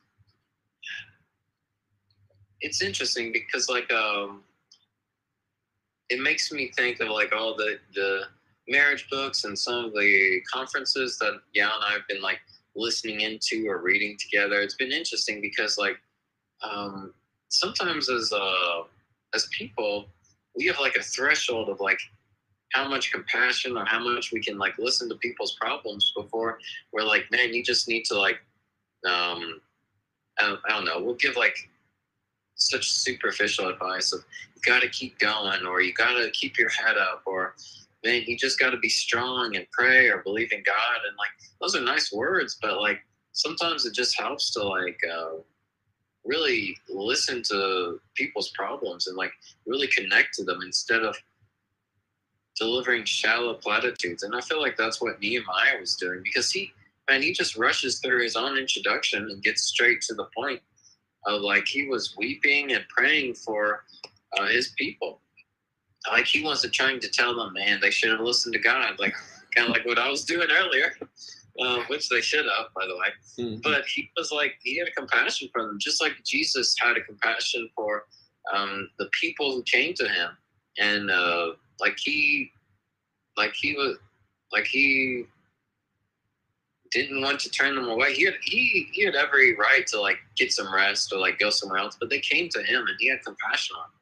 it's 2.61 2.81
interesting 2.81 3.31
because 3.31 3.69
like 3.69 3.91
um, 3.93 4.41
it 6.09 6.19
makes 6.19 6.51
me 6.51 6.71
think 6.75 6.99
of 6.99 7.09
like 7.09 7.33
all 7.33 7.55
the 7.55 7.77
the 7.93 8.23
marriage 8.67 9.07
books 9.11 9.43
and 9.43 9.57
some 9.57 9.85
of 9.85 9.93
the 9.93 10.41
conferences 10.51 11.19
that 11.19 11.39
Yao 11.53 11.71
and 11.75 11.83
I 11.87 11.93
have 11.93 12.07
been 12.09 12.21
like 12.21 12.39
listening 12.75 13.21
into 13.21 13.67
or 13.67 13.81
reading 13.81 14.17
together. 14.19 14.61
It's 14.61 14.75
been 14.75 14.91
interesting 14.91 15.39
because 15.39 15.77
like 15.77 15.97
um, 16.63 17.13
sometimes 17.49 18.09
as 18.09 18.33
uh, 18.33 18.83
as 19.33 19.47
people, 19.51 20.07
we 20.55 20.65
have 20.67 20.79
like 20.79 20.95
a 20.95 21.03
threshold 21.03 21.69
of 21.69 21.79
like 21.79 21.99
how 22.73 22.87
much 22.87 23.11
compassion 23.11 23.77
or 23.77 23.85
how 23.85 23.99
much 23.99 24.31
we 24.31 24.41
can 24.41 24.57
like 24.57 24.77
listen 24.77 25.07
to 25.09 25.15
people's 25.15 25.53
problems 25.53 26.11
before 26.15 26.59
we're 26.91 27.03
like, 27.03 27.25
man, 27.31 27.53
you 27.53 27.63
just 27.63 27.87
need 27.87 28.03
to 28.05 28.17
like, 28.17 28.39
um, 29.05 29.61
I 30.39 30.47
don't, 30.47 30.59
I 30.67 30.69
don't 30.73 30.85
know. 30.85 30.99
We'll 30.99 31.15
give 31.15 31.35
like 31.37 31.69
such 32.55 32.91
superficial 32.91 33.69
advice 33.69 34.13
of 34.13 34.23
you 34.55 34.61
got 34.65 34.81
to 34.81 34.89
keep 34.89 35.17
going 35.19 35.65
or 35.65 35.81
you 35.81 35.93
got 35.93 36.13
to 36.13 36.29
keep 36.31 36.57
your 36.57 36.69
head 36.69 36.97
up 36.97 37.23
or 37.25 37.55
man, 38.03 38.23
you 38.27 38.37
just 38.37 38.59
got 38.59 38.71
to 38.71 38.77
be 38.77 38.89
strong 38.89 39.55
and 39.55 39.65
pray 39.71 40.09
or 40.09 40.19
believe 40.19 40.51
in 40.51 40.63
God. 40.65 40.97
And 41.07 41.17
like, 41.17 41.29
those 41.61 41.75
are 41.75 41.81
nice 41.81 42.11
words, 42.11 42.57
but 42.61 42.79
like, 42.79 42.99
sometimes 43.31 43.85
it 43.85 43.93
just 43.93 44.17
helps 44.19 44.51
to 44.53 44.63
like, 44.63 44.99
uh, 45.11 45.37
really 46.25 46.77
listen 46.89 47.43
to 47.43 47.99
people's 48.15 48.51
problems 48.51 49.07
and 49.07 49.15
like 49.15 49.31
really 49.65 49.87
connect 49.87 50.33
to 50.35 50.43
them 50.43 50.59
instead 50.63 51.03
of 51.03 51.15
delivering 52.59 53.05
shallow 53.05 53.53
platitudes. 53.53 54.23
And 54.23 54.35
I 54.35 54.41
feel 54.41 54.61
like 54.61 54.77
that's 54.77 55.01
what 55.01 55.19
Nehemiah 55.19 55.79
was 55.79 55.95
doing 55.95 56.21
because 56.23 56.51
he, 56.51 56.71
man, 57.09 57.21
he 57.21 57.33
just 57.33 57.57
rushes 57.57 57.99
through 57.99 58.23
his 58.23 58.35
own 58.35 58.57
introduction 58.57 59.23
and 59.29 59.43
gets 59.43 59.63
straight 59.63 60.01
to 60.01 60.13
the 60.13 60.27
point 60.35 60.61
of 61.25 61.41
like 61.41 61.67
he 61.67 61.87
was 61.87 62.15
weeping 62.17 62.73
and 62.73 62.83
praying 62.89 63.35
for 63.35 63.83
uh, 64.37 64.47
his 64.47 64.69
people 64.77 65.21
like 66.11 66.25
he 66.25 66.43
wasn't 66.43 66.73
trying 66.73 66.99
to 66.99 67.09
tell 67.09 67.35
them, 67.35 67.53
man, 67.53 67.79
they 67.81 67.91
should 67.91 68.11
have 68.11 68.19
listened 68.19 68.53
to 68.53 68.59
God, 68.59 68.99
like 68.99 69.15
kind 69.55 69.67
of 69.67 69.73
like 69.73 69.85
what 69.85 69.97
I 69.97 70.09
was 70.09 70.23
doing 70.25 70.47
earlier, 70.51 70.93
uh, 71.61 71.79
which 71.87 72.09
they 72.09 72.21
should 72.21 72.45
have, 72.45 72.67
by 72.75 72.85
the 72.85 72.95
way. 72.95 73.07
Mm-hmm. 73.39 73.61
But 73.63 73.85
he 73.85 74.09
was 74.17 74.31
like, 74.31 74.55
he 74.63 74.77
had 74.77 74.87
a 74.87 74.91
compassion 74.91 75.49
for 75.53 75.63
them, 75.63 75.77
just 75.79 76.01
like 76.01 76.13
Jesus 76.25 76.75
had 76.79 76.97
a 76.97 77.01
compassion 77.01 77.69
for 77.75 78.05
um, 78.53 78.89
the 78.99 79.09
people 79.19 79.51
who 79.51 79.63
came 79.63 79.93
to 79.95 80.07
him, 80.07 80.29
and 80.77 81.09
uh, 81.09 81.53
like 81.79 81.97
he, 81.97 82.51
like 83.37 83.53
he 83.55 83.73
was, 83.73 83.97
like 84.51 84.65
he 84.65 85.25
didn't 86.91 87.21
want 87.21 87.39
to 87.41 87.49
turn 87.49 87.75
them 87.75 87.89
away. 87.89 88.13
He 88.13 88.25
had, 88.25 88.35
he 88.41 88.87
he 88.93 89.03
had 89.03 89.15
every 89.15 89.55
right 89.55 89.85
to 89.87 89.99
like 89.99 90.17
get 90.37 90.51
some 90.51 90.73
rest 90.73 91.11
or 91.11 91.19
like 91.19 91.39
go 91.39 91.49
somewhere 91.49 91.79
else, 91.79 91.97
but 91.99 92.09
they 92.09 92.19
came 92.19 92.49
to 92.49 92.63
him 92.63 92.85
and 92.87 92.95
he 92.99 93.09
had 93.09 93.23
compassion 93.23 93.75
on 93.77 93.83
them. 93.83 93.99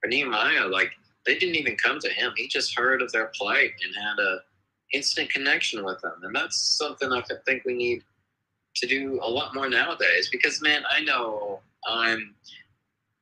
For 0.00 0.08
Nehemiah, 0.08 0.66
like 0.66 0.92
they 1.26 1.38
didn't 1.38 1.56
even 1.56 1.76
come 1.76 1.98
to 2.00 2.08
him. 2.08 2.32
He 2.36 2.48
just 2.48 2.78
heard 2.78 3.02
of 3.02 3.10
their 3.12 3.30
plight 3.34 3.70
and 3.84 3.94
had 3.94 4.22
a 4.22 4.38
instant 4.92 5.30
connection 5.30 5.84
with 5.84 6.00
them, 6.00 6.14
and 6.22 6.34
that's 6.34 6.56
something 6.56 7.10
I 7.12 7.22
think 7.46 7.64
we 7.64 7.74
need 7.74 8.02
to 8.76 8.86
do 8.86 9.20
a 9.22 9.28
lot 9.28 9.54
more 9.54 9.68
nowadays. 9.68 10.28
Because 10.30 10.62
man, 10.62 10.82
I 10.90 11.02
know 11.02 11.60
I'm 11.88 12.34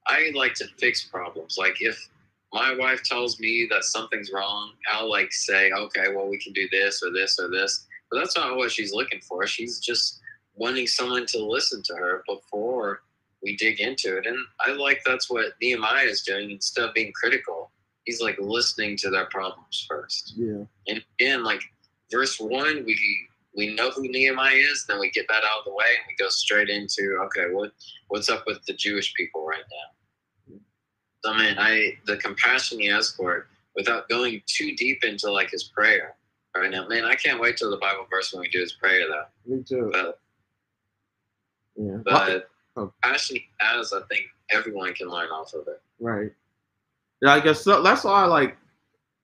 I 0.07 0.31
like 0.35 0.55
to 0.55 0.67
fix 0.79 1.05
problems. 1.05 1.57
Like 1.59 1.77
if 1.81 2.09
my 2.53 2.75
wife 2.77 3.03
tells 3.05 3.39
me 3.39 3.69
that 3.71 3.85
something's 3.85 4.33
wrong, 4.33 4.73
I'll 4.93 5.09
like 5.09 5.33
say, 5.33 5.71
okay, 5.73 6.07
well 6.15 6.29
we 6.29 6.39
can 6.39 6.53
do 6.53 6.69
this 6.71 7.03
or 7.03 7.13
this 7.13 7.39
or 7.39 7.49
this 7.49 7.87
but 8.11 8.19
that's 8.19 8.37
not 8.37 8.57
what 8.57 8.73
she's 8.73 8.93
looking 8.93 9.21
for. 9.21 9.47
She's 9.47 9.79
just 9.79 10.21
wanting 10.55 10.87
someone 10.87 11.27
to 11.27 11.45
listen 11.45 11.83
to 11.85 11.95
her 11.95 12.23
before 12.27 13.03
we 13.43 13.57
dig 13.57 13.81
into 13.81 14.19
it. 14.19 14.27
And 14.27 14.37
I 14.61 14.73
like 14.73 15.01
that's 15.07 15.31
what 15.31 15.53
Nehemiah 15.63 16.05
is 16.05 16.23
doing 16.23 16.51
instead 16.51 16.89
of 16.89 16.95
being 16.95 17.13
critical. 17.13 17.71
He's 18.11 18.21
like 18.21 18.37
listening 18.41 18.97
to 18.97 19.09
their 19.11 19.27
problems 19.27 19.87
first. 19.89 20.35
Yeah. 20.37 20.65
And 20.89 21.01
again, 21.21 21.45
like 21.45 21.63
verse 22.11 22.41
one, 22.41 22.85
we 22.85 22.99
we 23.57 23.73
know 23.73 23.93
who 23.93 24.09
Nehemiah 24.09 24.57
is, 24.57 24.85
then 24.89 24.99
we 24.99 25.13
get 25.13 25.29
that 25.29 25.45
out 25.45 25.61
of 25.61 25.65
the 25.65 25.73
way 25.73 25.85
and 25.97 26.05
we 26.09 26.17
go 26.17 26.29
straight 26.29 26.69
into 26.69 27.21
okay, 27.27 27.53
what 27.53 27.71
what's 28.09 28.29
up 28.29 28.43
with 28.49 28.65
the 28.67 28.73
Jewish 28.73 29.15
people 29.15 29.47
right 29.47 29.63
now? 29.71 30.57
So 31.25 31.35
man, 31.35 31.57
I 31.57 31.99
the 32.07 32.17
compassion 32.17 32.81
he 32.81 32.89
has 32.89 33.13
for 33.13 33.37
it 33.37 33.45
without 33.77 34.09
going 34.09 34.43
too 34.47 34.75
deep 34.75 35.05
into 35.05 35.31
like 35.31 35.51
his 35.53 35.63
prayer 35.63 36.17
right 36.57 36.69
now. 36.69 36.89
Man, 36.89 37.05
I 37.05 37.15
can't 37.15 37.41
wait 37.41 37.59
till 37.59 37.71
the 37.71 37.77
Bible 37.77 38.09
verse 38.11 38.33
when 38.33 38.41
we 38.41 38.49
do 38.49 38.59
his 38.59 38.73
prayer 38.73 39.07
though. 39.07 39.55
Me 39.55 39.63
too. 39.63 39.89
But 39.93 40.19
yeah. 41.77 41.99
but 42.05 42.49
Oh. 42.77 42.93
actually 43.03 43.49
as 43.61 43.93
I 43.93 44.01
think 44.09 44.27
everyone 44.51 44.95
can 44.95 45.09
learn 45.09 45.29
off 45.29 45.55
of 45.55 45.67
it. 45.69 45.81
Right. 45.99 46.31
Yeah, 47.23 47.33
I 47.35 47.41
guess 47.41 47.63
so. 47.63 47.83
That's 47.83 48.05
why, 48.05 48.23
I 48.23 48.27
like, 48.27 48.57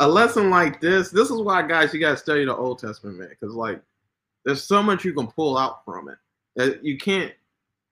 a 0.00 0.08
lesson 0.08 0.50
like 0.50 0.80
this. 0.80 1.10
This 1.10 1.30
is 1.30 1.40
why, 1.40 1.66
guys, 1.66 1.94
you 1.94 2.00
gotta 2.00 2.16
study 2.16 2.44
the 2.44 2.54
Old 2.54 2.78
Testament, 2.78 3.18
man, 3.18 3.28
because 3.28 3.54
like, 3.54 3.80
there's 4.44 4.62
so 4.62 4.82
much 4.82 5.04
you 5.04 5.12
can 5.12 5.26
pull 5.26 5.56
out 5.56 5.84
from 5.84 6.08
it. 6.08 6.18
That 6.56 6.84
you 6.84 6.98
can't. 6.98 7.32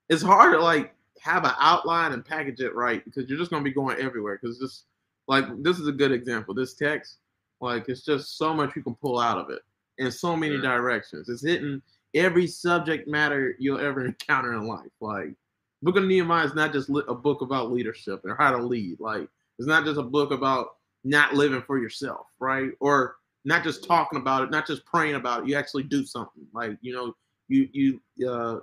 It's 0.08 0.22
hard 0.22 0.52
to 0.52 0.60
like 0.60 0.94
have 1.20 1.44
an 1.44 1.52
outline 1.58 2.12
and 2.12 2.24
package 2.24 2.60
it 2.60 2.74
right 2.74 3.04
because 3.04 3.28
you're 3.28 3.38
just 3.38 3.50
gonna 3.50 3.64
be 3.64 3.72
going 3.72 3.98
everywhere. 3.98 4.38
Because 4.40 4.60
this, 4.60 4.84
like, 5.26 5.46
this 5.62 5.78
is 5.78 5.88
a 5.88 5.92
good 5.92 6.12
example. 6.12 6.54
This 6.54 6.74
text, 6.74 7.18
like, 7.60 7.88
it's 7.88 8.04
just 8.04 8.36
so 8.36 8.52
much 8.52 8.76
you 8.76 8.82
can 8.82 8.94
pull 8.94 9.18
out 9.18 9.38
of 9.38 9.50
it 9.50 9.62
in 9.98 10.10
so 10.10 10.36
many 10.36 10.58
directions. 10.60 11.28
It's 11.28 11.44
hitting 11.44 11.80
every 12.14 12.46
subject 12.46 13.08
matter 13.08 13.56
you'll 13.58 13.80
ever 13.80 14.04
encounter 14.06 14.52
in 14.54 14.66
life. 14.66 14.92
Like, 15.00 15.34
Book 15.82 15.96
of 15.96 16.04
Nehemiah 16.04 16.46
is 16.46 16.54
not 16.54 16.72
just 16.72 16.88
a 17.08 17.14
book 17.14 17.42
about 17.42 17.72
leadership 17.72 18.24
or 18.24 18.36
how 18.36 18.50
to 18.52 18.62
lead. 18.62 19.00
Like, 19.00 19.28
it's 19.58 19.68
not 19.68 19.84
just 19.84 19.98
a 19.98 20.02
book 20.02 20.32
about 20.32 20.76
not 21.04 21.34
living 21.34 21.62
for 21.62 21.78
yourself, 21.78 22.26
right? 22.38 22.70
Or 22.80 23.16
not 23.44 23.62
just 23.62 23.84
talking 23.84 24.18
about 24.18 24.42
it, 24.42 24.50
not 24.50 24.66
just 24.66 24.84
praying 24.86 25.14
about 25.14 25.42
it. 25.42 25.48
You 25.48 25.56
actually 25.56 25.84
do 25.84 26.04
something. 26.04 26.46
Like, 26.52 26.78
you 26.80 26.92
know, 26.94 27.14
you 27.48 27.68
you 27.72 28.28
uh 28.28 28.60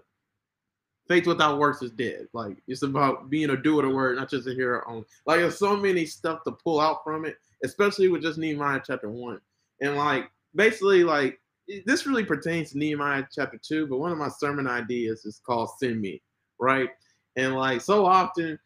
faith 1.08 1.28
without 1.28 1.60
works 1.60 1.82
is 1.82 1.92
dead. 1.92 2.28
Like 2.34 2.58
it's 2.68 2.84
about 2.84 3.30
being 3.30 3.52
a 3.52 3.58
doer 3.58 3.84
of 3.84 3.90
the 3.90 3.96
word, 3.96 4.18
not 4.18 4.30
just 4.30 4.48
a 4.48 4.54
hearer 4.54 4.88
only. 4.88 5.06
Like 5.26 5.40
there's 5.40 5.58
so 5.58 5.76
many 5.76 6.06
stuff 6.06 6.44
to 6.46 6.52
pull 6.52 6.80
out 6.80 7.04
from 7.04 7.26
it, 7.26 7.36
especially 7.64 8.08
with 8.08 8.22
just 8.22 8.40
Nehemiah 8.40 8.82
chapter 8.86 9.10
one. 9.10 9.40
And 9.82 9.96
like 9.96 10.30
basically 10.56 11.04
like 11.04 11.40
this 11.86 12.06
really 12.06 12.26
pertains 12.26 12.72
to 12.72 12.78
Nehemiah 12.78 13.24
chapter 13.34 13.60
two, 13.62 13.88
but 13.88 13.98
one 13.98 14.12
of 14.12 14.18
my 14.18 14.30
sermon 14.30 14.68
ideas 14.68 15.26
is 15.26 15.42
called 15.46 15.70
Send 15.80 16.02
Me, 16.02 16.22
right? 16.60 16.90
And 17.36 17.56
like 17.56 17.82
so 17.82 18.06
often 18.06 18.58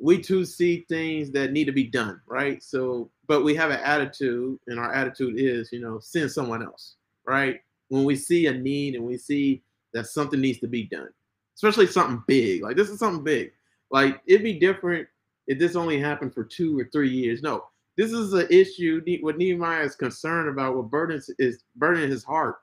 we 0.00 0.20
too 0.20 0.44
see 0.44 0.86
things 0.88 1.30
that 1.32 1.52
need 1.52 1.66
to 1.66 1.72
be 1.72 1.84
done, 1.84 2.20
right? 2.26 2.62
So, 2.62 3.10
but 3.28 3.44
we 3.44 3.54
have 3.54 3.70
an 3.70 3.80
attitude, 3.80 4.58
and 4.66 4.80
our 4.80 4.92
attitude 4.92 5.34
is, 5.38 5.70
you 5.72 5.80
know, 5.80 5.98
send 6.00 6.32
someone 6.32 6.62
else, 6.62 6.96
right? 7.26 7.60
When 7.88 8.04
we 8.04 8.16
see 8.16 8.46
a 8.46 8.52
need 8.52 8.94
and 8.94 9.04
we 9.04 9.18
see 9.18 9.62
that 9.92 10.06
something 10.06 10.40
needs 10.40 10.58
to 10.60 10.68
be 10.68 10.84
done, 10.84 11.10
especially 11.54 11.86
something 11.86 12.22
big, 12.26 12.62
like 12.62 12.76
this 12.76 12.88
is 12.88 12.98
something 12.98 13.24
big. 13.24 13.52
Like 13.90 14.20
it'd 14.26 14.44
be 14.44 14.58
different 14.58 15.06
if 15.48 15.58
this 15.58 15.76
only 15.76 16.00
happened 16.00 16.32
for 16.32 16.44
two 16.44 16.78
or 16.78 16.88
three 16.92 17.10
years. 17.10 17.42
No, 17.42 17.64
this 17.96 18.12
is 18.12 18.32
an 18.32 18.46
issue. 18.50 19.02
What 19.20 19.36
Nehemiah 19.36 19.84
is 19.84 19.96
concerned 19.96 20.48
about, 20.48 20.76
what 20.76 20.90
burdens 20.90 21.28
is 21.38 21.64
burdening 21.76 22.10
his 22.10 22.24
heart, 22.24 22.56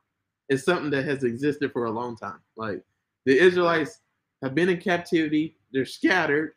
is 0.50 0.64
something 0.64 0.90
that 0.92 1.06
has 1.06 1.24
existed 1.24 1.72
for 1.72 1.86
a 1.86 1.92
long 1.92 2.16
time. 2.16 2.40
Like 2.56 2.82
the 3.26 3.38
Israelites 3.38 4.00
have 4.42 4.56
been 4.56 4.70
in 4.70 4.80
captivity, 4.80 5.56
they're 5.74 5.86
scattered, 5.86 6.54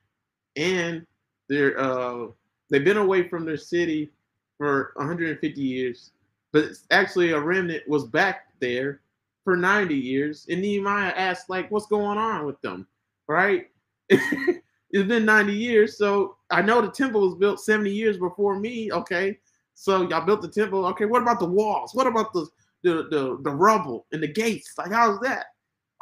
and 0.60 1.06
they're 1.48 1.78
uh 1.80 2.26
they've 2.70 2.84
been 2.84 2.98
away 2.98 3.28
from 3.28 3.44
their 3.44 3.56
city 3.56 4.10
for 4.58 4.92
150 4.96 5.60
years, 5.60 6.12
but 6.52 6.66
actually 6.90 7.32
a 7.32 7.40
remnant 7.40 7.82
was 7.88 8.04
back 8.04 8.46
there 8.60 9.00
for 9.42 9.56
90 9.56 9.94
years. 9.94 10.46
And 10.50 10.60
Nehemiah 10.60 11.14
asked, 11.16 11.48
like, 11.48 11.70
what's 11.70 11.86
going 11.86 12.18
on 12.18 12.44
with 12.46 12.60
them? 12.60 12.86
Right? 13.26 13.68
it's 14.10 15.08
been 15.08 15.24
90 15.24 15.52
years. 15.54 15.96
So 15.96 16.36
I 16.50 16.60
know 16.62 16.82
the 16.82 16.90
temple 16.90 17.22
was 17.22 17.36
built 17.36 17.60
70 17.60 17.90
years 17.90 18.18
before 18.18 18.58
me. 18.58 18.92
Okay. 18.92 19.38
So 19.74 20.06
y'all 20.08 20.26
built 20.26 20.42
the 20.42 20.48
temple. 20.48 20.84
Okay, 20.86 21.06
what 21.06 21.22
about 21.22 21.38
the 21.40 21.46
walls? 21.46 21.94
What 21.94 22.06
about 22.06 22.34
the 22.34 22.46
the 22.82 22.94
the, 23.10 23.38
the 23.42 23.50
rubble 23.50 24.06
and 24.12 24.22
the 24.22 24.28
gates? 24.28 24.74
Like, 24.76 24.92
how's 24.92 25.18
that? 25.20 25.46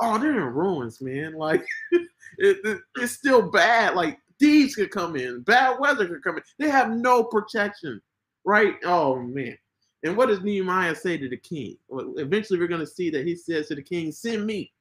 Oh, 0.01 0.19
they're 0.19 0.33
in 0.49 0.53
ruins, 0.55 1.01
man. 1.01 1.35
Like 1.35 1.65
it, 1.93 2.09
it- 2.39 2.81
it's 2.97 3.13
still 3.13 3.51
bad. 3.53 3.95
Like 3.95 4.19
thieves 4.39 4.75
could 4.75 4.91
come 4.91 5.17
in, 5.17 5.43
bad 5.43 5.79
weather 5.79 6.07
could 6.07 6.23
come 6.23 6.37
in. 6.37 6.43
They 6.59 6.69
have 6.69 6.91
no 6.91 7.25
protection, 7.25 8.01
right? 8.45 8.75
Oh 8.85 9.21
man. 9.21 9.57
And 10.05 10.17
what 10.17 10.29
does 10.29 10.43
Nehemiah 10.43 10.95
say 10.95 11.19
to 11.19 11.29
the 11.29 11.37
king? 11.37 11.77
Well, 11.89 12.15
eventually, 12.19 12.59
we're 12.59 12.69
going 12.69 12.81
to 12.81 12.87
see 12.87 13.11
that 13.11 13.27
he 13.27 13.35
says 13.35 13.69
to 13.69 13.75
the 13.75 13.83
king, 13.83 14.13
"Send 14.13 14.47
me." 14.47 14.73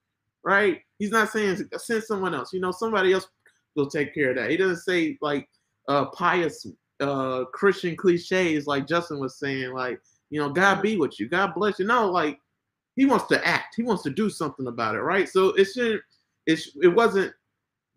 Right? 0.43 0.81
He's 0.99 1.11
not 1.11 1.29
saying 1.29 1.57
send 1.77 2.03
someone 2.03 2.33
else. 2.33 2.53
You 2.53 2.59
know, 2.59 2.71
somebody 2.71 3.13
else 3.13 3.27
will 3.75 3.87
take 3.89 4.13
care 4.13 4.29
of 4.29 4.37
that. 4.37 4.49
He 4.49 4.57
doesn't 4.57 4.77
say 4.77 5.17
like 5.21 5.49
uh, 5.87 6.05
pious 6.05 6.67
uh, 6.99 7.45
Christian 7.45 7.95
cliches 7.95 8.67
like 8.67 8.87
Justin 8.87 9.19
was 9.19 9.39
saying, 9.39 9.73
like 9.73 9.99
you 10.29 10.39
know, 10.39 10.49
God 10.49 10.81
be 10.81 10.97
with 10.97 11.19
you, 11.19 11.27
God 11.27 11.53
bless 11.55 11.79
you. 11.79 11.85
No, 11.85 12.09
like 12.09 12.39
he 12.95 13.05
wants 13.05 13.25
to 13.27 13.47
act. 13.47 13.75
He 13.75 13.83
wants 13.83 14.03
to 14.03 14.09
do 14.09 14.29
something 14.29 14.67
about 14.67 14.95
it, 14.95 15.01
right? 15.01 15.27
So 15.27 15.49
it 15.49 15.65
shouldn't. 15.65 16.01
It's 16.45 16.75
it 16.81 16.89
wasn't 16.89 17.33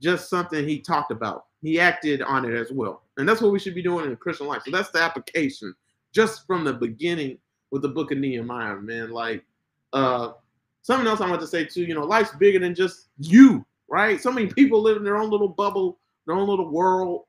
just 0.00 0.28
something 0.28 0.66
he 0.66 0.80
talked 0.80 1.10
about. 1.10 1.46
He 1.62 1.78
acted 1.78 2.22
on 2.22 2.44
it 2.44 2.54
as 2.54 2.72
well, 2.72 3.02
and 3.16 3.28
that's 3.28 3.40
what 3.40 3.52
we 3.52 3.58
should 3.58 3.74
be 3.74 3.82
doing 3.82 4.04
in 4.04 4.10
the 4.10 4.16
Christian 4.16 4.46
life. 4.46 4.62
So 4.64 4.70
that's 4.70 4.90
the 4.90 5.02
application, 5.02 5.74
just 6.14 6.46
from 6.46 6.64
the 6.64 6.72
beginning 6.72 7.38
with 7.70 7.82
the 7.82 7.88
Book 7.88 8.12
of 8.12 8.18
Nehemiah, 8.18 8.76
man. 8.76 9.10
Like, 9.10 9.44
uh, 9.92 10.32
something 10.82 11.06
else 11.06 11.20
I 11.20 11.28
want 11.28 11.40
to 11.40 11.46
say 11.46 11.64
too. 11.64 11.82
You 11.82 11.94
know, 11.94 12.04
life's 12.04 12.34
bigger 12.36 12.58
than 12.58 12.74
just 12.74 13.08
you, 13.18 13.64
right? 13.88 14.20
So 14.20 14.32
many 14.32 14.46
people 14.46 14.80
live 14.80 14.96
in 14.96 15.04
their 15.04 15.16
own 15.16 15.30
little 15.30 15.48
bubble, 15.48 15.98
their 16.26 16.36
own 16.36 16.48
little 16.48 16.70
world, 16.70 17.24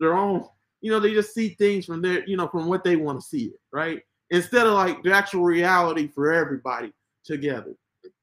their 0.00 0.14
own. 0.14 0.44
You 0.80 0.90
know, 0.90 1.00
they 1.00 1.12
just 1.12 1.34
see 1.34 1.50
things 1.50 1.86
from 1.86 2.02
their, 2.02 2.24
you 2.26 2.36
know, 2.36 2.48
from 2.48 2.66
what 2.66 2.84
they 2.84 2.96
want 2.96 3.20
to 3.20 3.26
see 3.26 3.46
it, 3.46 3.60
right? 3.72 4.00
Instead 4.30 4.66
of 4.66 4.74
like 4.74 5.02
the 5.02 5.12
actual 5.12 5.42
reality 5.42 6.08
for 6.08 6.32
everybody 6.32 6.92
together, 7.24 7.74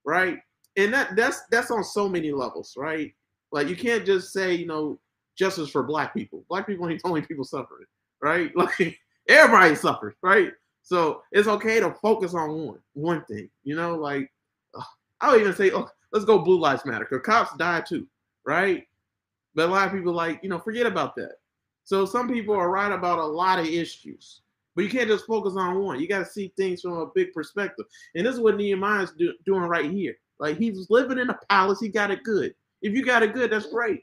right? 0.06 0.40
And 0.78 0.94
that 0.94 1.16
that's 1.16 1.42
that's 1.52 1.72
on 1.72 1.84
so 1.84 2.08
many 2.08 2.32
levels, 2.32 2.74
right? 2.78 3.14
Like 3.56 3.70
you 3.70 3.78
can't 3.78 4.06
just 4.06 4.34
say, 4.34 4.54
you 4.54 4.66
know, 4.66 5.00
justice 5.38 5.70
for 5.70 5.82
black 5.82 6.14
people. 6.14 6.44
Black 6.50 6.68
people 6.68 6.90
ain't 6.90 7.02
the 7.02 7.08
only 7.08 7.22
people 7.22 7.46
suffering, 7.46 7.86
right? 8.22 8.52
Like 8.56 9.00
everybody 9.30 9.76
suffers, 9.76 10.14
right? 10.22 10.52
So 10.84 11.22
it's 11.32 11.48
okay 11.48 11.80
to 11.80 11.96
focus 12.02 12.34
on 12.34 12.52
one 12.52 12.80
one 12.96 13.24
thing, 13.24 13.50
you 13.64 13.78
know, 13.78 13.96
like 13.96 14.30
I 15.22 15.32
would 15.32 15.40
even 15.40 15.56
say, 15.56 15.72
oh, 15.72 15.88
let's 16.12 16.26
go 16.26 16.40
Blue 16.40 16.60
Lives 16.60 16.86
Matter, 16.86 17.08
because 17.10 17.26
cops 17.26 17.56
die 17.56 17.80
too, 17.80 18.06
right? 18.46 18.84
But 19.56 19.70
a 19.70 19.72
lot 19.72 19.88
of 19.88 19.94
people 19.94 20.12
like, 20.12 20.42
you 20.44 20.50
know, 20.50 20.60
forget 20.60 20.86
about 20.86 21.16
that. 21.16 21.36
So 21.86 22.06
some 22.06 22.28
people 22.28 22.56
are 22.56 22.70
right 22.70 22.92
about 22.92 23.20
a 23.20 23.26
lot 23.26 23.58
of 23.58 23.68
issues, 23.68 24.42
but 24.76 24.84
you 24.84 24.90
can't 24.90 25.08
just 25.08 25.28
focus 25.28 25.54
on 25.56 25.80
one. 25.80 26.02
You 26.02 26.10
got 26.10 26.20
to 26.20 26.26
see 26.26 26.52
things 26.58 26.82
from 26.82 26.98
a 26.98 27.08
big 27.16 27.32
perspective. 27.32 27.86
And 28.16 28.26
this 28.26 28.36
is 28.36 28.42
what 28.42 28.58
Nehemiah's 28.58 29.14
do, 29.18 29.34
doing 29.46 29.62
right 29.62 29.90
here. 29.90 30.18
Like 30.40 30.58
he's 30.58 30.90
living 30.90 31.20
in 31.20 31.30
a 31.30 31.40
palace, 31.50 31.80
he 31.80 31.88
got 31.88 32.12
it 32.12 32.24
good. 32.24 32.54
If 32.82 32.94
you 32.94 33.04
got 33.04 33.24
it 33.24 33.34
good, 33.34 33.52
that's 33.52 33.68
great. 33.68 34.02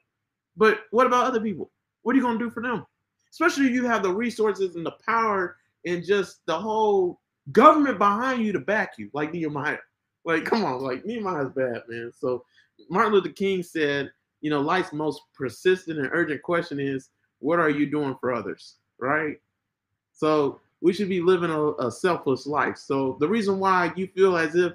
But 0.57 0.81
what 0.91 1.07
about 1.07 1.27
other 1.27 1.41
people? 1.41 1.71
What 2.03 2.15
are 2.15 2.17
you 2.17 2.23
gonna 2.23 2.39
do 2.39 2.51
for 2.51 2.63
them? 2.63 2.85
Especially 3.31 3.67
if 3.67 3.73
you 3.73 3.87
have 3.87 4.03
the 4.03 4.13
resources 4.13 4.77
and 4.77 4.85
the 4.85 4.95
power 5.07 5.57
and 5.87 6.05
just 6.05 6.45
the 6.47 6.59
whole 6.59 7.21
government 7.51 7.99
behind 7.99 8.45
you 8.45 8.53
to 8.53 8.61
back 8.61 8.95
you, 8.99 9.11
like 9.13 9.33
Nehemiah. 9.33 9.79
Like, 10.25 10.45
come 10.45 10.65
on, 10.65 10.81
like 10.83 11.05
Nehemiah's 11.05 11.51
bad, 11.51 11.83
man. 11.89 12.13
So 12.17 12.45
Martin 12.89 13.13
Luther 13.13 13.31
King 13.31 13.63
said, 13.63 14.11
you 14.41 14.51
know, 14.51 14.61
life's 14.61 14.93
most 14.93 15.23
persistent 15.35 15.99
and 15.99 16.09
urgent 16.13 16.43
question 16.43 16.79
is, 16.79 17.11
what 17.39 17.59
are 17.59 17.71
you 17.71 17.87
doing 17.87 18.17
for 18.21 18.33
others? 18.33 18.77
Right? 18.99 19.41
So 20.13 20.61
we 20.81 20.93
should 20.93 21.09
be 21.09 21.21
living 21.21 21.51
a, 21.51 21.73
a 21.87 21.91
selfless 21.91 22.47
life. 22.47 22.77
So 22.77 23.17
the 23.19 23.29
reason 23.29 23.59
why 23.59 23.93
you 23.97 24.07
feel 24.09 24.37
as 24.37 24.55
if 24.55 24.73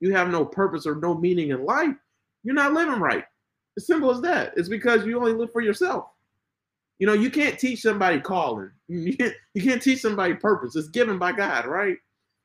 you 0.00 0.14
have 0.14 0.28
no 0.28 0.44
purpose 0.44 0.86
or 0.86 0.96
no 0.96 1.14
meaning 1.14 1.50
in 1.50 1.64
life, 1.64 1.94
you're 2.42 2.54
not 2.54 2.72
living 2.72 3.00
right. 3.00 3.24
As 3.76 3.86
simple 3.86 4.10
as 4.10 4.20
that. 4.22 4.54
It's 4.56 4.68
because 4.68 5.06
you 5.06 5.18
only 5.18 5.32
live 5.32 5.52
for 5.52 5.60
yourself. 5.60 6.06
You 6.98 7.06
know, 7.06 7.12
you 7.12 7.30
can't 7.30 7.58
teach 7.58 7.82
somebody 7.82 8.20
calling. 8.20 8.70
You 8.88 9.16
can't, 9.16 9.34
you 9.54 9.62
can't 9.62 9.82
teach 9.82 10.00
somebody 10.00 10.34
purpose. 10.34 10.76
It's 10.76 10.86
given 10.86 11.18
by 11.18 11.32
God, 11.32 11.66
right? 11.66 11.96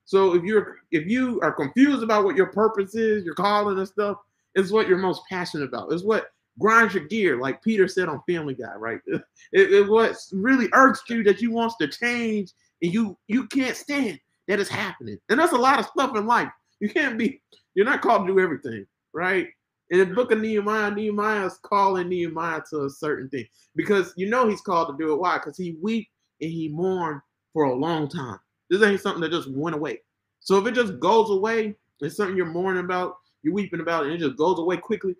So 0.05 0.33
if 0.33 0.43
you're 0.43 0.77
if 0.89 1.05
you 1.05 1.39
are 1.41 1.51
confused 1.51 2.01
about 2.01 2.23
what 2.25 2.35
your 2.35 2.47
purpose 2.47 2.95
is, 2.95 3.23
your 3.23 3.35
calling 3.35 3.77
and 3.77 3.87
stuff, 3.87 4.17
it's 4.55 4.71
what 4.71 4.87
you're 4.87 4.97
most 4.97 5.21
passionate 5.29 5.65
about. 5.65 5.91
It's 5.91 6.03
what 6.03 6.31
grinds 6.59 6.95
your 6.95 7.05
gear, 7.05 7.37
like 7.39 7.63
Peter 7.63 7.87
said 7.87 8.09
on 8.09 8.23
Family 8.27 8.55
Guy, 8.55 8.73
right? 8.75 8.99
It, 9.53 9.73
it 9.73 9.89
what 9.89 10.15
really 10.31 10.69
irks 10.73 11.03
you 11.09 11.23
that 11.25 11.41
you 11.41 11.51
wants 11.51 11.75
to 11.77 11.87
change 11.87 12.53
and 12.81 12.93
you 12.93 13.17
you 13.27 13.47
can't 13.47 13.75
stand 13.75 14.19
that 14.47 14.59
it's 14.59 14.69
happening. 14.69 15.17
And 15.29 15.39
that's 15.39 15.53
a 15.53 15.57
lot 15.57 15.79
of 15.79 15.85
stuff 15.85 16.15
in 16.15 16.25
life. 16.25 16.49
You 16.79 16.89
can't 16.89 17.17
be, 17.17 17.41
you're 17.75 17.85
not 17.85 18.01
called 18.01 18.27
to 18.27 18.33
do 18.33 18.39
everything, 18.39 18.85
right? 19.13 19.47
In 19.91 19.99
the 19.99 20.05
book 20.05 20.31
of 20.31 20.39
Nehemiah, 20.39 20.89
Nehemiah 20.89 21.45
is 21.45 21.59
calling 21.63 22.07
Nehemiah 22.07 22.61
to 22.69 22.85
a 22.85 22.89
certain 22.89 23.29
thing 23.29 23.45
because 23.75 24.13
you 24.15 24.29
know 24.29 24.47
he's 24.47 24.61
called 24.61 24.87
to 24.87 24.97
do 24.97 25.11
it. 25.11 25.19
Why? 25.19 25.37
Because 25.37 25.57
he 25.57 25.75
weep 25.81 26.07
and 26.39 26.49
he 26.49 26.69
mourned 26.69 27.19
for 27.51 27.65
a 27.65 27.75
long 27.75 28.07
time. 28.07 28.39
This 28.69 28.81
ain't 28.81 29.01
something 29.01 29.21
that 29.21 29.31
just 29.31 29.51
went 29.51 29.75
away. 29.75 29.99
So 30.39 30.57
if 30.57 30.65
it 30.65 30.75
just 30.75 30.97
goes 31.01 31.29
away, 31.29 31.75
it's 31.99 32.15
something 32.15 32.37
you're 32.37 32.45
mourning 32.45 32.85
about, 32.85 33.17
you're 33.43 33.53
weeping 33.53 33.81
about, 33.81 34.05
and 34.05 34.13
it 34.13 34.19
just 34.19 34.37
goes 34.37 34.59
away 34.59 34.77
quickly, 34.77 35.13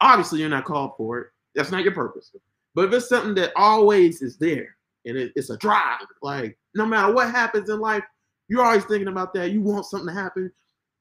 obviously 0.00 0.38
you're 0.38 0.48
not 0.48 0.64
called 0.64 0.92
for 0.96 1.18
it. 1.18 1.26
That's 1.56 1.72
not 1.72 1.82
your 1.82 1.92
purpose. 1.92 2.30
But 2.76 2.86
if 2.86 2.94
it's 2.94 3.08
something 3.08 3.34
that 3.34 3.52
always 3.56 4.22
is 4.22 4.38
there 4.38 4.76
and 5.04 5.18
it, 5.18 5.32
it's 5.34 5.50
a 5.50 5.56
drive, 5.56 6.06
like 6.22 6.56
no 6.76 6.86
matter 6.86 7.12
what 7.12 7.32
happens 7.32 7.68
in 7.68 7.80
life, 7.80 8.04
you're 8.48 8.64
always 8.64 8.84
thinking 8.84 9.08
about 9.08 9.34
that. 9.34 9.50
You 9.50 9.62
want 9.62 9.84
something 9.86 10.14
to 10.14 10.14
happen 10.14 10.52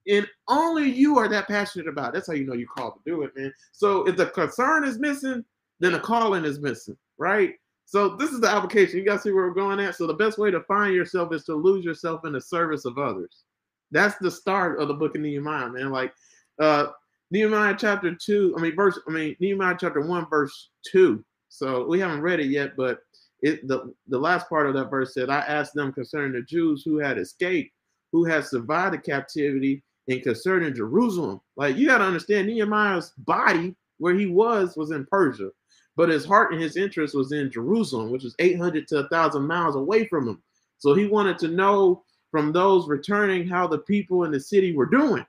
and 0.08 0.28
only 0.47 0.89
you 0.89 1.18
are 1.18 1.28
that 1.28 1.47
passionate 1.47 1.88
about 1.88 2.10
it. 2.10 2.14
That's 2.14 2.28
how 2.28 2.34
you 2.34 2.45
know 2.45 2.54
you're 2.54 2.68
called 2.68 2.95
to 2.95 3.12
do 3.12 3.22
it, 3.24 3.32
man. 3.36 3.54
So 3.72 4.08
if 4.08 4.18
the 4.18 4.28
concern 4.28 4.84
is 4.84 4.99
missing, 4.99 5.45
then 5.80 5.93
the 5.93 5.99
calling 5.99 6.45
is 6.45 6.60
missing, 6.60 6.97
right? 7.18 7.54
So 7.86 8.16
this 8.16 8.32
is 8.32 8.39
the 8.39 8.49
application. 8.49 8.99
You 8.99 9.06
guys 9.06 9.24
see 9.24 9.32
where 9.32 9.47
we're 9.47 9.54
going 9.54 9.80
at. 9.80 9.95
So 9.95 10.08
the 10.08 10.14
best 10.14 10.38
way 10.38 10.49
to 10.49 10.62
find 10.62 10.95
yourself 10.95 11.34
is 11.34 11.43
to 11.45 11.56
lose 11.56 11.84
yourself 11.84 12.26
in 12.26 12.34
the 12.34 12.41
service 12.41 12.86
of 12.86 12.97
others. 12.97 13.43
That's 13.91 14.18
the 14.20 14.32
start 14.32 14.80
of 14.80 14.88
the 14.88 14.93
book 14.93 15.16
of 15.16 15.22
Nehemiah, 15.22 15.70
man. 15.70 15.91
Like 15.91 16.14
uh 16.60 16.88
Nehemiah 17.32 17.76
chapter 17.78 18.16
two, 18.16 18.54
I 18.58 18.62
mean 18.62 18.76
verse, 18.76 18.99
I 19.08 19.12
mean 19.12 19.36
Nehemiah 19.39 19.76
chapter 19.80 20.02
one, 20.02 20.28
verse 20.30 20.70
two. 20.89 21.24
So 21.49 21.86
we 21.86 21.99
haven't 21.99 22.22
read 22.22 22.39
it 22.39 22.47
yet, 22.47 22.78
but 22.78 22.99
it 23.41 23.68
the, 23.68 23.93
the 24.08 24.18
last 24.18 24.47
part 24.47 24.68
of 24.68 24.74
that 24.76 24.89
verse 24.89 25.14
said, 25.14 25.30
I 25.30 25.39
asked 25.39 25.74
them 25.74 25.91
concerning 25.91 26.34
the 26.34 26.43
Jews 26.43 26.84
who 26.84 26.97
had 26.97 27.18
escaped, 27.18 27.74
who 28.12 28.24
had 28.24 28.45
survived 28.45 28.93
the 28.93 28.99
captivity, 28.99 29.84
and 30.12 30.24
concerning 30.24 30.74
Jerusalem. 30.74 31.41
Like 31.55 31.78
you 31.78 31.88
got 31.88 31.99
to 31.99 32.05
understand, 32.05 32.47
Nehemiah's 32.47 33.14
body, 33.20 33.76
where 33.97 34.16
he 34.16 34.26
was, 34.26 34.76
was 34.76 34.91
in 34.91 35.05
Persia, 35.05 35.49
but 35.95 36.09
his 36.09 36.26
heart 36.26 36.53
and 36.53 36.62
his 36.62 36.78
interest 36.78 37.16
was 37.16 37.32
in 37.32 37.51
Jerusalem, 37.51 38.12
which 38.12 38.26
is 38.26 38.36
800 38.39 38.88
to 38.89 38.95
1,000 38.95 39.45
miles 39.45 39.76
away 39.76 40.05
from 40.07 40.28
him. 40.28 40.41
So 40.80 40.93
he 40.93 41.07
wanted 41.07 41.38
to 41.39 41.47
know 41.47 42.03
from 42.32 42.51
those 42.51 42.88
returning 42.88 43.47
how 43.47 43.68
the 43.68 43.80
people 43.80 44.24
in 44.24 44.32
the 44.32 44.39
city 44.39 44.76
were 44.76 44.86
doing. 44.86 45.26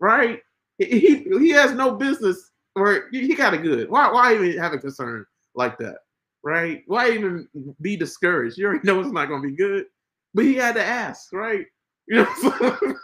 Right? 0.00 0.40
He, 0.78 1.24
he 1.38 1.50
has 1.50 1.72
no 1.72 1.94
business, 1.94 2.50
or 2.74 3.08
he 3.12 3.34
got 3.34 3.54
a 3.54 3.58
good. 3.58 3.88
Why, 3.88 4.10
why 4.10 4.34
even 4.34 4.58
have 4.58 4.72
a 4.72 4.78
concern 4.78 5.24
like 5.54 5.78
that? 5.78 5.98
Right? 6.42 6.82
Why 6.86 7.10
even 7.10 7.48
be 7.80 7.96
discouraged? 7.96 8.58
You 8.58 8.66
already 8.66 8.86
know 8.86 9.00
it's 9.00 9.12
not 9.12 9.28
going 9.28 9.42
to 9.42 9.48
be 9.48 9.56
good. 9.56 9.86
But 10.34 10.46
he 10.46 10.54
had 10.54 10.74
to 10.74 10.84
ask, 10.84 11.32
right? 11.32 11.66
You 12.10 12.26
know, 12.60 12.94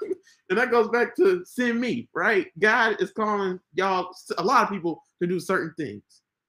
and 0.51 0.59
that 0.59 0.71
goes 0.71 0.89
back 0.89 1.17
to 1.17 1.45
send 1.45 1.81
me, 1.81 2.09
right? 2.13 2.49
God 2.59 3.01
is 3.01 3.13
calling 3.13 3.61
y'all, 3.75 4.11
a 4.37 4.43
lot 4.43 4.65
of 4.65 4.69
people 4.69 5.01
to 5.23 5.29
do 5.29 5.39
certain 5.39 5.73
things. 5.79 6.03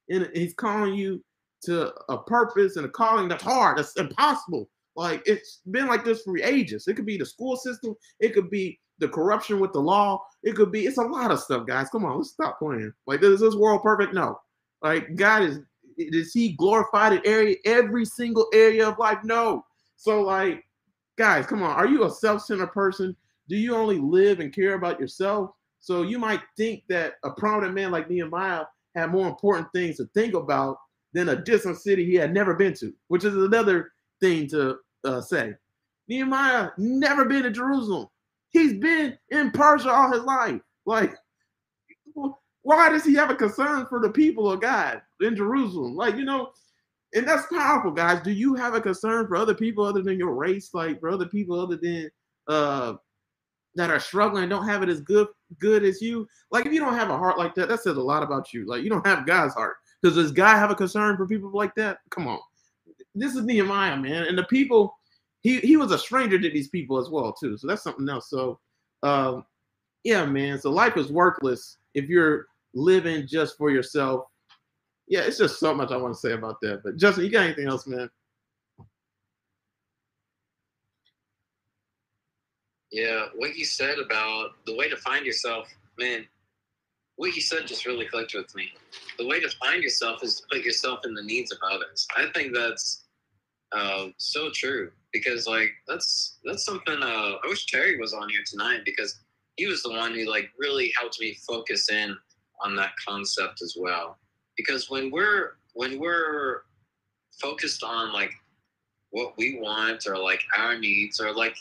And 0.10 0.28
he's 0.34 0.56
calling 0.56 0.96
you 0.96 1.24
to 1.66 1.94
a 2.10 2.18
purpose 2.18 2.76
and 2.76 2.86
a 2.86 2.90
calling 2.90 3.28
that's 3.28 3.44
hard, 3.44 3.78
that's 3.78 3.96
impossible. 3.98 4.70
Like 4.96 5.22
it's 5.26 5.62
been 5.70 5.88
like 5.88 6.04
this 6.04 6.24
for 6.24 6.38
ages. 6.40 6.88
It 6.88 6.96
could 6.96 7.06
be 7.06 7.18
the 7.18 7.26
school 7.26 7.56
system, 7.56 7.96
it 8.20 8.34
could 8.34 8.50
be 8.50 8.80
the 8.98 9.08
corruption 9.08 9.60
with 9.60 9.72
the 9.72 9.80
law, 9.80 10.22
it 10.44 10.56
could 10.56 10.72
be 10.72 10.86
it's 10.86 10.98
a 10.98 11.04
lot 11.04 11.32
of 11.32 11.40
stuff, 11.40 11.68
guys. 11.68 11.90
Come 11.90 12.04
on, 12.04 12.18
let's 12.18 12.32
stop 12.32 12.60
playing. 12.60 12.92
Like, 13.06 13.24
is 13.24 13.40
this 13.40 13.56
world 13.56 13.84
perfect? 13.84 14.14
No. 14.14 14.40
Like 14.82 15.16
God 15.16 15.44
is 15.44 15.60
is 15.98 16.34
he 16.34 16.54
glorified 16.54 17.14
in 17.14 17.22
area 17.24 17.56
every 17.66 18.06
single 18.06 18.48
area 18.54 18.90
of 18.90 18.98
life? 18.98 19.20
No. 19.24 19.64
So 19.98 20.22
like 20.22 20.64
guys, 21.22 21.46
come 21.46 21.62
on. 21.62 21.70
Are 21.76 21.86
you 21.88 22.06
a 22.06 22.10
self-centered 22.10 22.72
person? 22.72 23.16
Do 23.48 23.56
you 23.56 23.76
only 23.76 24.00
live 24.00 24.40
and 24.40 24.52
care 24.52 24.74
about 24.74 25.00
yourself? 25.00 25.52
So 25.80 26.02
you 26.02 26.18
might 26.18 26.42
think 26.58 26.82
that 26.90 27.18
a 27.24 27.30
prominent 27.30 27.76
man 27.76 27.92
like 27.92 28.10
Nehemiah 28.10 28.64
had 28.96 29.12
more 29.12 29.28
important 29.28 29.68
things 29.72 29.98
to 29.98 30.10
think 30.16 30.34
about 30.34 30.78
than 31.14 31.30
a 31.30 31.36
distant 31.36 31.78
city 31.78 32.06
he 32.06 32.16
had 32.16 32.34
never 32.34 32.56
been 32.56 32.74
to, 32.74 32.92
which 33.10 33.24
is 33.24 33.36
another 33.36 33.92
thing 34.20 34.48
to 34.48 34.78
uh, 35.04 35.22
say. 35.22 35.54
Nehemiah 36.08 36.70
never 36.80 37.26
been 37.26 37.44
to 37.44 37.52
Jerusalem. 37.52 38.08
He's 38.50 38.74
been 38.74 39.16
in 39.30 39.52
Persia 39.52 39.92
all 39.92 40.12
his 40.12 40.24
life. 40.24 40.60
Like, 40.88 41.14
why 42.64 42.90
does 42.90 43.06
he 43.06 43.14
have 43.14 43.30
a 43.30 43.36
concern 43.36 43.86
for 43.90 44.00
the 44.00 44.10
people 44.10 44.52
of 44.52 44.60
God 44.60 45.04
in 45.20 45.36
Jerusalem? 45.36 45.96
Like, 45.96 46.16
you 46.16 46.26
know, 46.26 46.50
and 47.14 47.28
that's 47.28 47.48
powerful, 47.48 47.92
guys. 47.92 48.22
Do 48.24 48.32
you 48.32 48.56
have 48.56 48.74
a 48.74 48.82
concern 48.82 49.28
for 49.28 49.36
other 49.36 49.54
people 49.54 49.84
other 49.84 50.02
than 50.02 50.18
your 50.18 50.34
race, 50.34 50.74
like 50.74 51.00
for 51.00 51.10
other 51.10 51.26
people 51.26 51.60
other 51.60 51.78
than 51.78 52.10
uh 52.48 52.94
that 53.76 53.90
are 53.90 54.00
struggling 54.00 54.50
don't 54.50 54.68
have 54.68 54.84
it 54.84 54.90
as 54.90 55.02
good 55.02 55.28
good 55.60 55.84
as 55.84 56.02
you? 56.02 56.28
Like 56.52 56.66
if 56.66 56.74
you 56.74 56.80
don't 56.80 56.96
have 56.96 57.10
a 57.10 57.18
heart 57.18 57.38
like 57.38 57.56
that, 57.56 57.70
that 57.70 57.82
says 57.82 57.98
a 57.98 58.02
lot 58.02 58.24
about 58.24 58.54
you. 58.54 58.66
Like 58.66 58.84
you 58.84 58.90
don't 58.90 59.06
have 59.06 59.26
God's 59.26 59.54
heart. 59.54 59.76
Does 60.04 60.16
this 60.16 60.32
guy 60.32 60.58
have 60.58 60.72
a 60.72 60.76
concern 60.76 61.18
for 61.18 61.28
people 61.28 61.52
like 61.54 61.76
that? 61.76 62.00
Come 62.10 62.28
on. 62.28 62.40
This 63.14 63.36
is 63.36 63.44
Nehemiah, 63.44 63.98
man. 63.98 64.24
And 64.24 64.38
the 64.38 64.44
people, 64.46 64.96
he 65.42 65.60
he 65.60 65.78
was 65.78 65.92
a 65.92 65.98
stranger 65.98 66.40
to 66.40 66.50
these 66.50 66.70
people 66.70 66.98
as 66.98 67.10
well, 67.10 67.34
too. 67.34 67.58
So 67.58 67.68
that's 67.68 67.84
something 67.84 68.08
else. 68.10 68.30
So 68.30 68.60
um, 69.04 69.46
yeah, 70.04 70.26
man. 70.26 70.60
So 70.60 70.72
life 70.72 70.98
is 70.98 71.12
worthless 71.12 71.78
if 71.94 72.10
you're 72.10 72.48
living 72.74 73.28
just 73.28 73.58
for 73.58 73.70
yourself 73.70 74.26
yeah, 75.12 75.24
it's 75.24 75.38
just 75.38 75.60
so 75.60 75.74
much 75.74 75.92
I 75.92 75.98
want 75.98 76.14
to 76.14 76.20
say 76.20 76.32
about 76.32 76.62
that. 76.62 76.84
But 76.86 76.96
Justin, 76.96 77.26
you 77.26 77.30
got 77.30 77.44
anything 77.44 77.68
else, 77.68 77.86
man? 77.86 78.10
Yeah, 82.94 83.26
what 83.36 83.58
you 83.58 83.66
said 83.66 84.00
about 84.00 84.52
the 84.66 84.74
way 84.74 84.88
to 84.88 84.96
find 84.96 85.26
yourself, 85.26 85.68
man, 86.00 86.26
what 87.18 87.36
you 87.36 87.42
said 87.42 87.68
just 87.68 87.86
really 87.86 88.06
clicked 88.06 88.34
with 88.34 88.56
me. 88.56 88.70
The 89.18 89.28
way 89.28 89.42
to 89.42 89.50
find 89.50 89.84
yourself 89.84 90.24
is 90.24 90.40
to 90.40 90.44
put 90.50 90.64
yourself 90.64 91.02
in 91.04 91.14
the 91.14 91.24
needs 91.24 91.52
of 91.52 91.58
others. 91.70 92.08
I 92.16 92.28
think 92.34 92.56
that's 92.56 93.04
uh, 93.74 94.08
so 94.16 94.50
true 94.54 94.92
because 95.12 95.46
like 95.46 95.72
that's 95.90 96.38
that's 96.46 96.64
something. 96.64 97.04
Uh, 97.04 97.34
I 97.44 97.48
wish 97.50 97.66
Terry 97.66 98.00
was 98.00 98.14
on 98.14 98.30
here 98.30 98.44
tonight 98.46 98.84
because 98.86 99.20
he 99.58 99.66
was 99.66 99.84
the 99.84 99.92
one 99.92 100.14
who 100.14 100.24
like 100.24 100.52
really 100.58 100.94
helped 100.98 101.20
me 101.20 101.38
focus 101.46 101.92
in 101.92 102.16
on 102.64 102.78
that 102.78 102.92
concept 103.06 103.62
as 103.62 103.76
well 103.78 104.18
because 104.62 104.90
when 104.90 105.12
we're 105.12 105.54
when 105.74 106.00
we're 106.00 106.62
focused 107.42 107.84
on 107.84 108.14
like 108.14 108.32
what 109.12 109.34
we 109.38 109.60
want 109.60 110.06
or 110.08 110.18
like 110.18 110.42
our 110.58 110.78
needs 110.78 111.20
or 111.20 111.34
like 111.34 111.56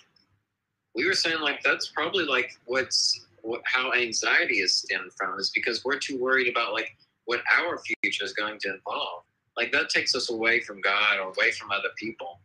we 0.95 1.07
were 1.07 1.15
saying 1.15 1.41
like 1.41 1.63
that's 1.63 1.89
probably 1.89 2.25
like 2.25 2.53
what's 2.67 3.27
what, 3.43 3.63
how 3.65 3.93
anxiety 3.93 4.61
is 4.61 4.75
stemmed 4.75 5.13
from 5.17 5.39
is 5.39 5.51
because 5.51 5.85
we're 5.85 5.99
too 5.99 6.19
worried 6.19 6.49
about 6.49 6.73
like 6.73 6.95
what 7.25 7.41
our 7.59 7.79
future 8.03 8.25
is 8.25 8.33
going 8.33 8.59
to 8.61 8.75
involve. 8.75 9.23
Like 9.57 9.73
that 9.73 9.89
takes 9.89 10.15
us 10.15 10.31
away 10.31 10.61
from 10.61 10.81
god 10.81 11.19
or 11.19 11.33
away 11.33 11.53
from 11.53 11.71
other 11.71 11.89
people. 11.97 12.41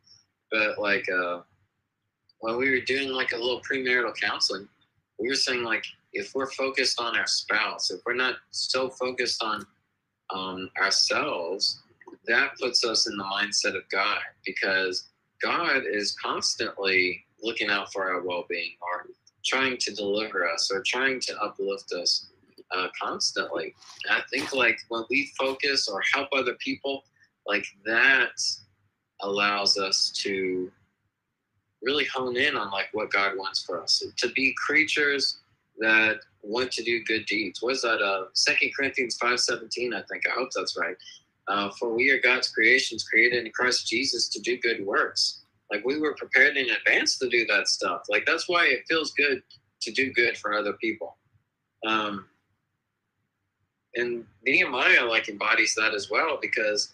But 0.52 0.80
like 0.80 1.06
uh 1.10 1.42
when 2.40 2.58
we 2.58 2.70
were 2.70 2.86
doing 2.86 3.10
like 3.10 3.32
a 3.32 3.38
little 3.38 3.62
premarital 3.62 4.16
counseling 4.20 4.68
we 5.20 5.28
were 5.28 5.36
saying 5.36 5.64
like 5.64 5.86
if 6.14 6.34
we're 6.36 6.52
focused 6.52 7.00
on 7.00 7.18
our 7.18 7.28
spouse 7.28 7.92
if 7.92 8.02
we're 8.06 8.14
not 8.14 8.36
so 8.52 8.90
focused 8.90 9.42
on 9.42 9.66
um, 10.30 10.70
ourselves, 10.82 11.82
that 12.28 12.58
puts 12.60 12.84
us 12.84 13.08
in 13.08 13.18
the 13.18 13.24
mindset 13.24 13.76
of 13.76 13.88
God 13.90 14.22
because 14.46 15.10
God 15.42 15.84
is 15.90 16.16
constantly 16.16 17.26
looking 17.42 17.70
out 17.70 17.92
for 17.92 18.10
our 18.10 18.22
well 18.22 18.46
being 18.50 18.72
or 18.82 19.08
trying 19.46 19.78
to 19.78 19.94
deliver 19.94 20.50
us 20.50 20.72
or 20.74 20.82
trying 20.86 21.20
to 21.22 21.40
uplift 21.40 21.92
us 21.94 22.28
uh, 22.72 22.88
constantly. 23.00 23.74
I 24.10 24.22
think 24.32 24.54
like 24.54 24.80
when 24.90 25.04
we 25.10 25.32
focus 25.38 25.88
or 25.88 26.02
help 26.14 26.30
other 26.34 26.56
people, 26.56 27.04
like 27.46 27.66
that 27.86 28.40
allows 29.22 29.78
us 29.78 30.12
to 30.24 30.72
really 31.84 32.06
hone 32.06 32.36
in 32.36 32.56
on 32.56 32.72
like 32.72 32.88
what 32.94 33.12
God 33.12 33.38
wants 33.38 33.64
for 33.64 33.82
us 33.82 34.04
to 34.18 34.30
be 34.30 34.56
creatures 34.66 35.42
that 35.80 36.20
want 36.42 36.72
to 36.74 36.84
do 36.84 37.04
good 37.04 37.26
deeds. 37.26 37.62
Was 37.62 37.82
that 37.82 38.02
uh 38.02 38.26
Second 38.34 38.72
Corinthians 38.76 39.18
five 39.18 39.40
seventeen? 39.40 39.94
I 39.94 40.02
think. 40.04 40.24
I 40.28 40.34
hope 40.34 40.50
that's 40.56 40.78
right. 40.78 40.96
Uh, 41.48 41.70
for 41.78 41.94
we 41.94 42.10
are 42.10 42.20
God's 42.20 42.50
creations, 42.50 43.04
created 43.04 43.46
in 43.46 43.52
Christ 43.52 43.88
Jesus 43.88 44.28
to 44.30 44.42
do 44.42 44.58
good 44.58 44.86
works. 44.86 45.42
Like 45.72 45.86
we 45.86 46.00
were 46.00 46.16
prepared 46.16 46.58
in 46.58 46.68
advance 46.70 47.18
to 47.20 47.30
do 47.30 47.46
that 47.48 47.68
stuff. 47.68 48.04
Like 48.10 48.26
that's 48.26 48.48
why 48.50 48.66
it 48.66 48.84
feels 48.88 49.12
good 49.14 49.44
to 49.82 49.92
do 49.92 50.12
good 50.14 50.38
for 50.38 50.54
other 50.54 50.74
people. 50.74 51.18
Um, 51.86 52.26
and 53.96 54.26
Nehemiah 54.46 55.06
like 55.06 55.30
embodies 55.30 55.76
that 55.76 55.94
as 55.94 56.10
well 56.10 56.38
because 56.42 56.94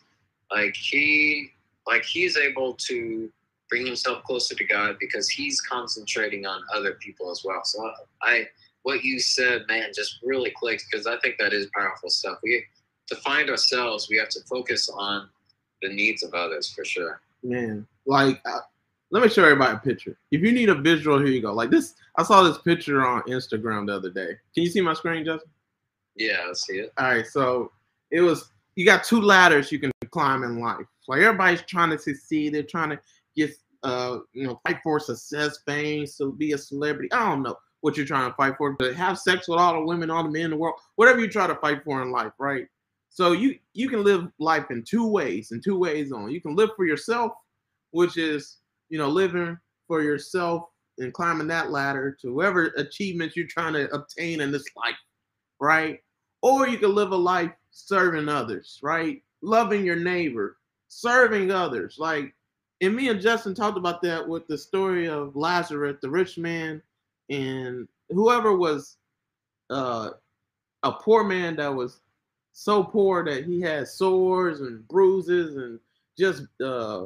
like 0.52 0.76
he 0.76 1.52
like 1.88 2.04
he's 2.04 2.38
able 2.38 2.74
to 2.74 3.32
bring 3.70 3.86
himself 3.86 4.24
closer 4.24 4.54
to 4.54 4.66
God 4.66 4.98
because 5.00 5.30
he's 5.30 5.62
concentrating 5.62 6.46
on 6.46 6.62
other 6.74 6.94
people 6.96 7.32
as 7.32 7.44
well. 7.44 7.62
So 7.64 7.92
I 8.22 8.48
what 8.84 9.04
you 9.04 9.20
said, 9.20 9.64
man, 9.68 9.90
just 9.94 10.20
really 10.24 10.52
clicks 10.56 10.86
because 10.90 11.08
I 11.08 11.18
think 11.20 11.36
that 11.40 11.54
is 11.54 11.68
powerful 11.76 12.10
stuff. 12.10 12.38
We 12.44 12.64
to 13.08 13.16
find 13.18 13.50
ourselves, 13.50 14.08
we 14.10 14.18
have 14.18 14.30
to 14.30 14.40
focus 14.50 14.90
on 14.90 15.30
the 15.82 15.90
needs 15.90 16.24
of 16.24 16.34
others 16.34 16.72
for 16.72 16.86
sure. 16.86 17.22
Man, 17.44 17.86
like 18.06 18.42
uh, 18.46 18.60
let 19.12 19.24
me 19.24 19.30
show 19.30 19.44
everybody 19.44 19.76
a 19.76 19.80
picture. 19.80 20.18
If 20.32 20.42
you 20.42 20.52
need 20.52 20.70
a 20.70 20.76
visual, 20.76 21.20
here 21.20 21.28
you 21.28 21.42
go. 21.42 21.54
Like 21.54 21.70
this, 21.70 21.96
I 22.18 22.24
saw 22.24 22.44
this 22.44 22.58
picture 22.60 23.06
on 23.06 23.22
Instagram 23.24 23.88
the 23.88 23.96
other 23.96 24.10
day. 24.10 24.36
Can 24.54 24.64
you 24.64 24.70
see 24.70 24.82
my 24.82 24.94
screen, 24.94 25.26
Justin? 25.26 25.50
Yeah, 26.16 26.46
I 26.50 26.54
see 26.54 26.80
it. 26.80 26.94
All 26.98 27.08
right, 27.08 27.26
so 27.26 27.72
it 28.12 28.22
was 28.22 28.52
you 28.76 28.86
got 28.86 29.04
two 29.04 29.22
ladders 29.22 29.72
you 29.72 29.80
can 29.80 29.92
climb 30.12 30.44
in 30.44 30.60
life. 30.60 30.86
Like 31.08 31.22
everybody's 31.22 31.62
trying 31.64 31.90
to 31.92 32.00
succeed. 32.00 32.54
They're 32.54 32.64
trying 32.64 32.90
to 32.90 33.00
get 33.36 33.52
uh 33.84 34.20
you 34.34 34.48
know 34.48 34.60
fight 34.66 34.80
for 34.84 35.00
success, 35.00 35.60
fame, 35.66 36.06
to 36.18 36.34
be 36.34 36.54
a 36.54 36.58
celebrity. 36.58 37.12
I 37.12 37.30
don't 37.30 37.44
know 37.44 37.58
what 37.82 37.98
you're 37.98 38.06
trying 38.06 38.30
to 38.30 38.36
fight 38.36 38.56
for, 38.58 38.74
but 38.74 38.96
have 38.96 39.18
sex 39.20 39.48
with 39.48 39.60
all 39.60 39.74
the 39.74 39.86
women, 39.86 40.10
all 40.10 40.24
the 40.24 40.30
men 40.30 40.46
in 40.46 40.52
the 40.52 40.58
world, 40.58 40.76
whatever 40.96 41.20
you 41.20 41.28
try 41.28 41.48
to 41.48 41.56
fight 41.56 41.84
for 41.84 42.02
in 42.02 42.12
life, 42.12 42.34
right? 42.40 42.68
So 43.10 43.34
you 43.34 43.58
you 43.74 43.90
can 43.90 44.04
live 44.04 44.28
life 44.40 44.72
in 44.72 44.84
two 44.84 45.08
ways, 45.08 45.52
in 45.52 45.62
two 45.62 45.78
ways 45.78 46.12
on. 46.12 46.32
You 46.32 46.42
can 46.42 46.56
live 46.56 46.70
for 46.76 46.86
yourself, 46.86 47.34
which 47.92 48.18
is 48.18 48.58
you 48.90 48.98
know 48.98 49.10
living 49.10 49.58
for 49.88 50.02
yourself 50.02 50.64
and 51.00 51.14
climbing 51.14 51.48
that 51.48 51.72
ladder 51.72 52.18
to 52.22 52.34
whatever 52.34 52.68
achievements 52.78 53.36
you're 53.36 53.48
trying 53.48 53.74
to 53.74 53.90
obtain 53.94 54.42
in 54.42 54.52
this 54.52 54.66
life 54.78 54.96
right? 55.62 56.00
Or 56.42 56.68
you 56.68 56.78
can 56.78 56.94
live 56.94 57.12
a 57.12 57.16
life 57.16 57.52
serving 57.70 58.28
others, 58.28 58.80
right? 58.84 59.22
Loving 59.42 59.86
your 59.86 59.96
neighbor, 59.96 60.58
serving 60.90 61.52
others. 61.52 61.96
Like, 61.98 62.34
and 62.82 62.96
me 62.96 63.10
and 63.10 63.22
Justin 63.22 63.54
talked 63.54 63.78
about 63.78 64.02
that 64.02 64.28
with 64.28 64.48
the 64.48 64.58
story 64.58 65.08
of 65.08 65.36
Lazarus, 65.36 65.98
the 66.02 66.10
rich 66.10 66.38
man, 66.38 66.82
and 67.32 67.88
whoever 68.10 68.56
was 68.56 68.98
uh, 69.70 70.12
a 70.84 70.92
poor 70.92 71.24
man 71.24 71.56
that 71.56 71.74
was 71.74 72.02
so 72.52 72.84
poor 72.84 73.24
that 73.26 73.46
he 73.46 73.62
had 73.62 73.88
sores 73.88 74.62
and 74.62 74.88
bruises 74.88 75.56
and 75.56 75.80
just 76.18 76.44
uh, 76.64 77.06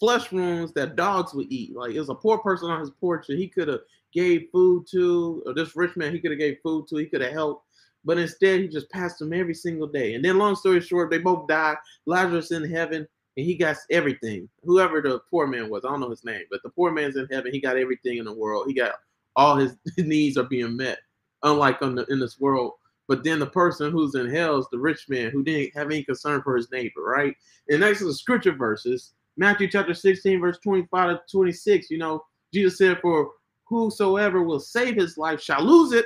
flesh 0.00 0.32
wounds 0.32 0.72
that 0.72 0.96
dogs 0.96 1.34
would 1.34 1.52
eat. 1.52 1.76
Like 1.76 1.92
it 1.92 2.00
was 2.00 2.08
a 2.08 2.14
poor 2.14 2.38
person 2.38 2.70
on 2.70 2.80
his 2.80 2.90
porch 2.90 3.26
that 3.28 3.38
he 3.38 3.46
could 3.46 3.68
have 3.68 3.80
gave 4.12 4.48
food 4.50 4.86
to, 4.90 5.42
or 5.46 5.54
this 5.54 5.76
rich 5.76 5.96
man 5.96 6.12
he 6.12 6.18
could 6.18 6.32
have 6.32 6.40
gave 6.40 6.56
food 6.62 6.88
to, 6.88 6.96
he 6.96 7.06
could 7.06 7.20
have 7.20 7.32
helped 7.32 7.66
but 8.04 8.18
instead 8.18 8.60
he 8.60 8.68
just 8.68 8.90
passed 8.90 9.20
him 9.20 9.32
every 9.32 9.54
single 9.54 9.86
day. 9.86 10.14
And 10.14 10.24
then, 10.24 10.38
long 10.38 10.56
story 10.56 10.80
short, 10.80 11.10
they 11.10 11.18
both 11.18 11.48
died. 11.48 11.76
Lazarus 12.06 12.50
in 12.50 12.68
heaven, 12.68 13.06
and 13.36 13.46
he 13.46 13.54
got 13.54 13.76
everything. 13.90 14.48
Whoever 14.64 15.00
the 15.00 15.20
poor 15.30 15.46
man 15.46 15.68
was, 15.68 15.84
I 15.84 15.88
don't 15.90 16.00
know 16.00 16.10
his 16.10 16.24
name, 16.24 16.44
but 16.50 16.62
the 16.62 16.70
poor 16.70 16.90
man's 16.92 17.16
in 17.16 17.28
heaven. 17.30 17.52
He 17.52 17.60
got 17.60 17.76
everything 17.76 18.18
in 18.18 18.24
the 18.24 18.32
world. 18.32 18.66
He 18.66 18.74
got 18.74 18.94
all 19.40 19.56
his 19.56 19.74
needs 19.98 20.36
are 20.36 20.44
being 20.44 20.76
met, 20.76 20.98
unlike 21.42 21.80
the, 21.80 22.06
in 22.10 22.20
this 22.20 22.38
world. 22.38 22.72
But 23.08 23.24
then 23.24 23.40
the 23.40 23.46
person 23.46 23.90
who's 23.90 24.14
in 24.14 24.30
hell 24.30 24.58
is 24.58 24.66
the 24.70 24.78
rich 24.78 25.06
man 25.08 25.30
who 25.30 25.42
didn't 25.42 25.74
have 25.74 25.86
any 25.86 26.04
concern 26.04 26.42
for 26.42 26.56
his 26.56 26.70
neighbor, 26.70 27.02
right? 27.02 27.34
And 27.68 27.80
next 27.80 28.02
is 28.02 28.06
the 28.06 28.14
scripture 28.14 28.52
verses, 28.52 29.14
Matthew 29.36 29.68
chapter 29.68 29.94
16, 29.94 30.40
verse 30.40 30.58
25 30.62 31.16
to 31.16 31.20
26. 31.32 31.90
You 31.90 31.98
know, 31.98 32.22
Jesus 32.52 32.78
said, 32.78 32.98
For 33.00 33.30
whosoever 33.64 34.42
will 34.42 34.60
save 34.60 34.96
his 34.96 35.16
life 35.16 35.40
shall 35.40 35.64
lose 35.64 35.92
it, 35.92 36.04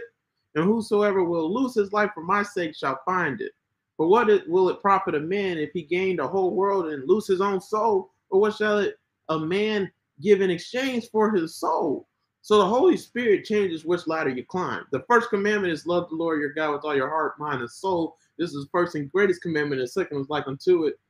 and 0.54 0.64
whosoever 0.64 1.24
will 1.24 1.52
lose 1.52 1.74
his 1.74 1.92
life 1.92 2.10
for 2.14 2.22
my 2.22 2.44
sake 2.44 2.76
shall 2.76 3.00
find 3.04 3.40
it. 3.40 3.50
For 3.96 4.06
what 4.06 4.30
it, 4.30 4.48
will 4.48 4.68
it 4.70 4.80
profit 4.80 5.16
a 5.16 5.20
man 5.20 5.58
if 5.58 5.70
he 5.72 5.82
gain 5.82 6.16
the 6.16 6.28
whole 6.28 6.54
world 6.54 6.86
and 6.86 7.08
lose 7.08 7.26
his 7.26 7.40
own 7.40 7.60
soul? 7.60 8.12
Or 8.30 8.40
what 8.40 8.54
shall 8.54 8.78
it 8.78 8.94
a 9.28 9.38
man 9.38 9.90
give 10.22 10.40
in 10.40 10.50
exchange 10.50 11.08
for 11.10 11.32
his 11.32 11.56
soul? 11.56 12.06
So 12.44 12.58
the 12.58 12.66
Holy 12.66 12.98
Spirit 12.98 13.46
changes 13.46 13.86
which 13.86 14.06
ladder 14.06 14.28
you 14.28 14.44
climb. 14.44 14.84
The 14.92 15.02
first 15.08 15.30
commandment 15.30 15.72
is 15.72 15.86
love 15.86 16.10
the 16.10 16.14
Lord 16.14 16.42
your 16.42 16.52
God 16.52 16.72
with 16.72 16.84
all 16.84 16.94
your 16.94 17.08
heart, 17.08 17.40
mind, 17.40 17.62
and 17.62 17.70
soul. 17.70 18.18
This 18.38 18.52
is 18.52 18.64
the 18.64 18.70
first 18.70 18.94
and 18.96 19.10
greatest 19.10 19.40
commandment. 19.40 19.80
And 19.80 19.88
second 19.88 20.20
is 20.20 20.28
like 20.28 20.46
unto 20.46 20.84
it. 20.84 21.00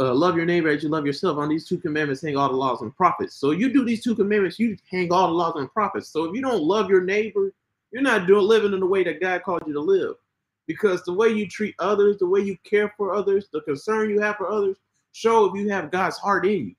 Uh, 0.00 0.12
love 0.12 0.34
your 0.34 0.46
neighbor 0.46 0.68
as 0.68 0.82
you 0.82 0.88
love 0.88 1.06
yourself. 1.06 1.38
On 1.38 1.48
these 1.48 1.64
two 1.68 1.78
commandments 1.78 2.22
hang 2.22 2.36
all 2.36 2.48
the 2.48 2.56
laws 2.56 2.82
and 2.82 2.92
prophets. 2.96 3.36
So 3.36 3.52
you 3.52 3.72
do 3.72 3.84
these 3.84 4.02
two 4.02 4.16
commandments, 4.16 4.58
you 4.58 4.76
hang 4.90 5.12
all 5.12 5.28
the 5.28 5.32
laws 5.32 5.54
and 5.54 5.72
prophets. 5.72 6.08
So 6.08 6.24
if 6.24 6.34
you 6.34 6.42
don't 6.42 6.64
love 6.64 6.90
your 6.90 7.02
neighbor, 7.02 7.52
you're 7.92 8.02
not 8.02 8.26
doing 8.26 8.44
living 8.44 8.72
in 8.72 8.80
the 8.80 8.86
way 8.86 9.04
that 9.04 9.20
God 9.20 9.44
called 9.44 9.62
you 9.64 9.72
to 9.74 9.80
live. 9.80 10.16
Because 10.66 11.04
the 11.04 11.12
way 11.12 11.28
you 11.28 11.46
treat 11.46 11.76
others, 11.78 12.18
the 12.18 12.26
way 12.26 12.40
you 12.40 12.56
care 12.64 12.92
for 12.96 13.14
others, 13.14 13.46
the 13.52 13.60
concern 13.60 14.10
you 14.10 14.18
have 14.22 14.34
for 14.34 14.50
others, 14.50 14.76
show 15.12 15.44
if 15.44 15.54
you 15.54 15.68
have 15.68 15.92
God's 15.92 16.18
heart 16.18 16.44
in 16.46 16.66
you. 16.66 16.74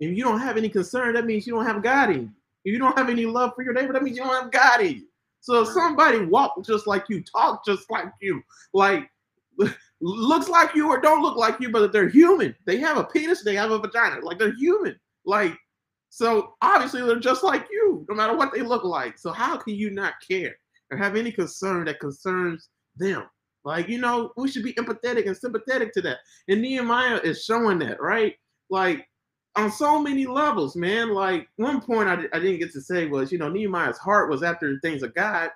If 0.00 0.14
you 0.14 0.22
don't 0.22 0.40
have 0.40 0.58
any 0.58 0.68
concern, 0.68 1.14
that 1.14 1.24
means 1.24 1.46
you 1.46 1.54
don't 1.54 1.64
have 1.64 1.82
God 1.82 2.10
in 2.10 2.20
you. 2.20 2.30
If 2.66 2.72
you 2.72 2.80
don't 2.80 2.98
have 2.98 3.08
any 3.08 3.24
love 3.26 3.52
for 3.54 3.62
your 3.62 3.72
neighbor, 3.72 3.92
that 3.92 4.02
means 4.02 4.16
you 4.16 4.24
don't 4.24 4.42
have 4.42 4.50
God 4.50 4.80
in 4.80 4.96
you. 4.96 5.06
So 5.40 5.62
if 5.62 5.68
somebody 5.68 6.24
walk 6.24 6.52
just 6.64 6.88
like 6.88 7.04
you, 7.08 7.22
talk 7.22 7.64
just 7.64 7.88
like 7.90 8.06
you, 8.20 8.42
like 8.74 9.08
looks 10.00 10.48
like 10.48 10.74
you 10.74 10.88
or 10.88 11.00
don't 11.00 11.22
look 11.22 11.36
like 11.36 11.60
you, 11.60 11.70
but 11.70 11.92
they're 11.92 12.08
human. 12.08 12.56
They 12.66 12.78
have 12.78 12.96
a 12.96 13.04
penis, 13.04 13.44
they 13.44 13.54
have 13.54 13.70
a 13.70 13.78
vagina, 13.78 14.20
like 14.20 14.40
they're 14.40 14.56
human. 14.56 14.98
Like 15.24 15.56
so 16.10 16.54
obviously 16.60 17.02
they're 17.02 17.20
just 17.20 17.44
like 17.44 17.68
you, 17.70 18.04
no 18.08 18.16
matter 18.16 18.36
what 18.36 18.52
they 18.52 18.62
look 18.62 18.82
like. 18.82 19.16
So 19.16 19.30
how 19.30 19.56
can 19.56 19.74
you 19.74 19.90
not 19.90 20.14
care 20.28 20.56
or 20.90 20.98
have 20.98 21.14
any 21.14 21.30
concern 21.30 21.84
that 21.84 22.00
concerns 22.00 22.68
them? 22.96 23.28
Like, 23.64 23.88
you 23.88 23.98
know, 23.98 24.32
we 24.36 24.48
should 24.48 24.64
be 24.64 24.74
empathetic 24.74 25.26
and 25.26 25.36
sympathetic 25.36 25.92
to 25.94 26.02
that. 26.02 26.18
And 26.48 26.62
Nehemiah 26.62 27.20
is 27.22 27.44
showing 27.44 27.78
that, 27.80 28.00
right? 28.00 28.34
Like 28.70 29.06
on 29.56 29.72
so 29.72 30.00
many 30.00 30.26
levels, 30.26 30.76
man. 30.76 31.14
Like 31.14 31.48
one 31.56 31.80
point 31.80 32.08
I, 32.08 32.24
I 32.32 32.38
didn't 32.38 32.58
get 32.58 32.72
to 32.72 32.80
say 32.80 33.06
was, 33.06 33.32
you 33.32 33.38
know, 33.38 33.48
Nehemiah's 33.48 33.98
heart 33.98 34.30
was 34.30 34.42
after 34.42 34.72
the 34.72 34.80
things 34.80 35.02
of 35.02 35.14
God. 35.14 35.50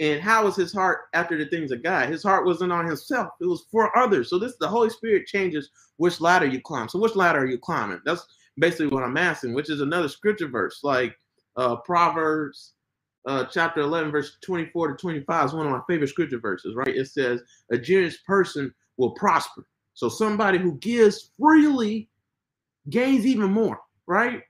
And 0.00 0.20
how 0.20 0.44
was 0.44 0.56
his 0.56 0.72
heart 0.72 1.02
after 1.14 1.38
the 1.38 1.46
things 1.46 1.70
of 1.70 1.82
God? 1.82 2.08
His 2.08 2.22
heart 2.22 2.44
wasn't 2.44 2.72
on 2.72 2.86
himself, 2.86 3.28
it 3.40 3.46
was 3.46 3.66
for 3.70 3.96
others. 3.96 4.28
So 4.28 4.38
this 4.38 4.56
the 4.58 4.68
Holy 4.68 4.90
Spirit 4.90 5.26
changes 5.26 5.70
which 5.98 6.20
ladder 6.20 6.46
you 6.46 6.60
climb. 6.60 6.88
So 6.88 6.98
which 6.98 7.14
ladder 7.14 7.40
are 7.40 7.46
you 7.46 7.58
climbing? 7.58 8.00
That's 8.04 8.26
basically 8.58 8.88
what 8.88 9.04
I'm 9.04 9.16
asking, 9.16 9.54
which 9.54 9.70
is 9.70 9.80
another 9.80 10.08
scripture 10.08 10.48
verse, 10.48 10.80
like 10.82 11.16
uh, 11.56 11.76
Proverbs 11.76 12.72
uh, 13.26 13.44
chapter 13.44 13.80
11, 13.80 14.10
verse 14.10 14.36
24 14.44 14.88
to 14.88 14.94
25 15.00 15.46
is 15.46 15.52
one 15.54 15.66
of 15.66 15.72
my 15.72 15.80
favorite 15.88 16.08
scripture 16.08 16.38
verses, 16.38 16.74
right? 16.74 16.94
It 16.94 17.06
says, 17.08 17.40
A 17.70 17.78
generous 17.78 18.18
person 18.26 18.74
will 18.96 19.12
prosper. 19.12 19.66
So 19.94 20.08
somebody 20.08 20.58
who 20.58 20.76
gives 20.78 21.30
freely 21.38 22.08
gains 22.90 23.26
even 23.26 23.50
more, 23.50 23.80
right? 24.06 24.42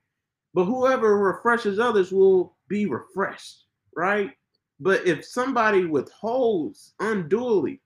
But 0.54 0.64
whoever 0.64 1.18
refreshes 1.18 1.78
others 1.78 2.12
will 2.12 2.56
be 2.68 2.86
refreshed, 2.86 3.64
right? 3.96 4.30
But 4.80 5.06
if 5.06 5.24
somebody 5.24 5.84
withholds 5.84 6.94
unduly, 7.00 7.80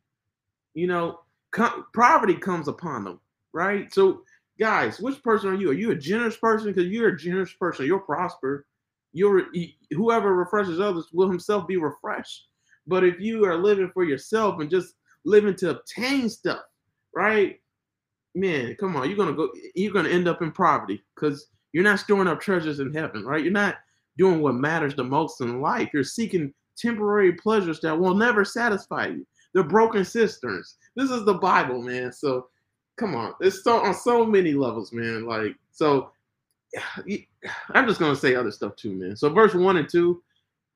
you 0.74 0.86
know, 0.86 1.20
co- 1.51 1.84
poverty 1.94 2.34
comes 2.34 2.68
upon 2.68 3.05
them, 3.05 3.20
right? 3.53 3.92
So 3.92 4.22
guys, 4.59 5.01
which 5.01 5.22
person 5.22 5.51
are 5.51 5.55
you? 5.55 5.70
Are 5.70 5.74
you 5.74 5.90
a 5.90 5.96
generous 5.96 6.36
person? 6.36 6.72
Because 6.72 6.90
you're 6.90 7.09
a 7.09 7.16
generous 7.16 7.53
person, 7.53 7.86
you'll 7.86 8.01
prosper. 8.01 8.66
You're 9.12 9.46
whoever 9.90 10.34
refreshes 10.34 10.80
others 10.80 11.09
will 11.12 11.28
himself 11.28 11.66
be 11.66 11.76
refreshed. 11.76 12.49
But 12.86 13.05
if 13.05 13.20
you 13.20 13.44
are 13.46 13.57
living 13.57 13.90
for 13.92 14.05
yourself 14.05 14.61
and 14.61 14.70
just 14.70 14.94
living 15.24 15.55
to 15.57 15.70
obtain 15.70 16.28
stuff, 16.28 16.61
right? 17.14 17.61
Man, 18.39 18.76
come 18.78 18.95
on, 18.95 19.09
you're 19.09 19.18
gonna 19.18 19.32
go, 19.32 19.51
you're 19.74 19.93
gonna 19.93 20.09
end 20.09 20.28
up 20.28 20.43
in 20.43 20.53
poverty 20.53 21.03
because 21.14 21.49
you're 21.72 21.82
not 21.82 21.99
storing 21.99 22.28
up 22.28 22.41
treasures 22.41 22.78
in 22.78 22.95
heaven, 22.95 23.24
right? 23.24 23.43
You're 23.43 23.53
not 23.53 23.76
doing 24.16 24.41
what 24.41 24.55
matters 24.55 24.95
the 24.95 25.03
most 25.03 25.41
in 25.41 25.61
life. 25.61 25.91
You're 25.93 26.05
seeking 26.05 26.55
temporary 26.76 27.32
pleasures 27.32 27.80
that 27.80 27.99
will 27.99 28.14
never 28.14 28.45
satisfy 28.45 29.09
you. 29.09 29.26
They're 29.53 29.64
broken 29.64 30.05
cisterns. 30.05 30.76
This 30.95 31.11
is 31.11 31.24
the 31.24 31.34
Bible, 31.34 31.82
man. 31.82 32.12
So 32.12 32.49
come 32.97 33.16
on, 33.16 33.34
it's 33.41 33.64
so 33.64 33.80
on 33.80 33.93
so 33.95 34.24
many 34.24 34.53
levels, 34.53 34.93
man. 34.93 35.26
Like 35.26 35.57
so, 35.72 36.12
I'm 37.70 37.89
just 37.89 37.99
gonna 37.99 38.14
say 38.14 38.36
other 38.36 38.53
stuff 38.53 38.76
too, 38.76 38.93
man. 38.93 39.16
So 39.16 39.30
verse 39.30 39.55
one 39.55 39.78
and 39.78 39.89
two 39.89 40.22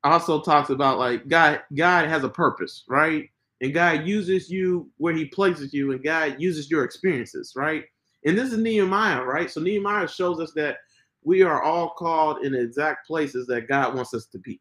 also 0.02 0.40
talks 0.40 0.70
about 0.70 0.98
like 0.98 1.28
God. 1.28 1.60
God 1.76 2.08
has 2.08 2.24
a 2.24 2.28
purpose, 2.28 2.82
right? 2.88 3.30
And 3.62 3.72
God 3.72 4.06
uses 4.06 4.50
you 4.50 4.90
where 4.98 5.14
He 5.14 5.26
places 5.26 5.72
you, 5.72 5.92
and 5.92 6.04
God 6.04 6.36
uses 6.38 6.70
your 6.70 6.84
experiences, 6.84 7.54
right? 7.56 7.84
And 8.26 8.36
this 8.36 8.52
is 8.52 8.58
Nehemiah, 8.58 9.22
right? 9.22 9.50
So 9.50 9.60
Nehemiah 9.60 10.08
shows 10.08 10.40
us 10.40 10.52
that 10.56 10.76
we 11.24 11.42
are 11.42 11.62
all 11.62 11.94
called 11.96 12.44
in 12.44 12.54
exact 12.54 13.06
places 13.06 13.46
that 13.46 13.68
God 13.68 13.94
wants 13.94 14.12
us 14.12 14.26
to 14.26 14.38
be 14.38 14.60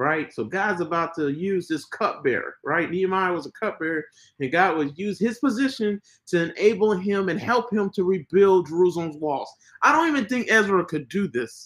right? 0.00 0.32
So 0.32 0.44
God's 0.44 0.80
about 0.80 1.14
to 1.16 1.28
use 1.28 1.68
this 1.68 1.84
cupbearer, 1.84 2.54
right? 2.64 2.90
Nehemiah 2.90 3.34
was 3.34 3.44
a 3.44 3.52
cupbearer, 3.52 4.02
and 4.40 4.50
God 4.50 4.78
would 4.78 4.96
use 4.96 5.20
his 5.20 5.38
position 5.38 6.00
to 6.28 6.50
enable 6.50 6.92
him 6.92 7.28
and 7.28 7.38
help 7.38 7.70
him 7.70 7.90
to 7.90 8.04
rebuild 8.04 8.68
Jerusalem's 8.68 9.18
walls. 9.18 9.52
I 9.82 9.92
don't 9.92 10.08
even 10.08 10.24
think 10.24 10.50
Ezra 10.50 10.86
could 10.86 11.06
do 11.10 11.28
this 11.28 11.62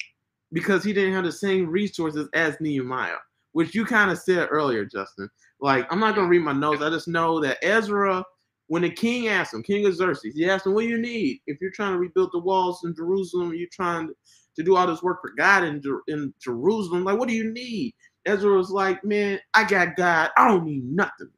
because 0.53 0.83
he 0.83 0.93
didn't 0.93 1.15
have 1.15 1.23
the 1.23 1.31
same 1.31 1.69
resources 1.69 2.29
as 2.35 2.57
Nehemiah. 2.61 3.19
Which 3.55 3.75
you 3.75 3.85
kind 3.87 4.11
of 4.11 4.19
said 4.19 4.49
earlier, 4.51 4.85
Justin. 4.85 5.31
Like, 5.61 5.87
I'm 5.91 6.01
not 6.01 6.15
gonna 6.17 6.29
read 6.29 6.43
my 6.43 6.53
notes. 6.53 6.83
I 6.83 6.91
just 6.91 7.09
know 7.09 7.41
that 7.41 7.59
Ezra, 7.63 8.23
when 8.67 8.83
the 8.83 8.91
king 8.91 9.29
asked 9.29 9.55
him, 9.55 9.63
King 9.63 9.87
of 9.87 9.95
Xerxes, 9.95 10.35
he 10.35 10.49
asked 10.51 10.67
him, 10.67 10.75
"What 10.75 10.83
do 10.83 10.89
you 10.89 10.99
need 10.99 11.41
if 11.47 11.59
you're 11.61 11.71
trying 11.71 11.93
to 11.93 11.99
rebuild 11.99 12.31
the 12.33 12.41
walls 12.41 12.83
in 12.85 12.95
Jerusalem? 12.95 13.55
You're 13.55 13.69
trying 13.73 14.11
to 14.57 14.63
do 14.63 14.77
all 14.77 14.87
this 14.87 15.03
work 15.03 15.21
for 15.23 15.31
God 15.39 15.65
in, 15.65 15.81
in 16.09 16.35
Jerusalem. 16.43 17.05
Like, 17.05 17.19
what 17.19 17.29
do 17.29 17.35
you 17.35 17.53
need?" 17.53 17.95
Ezra 18.27 18.57
was 18.57 18.71
like, 18.71 19.03
"Man, 19.05 19.39
I 19.55 19.65
got 19.65 19.97
God. 19.97 20.31
I 20.37 20.49
don't 20.49 20.65
need 20.65 20.85
nothing 20.85 21.31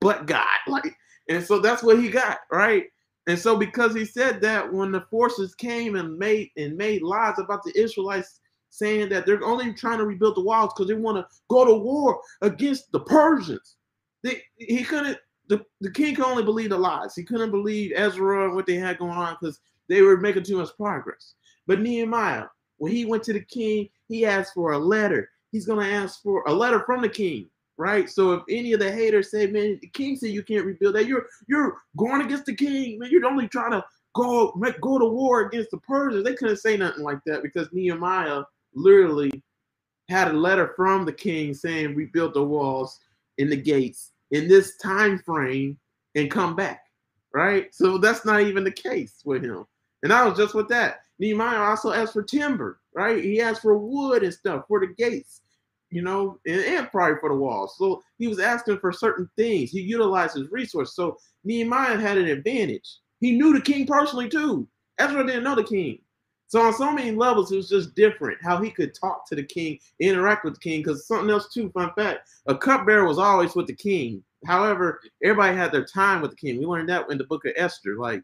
but 0.00 0.26
God." 0.26 0.46
Like, 0.66 0.96
and 1.28 1.44
so 1.44 1.60
that's 1.60 1.82
what 1.82 2.00
he 2.00 2.08
got, 2.08 2.38
right? 2.50 2.84
And 3.28 3.38
so 3.38 3.56
because 3.56 3.94
he 3.94 4.04
said 4.04 4.40
that, 4.40 4.72
when 4.72 4.90
the 4.90 5.02
forces 5.10 5.54
came 5.54 5.94
and 5.94 6.18
made 6.18 6.50
and 6.56 6.76
made 6.76 7.02
lies 7.02 7.38
about 7.38 7.62
the 7.62 7.72
Israelites 7.80 8.40
saying 8.72 9.10
that 9.10 9.26
they're 9.26 9.44
only 9.44 9.72
trying 9.74 9.98
to 9.98 10.06
rebuild 10.06 10.34
the 10.34 10.40
walls 10.40 10.72
because 10.72 10.88
they 10.88 10.94
want 10.94 11.18
to 11.18 11.26
go 11.48 11.64
to 11.64 11.74
war 11.74 12.20
against 12.40 12.90
the 12.90 13.00
Persians. 13.00 13.76
They, 14.22 14.42
he 14.56 14.82
couldn't. 14.82 15.18
The, 15.48 15.62
the 15.82 15.90
king 15.90 16.14
could 16.14 16.24
only 16.24 16.42
believe 16.42 16.70
the 16.70 16.78
lies. 16.78 17.14
He 17.14 17.22
couldn't 17.22 17.50
believe 17.50 17.92
Ezra 17.94 18.46
and 18.46 18.54
what 18.54 18.64
they 18.64 18.76
had 18.76 18.98
going 18.98 19.10
on 19.10 19.36
because 19.38 19.60
they 19.88 20.00
were 20.00 20.16
making 20.16 20.44
too 20.44 20.56
much 20.56 20.70
progress. 20.76 21.34
But 21.66 21.80
Nehemiah, 21.80 22.46
when 22.78 22.92
he 22.92 23.04
went 23.04 23.22
to 23.24 23.34
the 23.34 23.44
king, 23.44 23.90
he 24.08 24.24
asked 24.24 24.54
for 24.54 24.72
a 24.72 24.78
letter. 24.78 25.28
He's 25.50 25.66
gonna 25.66 25.86
ask 25.86 26.22
for 26.22 26.42
a 26.46 26.52
letter 26.52 26.80
from 26.86 27.02
the 27.02 27.10
king, 27.10 27.50
right? 27.76 28.08
So 28.08 28.32
if 28.32 28.42
any 28.48 28.72
of 28.72 28.80
the 28.80 28.90
haters 28.90 29.30
say, 29.30 29.46
"Man, 29.48 29.78
the 29.82 29.88
king 29.88 30.16
said 30.16 30.30
you 30.30 30.42
can't 30.42 30.64
rebuild 30.64 30.94
that," 30.94 31.06
you're 31.06 31.26
you're 31.46 31.76
going 31.98 32.22
against 32.22 32.46
the 32.46 32.56
king, 32.56 32.98
man. 32.98 33.10
You're 33.10 33.26
only 33.26 33.48
trying 33.48 33.72
to 33.72 33.84
go 34.14 34.52
go 34.80 34.98
to 34.98 35.04
war 35.04 35.42
against 35.42 35.72
the 35.72 35.78
Persians. 35.78 36.24
They 36.24 36.34
couldn't 36.34 36.56
say 36.56 36.78
nothing 36.78 37.02
like 37.02 37.18
that 37.26 37.42
because 37.42 37.68
Nehemiah 37.72 38.44
literally 38.74 39.42
had 40.08 40.28
a 40.28 40.32
letter 40.32 40.72
from 40.76 41.04
the 41.04 41.12
king 41.12 41.54
saying 41.54 41.94
rebuild 41.94 42.34
the 42.34 42.42
walls 42.42 42.98
and 43.38 43.50
the 43.50 43.56
gates 43.56 44.12
in 44.30 44.48
this 44.48 44.76
time 44.76 45.18
frame 45.18 45.78
and 46.14 46.30
come 46.30 46.54
back 46.54 46.82
right? 47.34 47.74
So 47.74 47.98
that's 47.98 48.24
not 48.24 48.42
even 48.42 48.64
the 48.64 48.70
case 48.70 49.22
with 49.24 49.42
him. 49.42 49.64
And 50.02 50.12
i 50.12 50.26
was 50.26 50.36
just 50.36 50.54
with 50.54 50.68
that. 50.68 51.00
Nehemiah 51.18 51.60
also 51.60 51.92
asked 51.92 52.12
for 52.12 52.22
timber 52.22 52.80
right? 52.94 53.22
He 53.22 53.40
asked 53.40 53.62
for 53.62 53.78
wood 53.78 54.22
and 54.22 54.34
stuff 54.34 54.64
for 54.68 54.80
the 54.80 54.88
gates 54.88 55.40
you 55.90 56.02
know 56.02 56.38
and, 56.46 56.60
and 56.60 56.90
probably 56.90 57.18
for 57.20 57.28
the 57.30 57.36
walls. 57.36 57.76
So 57.78 58.02
he 58.18 58.26
was 58.28 58.38
asking 58.38 58.78
for 58.78 58.92
certain 58.92 59.28
things. 59.36 59.70
He 59.70 59.80
utilized 59.80 60.36
his 60.36 60.50
resource 60.50 60.94
so 60.94 61.16
nehemiah 61.44 61.98
had 61.98 62.18
an 62.18 62.26
advantage. 62.26 62.98
He 63.20 63.32
knew 63.32 63.52
the 63.52 63.60
king 63.60 63.86
personally 63.86 64.28
too. 64.28 64.68
Ezra 64.98 65.26
didn't 65.26 65.44
know 65.44 65.54
the 65.54 65.64
king 65.64 66.00
so 66.52 66.60
on 66.60 66.74
so 66.74 66.92
many 66.92 67.12
levels, 67.12 67.50
it 67.50 67.56
was 67.56 67.70
just 67.70 67.94
different 67.94 68.36
how 68.42 68.60
he 68.60 68.70
could 68.70 68.94
talk 68.94 69.26
to 69.26 69.34
the 69.34 69.42
king, 69.42 69.78
interact 70.00 70.44
with 70.44 70.52
the 70.52 70.60
king. 70.60 70.80
Because 70.80 71.06
something 71.06 71.30
else 71.30 71.50
too, 71.50 71.70
fun 71.70 71.90
fact: 71.96 72.28
a 72.46 72.54
cupbearer 72.54 73.08
was 73.08 73.16
always 73.16 73.54
with 73.54 73.66
the 73.66 73.74
king. 73.74 74.22
However, 74.44 75.00
everybody 75.24 75.56
had 75.56 75.72
their 75.72 75.86
time 75.86 76.20
with 76.20 76.32
the 76.32 76.36
king. 76.36 76.58
We 76.58 76.66
learned 76.66 76.90
that 76.90 77.10
in 77.10 77.16
the 77.16 77.24
book 77.24 77.46
of 77.46 77.54
Esther. 77.56 77.96
Like 77.96 78.22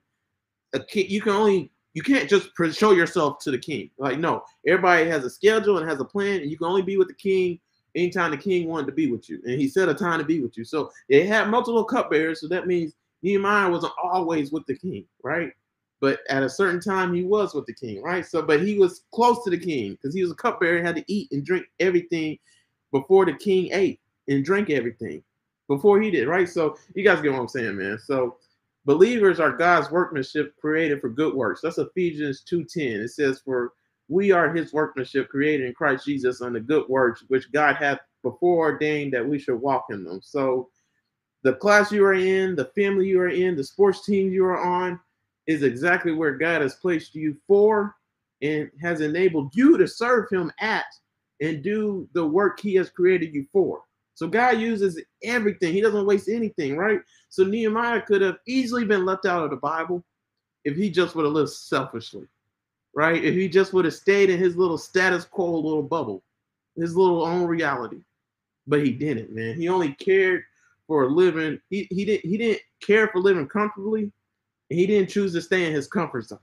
a 0.74 0.80
king, 0.80 1.06
you 1.08 1.22
can 1.22 1.32
only 1.32 1.72
you 1.94 2.02
can't 2.02 2.28
just 2.28 2.50
show 2.72 2.90
yourself 2.90 3.38
to 3.44 3.50
the 3.50 3.56
king. 3.56 3.88
Like 3.96 4.18
no, 4.18 4.44
everybody 4.66 5.08
has 5.08 5.24
a 5.24 5.30
schedule 5.30 5.78
and 5.78 5.88
has 5.88 5.98
a 5.98 6.04
plan, 6.04 6.42
and 6.42 6.50
you 6.50 6.58
can 6.58 6.66
only 6.66 6.82
be 6.82 6.98
with 6.98 7.08
the 7.08 7.14
king 7.14 7.58
anytime 7.94 8.30
the 8.30 8.36
king 8.36 8.68
wanted 8.68 8.88
to 8.88 8.92
be 8.92 9.10
with 9.10 9.30
you, 9.30 9.40
and 9.46 9.58
he 9.58 9.68
set 9.68 9.88
a 9.88 9.94
time 9.94 10.18
to 10.18 10.24
be 10.26 10.40
with 10.40 10.58
you. 10.58 10.64
So 10.64 10.90
they 11.08 11.26
had 11.26 11.48
multiple 11.48 11.82
cupbearers, 11.82 12.42
so 12.42 12.48
that 12.48 12.66
means 12.66 12.92
Nehemiah 13.22 13.70
wasn't 13.70 13.94
always 14.02 14.52
with 14.52 14.66
the 14.66 14.76
king, 14.76 15.06
right? 15.22 15.50
But 16.00 16.20
at 16.28 16.42
a 16.42 16.50
certain 16.50 16.80
time 16.80 17.12
he 17.12 17.24
was 17.24 17.54
with 17.54 17.66
the 17.66 17.74
king, 17.74 18.02
right? 18.02 18.24
So, 18.24 18.42
but 18.42 18.62
he 18.62 18.78
was 18.78 19.04
close 19.12 19.42
to 19.44 19.50
the 19.50 19.58
king 19.58 19.92
because 19.92 20.14
he 20.14 20.22
was 20.22 20.30
a 20.30 20.36
cupbearer, 20.36 20.82
had 20.82 20.96
to 20.96 21.04
eat 21.12 21.30
and 21.32 21.44
drink 21.44 21.66
everything 21.80 22.38
before 22.92 23.26
the 23.26 23.34
king 23.34 23.70
ate 23.72 24.00
and 24.28 24.44
drank 24.44 24.70
everything 24.70 25.22
before 25.66 26.00
he 26.00 26.10
did, 26.10 26.28
right? 26.28 26.48
So, 26.48 26.76
you 26.94 27.04
guys 27.04 27.20
get 27.20 27.32
what 27.32 27.40
I'm 27.40 27.48
saying, 27.48 27.76
man. 27.76 27.98
So, 27.98 28.36
believers 28.84 29.40
are 29.40 29.56
God's 29.56 29.90
workmanship 29.90 30.54
created 30.60 31.00
for 31.00 31.08
good 31.08 31.34
works. 31.34 31.60
That's 31.62 31.78
Ephesians 31.78 32.42
2:10. 32.44 33.00
It 33.00 33.08
says, 33.08 33.40
"For 33.40 33.72
we 34.08 34.30
are 34.30 34.52
His 34.52 34.72
workmanship 34.72 35.28
created 35.28 35.66
in 35.66 35.74
Christ 35.74 36.06
Jesus 36.06 36.38
the 36.38 36.60
good 36.60 36.88
works 36.88 37.24
which 37.28 37.50
God 37.52 37.76
hath 37.76 37.98
before 38.22 38.70
ordained 38.70 39.12
that 39.12 39.28
we 39.28 39.38
should 39.38 39.60
walk 39.60 39.86
in 39.90 40.04
them." 40.04 40.20
So, 40.22 40.70
the 41.42 41.54
class 41.54 41.92
you 41.92 42.04
are 42.04 42.14
in, 42.14 42.54
the 42.54 42.66
family 42.76 43.08
you 43.08 43.20
are 43.20 43.28
in, 43.28 43.56
the 43.56 43.64
sports 43.64 44.04
team 44.06 44.32
you 44.32 44.44
are 44.44 44.58
on 44.58 44.98
is 45.48 45.62
exactly 45.62 46.12
where 46.12 46.36
God 46.36 46.60
has 46.60 46.74
placed 46.76 47.14
you 47.14 47.36
for 47.48 47.96
and 48.42 48.70
has 48.80 49.00
enabled 49.00 49.50
you 49.56 49.76
to 49.78 49.88
serve 49.88 50.28
him 50.30 50.52
at 50.60 50.84
and 51.40 51.62
do 51.62 52.08
the 52.12 52.24
work 52.24 52.60
he 52.60 52.74
has 52.74 52.90
created 52.90 53.34
you 53.34 53.46
for. 53.50 53.80
So 54.14 54.28
God 54.28 54.60
uses 54.60 55.00
everything. 55.24 55.72
He 55.72 55.80
doesn't 55.80 56.06
waste 56.06 56.28
anything, 56.28 56.76
right? 56.76 57.00
So 57.30 57.44
Nehemiah 57.44 58.02
could 58.02 58.20
have 58.20 58.36
easily 58.46 58.84
been 58.84 59.06
left 59.06 59.26
out 59.26 59.42
of 59.42 59.50
the 59.50 59.56
Bible 59.56 60.04
if 60.64 60.76
he 60.76 60.90
just 60.90 61.14
would 61.14 61.24
have 61.24 61.34
lived 61.34 61.50
selfishly, 61.50 62.26
right? 62.94 63.24
If 63.24 63.34
he 63.34 63.48
just 63.48 63.72
would 63.72 63.86
have 63.86 63.94
stayed 63.94 64.28
in 64.28 64.38
his 64.38 64.56
little 64.56 64.78
status 64.78 65.24
quo 65.24 65.54
little 65.54 65.82
bubble, 65.82 66.22
his 66.76 66.96
little 66.96 67.24
own 67.24 67.46
reality. 67.46 68.00
But 68.66 68.84
he 68.84 68.92
didn't, 68.92 69.34
man. 69.34 69.54
He 69.54 69.68
only 69.68 69.92
cared 69.94 70.42
for 70.86 71.10
living. 71.10 71.58
He, 71.70 71.86
he 71.90 72.04
didn't 72.04 72.28
he 72.28 72.36
didn't 72.36 72.60
care 72.82 73.08
for 73.08 73.20
living 73.20 73.46
comfortably 73.46 74.12
he 74.68 74.86
didn't 74.86 75.10
choose 75.10 75.32
to 75.32 75.42
stay 75.42 75.66
in 75.66 75.72
his 75.72 75.86
comfort 75.88 76.26
zone. 76.26 76.38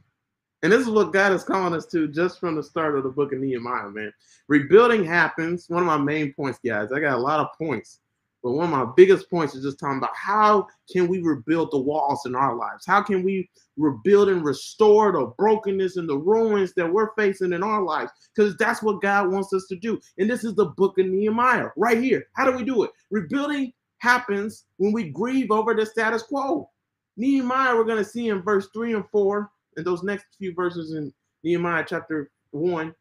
And 0.63 0.71
this 0.71 0.81
is 0.81 0.89
what 0.89 1.13
God 1.13 1.31
is 1.31 1.43
calling 1.43 1.75
us 1.75 1.85
to 1.87 2.07
just 2.07 2.39
from 2.39 2.55
the 2.55 2.63
start 2.63 2.97
of 2.97 3.03
the 3.03 3.09
book 3.09 3.33
of 3.33 3.39
Nehemiah, 3.39 3.89
man. 3.89 4.11
Rebuilding 4.47 5.05
happens. 5.05 5.69
One 5.69 5.83
of 5.83 5.87
my 5.87 5.97
main 5.97 6.33
points, 6.33 6.59
guys. 6.65 6.91
I 6.91 6.99
got 6.99 7.17
a 7.17 7.21
lot 7.21 7.39
of 7.39 7.55
points, 7.57 7.99
but 8.41 8.53
one 8.53 8.65
of 8.65 8.71
my 8.71 8.91
biggest 8.95 9.29
points 9.29 9.53
is 9.53 9.63
just 9.63 9.79
talking 9.79 9.99
about 9.99 10.15
how 10.15 10.67
can 10.91 11.07
we 11.07 11.21
rebuild 11.21 11.69
the 11.71 11.77
walls 11.77 12.25
in 12.25 12.35
our 12.35 12.55
lives? 12.55 12.83
How 12.85 13.03
can 13.03 13.21
we 13.21 13.47
rebuild 13.77 14.29
and 14.29 14.43
restore 14.43 15.11
the 15.11 15.27
brokenness 15.37 15.97
and 15.97 16.09
the 16.09 16.17
ruins 16.17 16.73
that 16.73 16.91
we're 16.91 17.13
facing 17.13 17.53
in 17.53 17.61
our 17.61 17.83
lives? 17.83 18.11
Because 18.35 18.55
that's 18.57 18.81
what 18.81 19.01
God 19.03 19.31
wants 19.31 19.53
us 19.53 19.67
to 19.67 19.75
do. 19.75 19.99
And 20.17 20.27
this 20.27 20.43
is 20.43 20.55
the 20.55 20.67
book 20.77 20.97
of 20.97 21.05
Nehemiah 21.05 21.69
right 21.77 22.01
here. 22.01 22.25
How 22.33 22.49
do 22.49 22.57
we 22.57 22.63
do 22.63 22.83
it? 22.83 22.91
Rebuilding 23.11 23.71
happens 23.99 24.65
when 24.77 24.93
we 24.93 25.09
grieve 25.09 25.51
over 25.51 25.75
the 25.75 25.85
status 25.85 26.23
quo. 26.23 26.69
Nehemiah, 27.17 27.75
we're 27.75 27.83
going 27.83 28.03
to 28.03 28.09
see 28.09 28.29
in 28.29 28.41
verse 28.41 28.67
3 28.73 28.93
and 28.93 29.09
4, 29.09 29.49
and 29.77 29.85
those 29.85 30.03
next 30.03 30.25
few 30.37 30.53
verses 30.53 30.93
in 30.93 31.13
Nehemiah 31.43 31.85
chapter 31.87 32.31
1, 32.51 32.93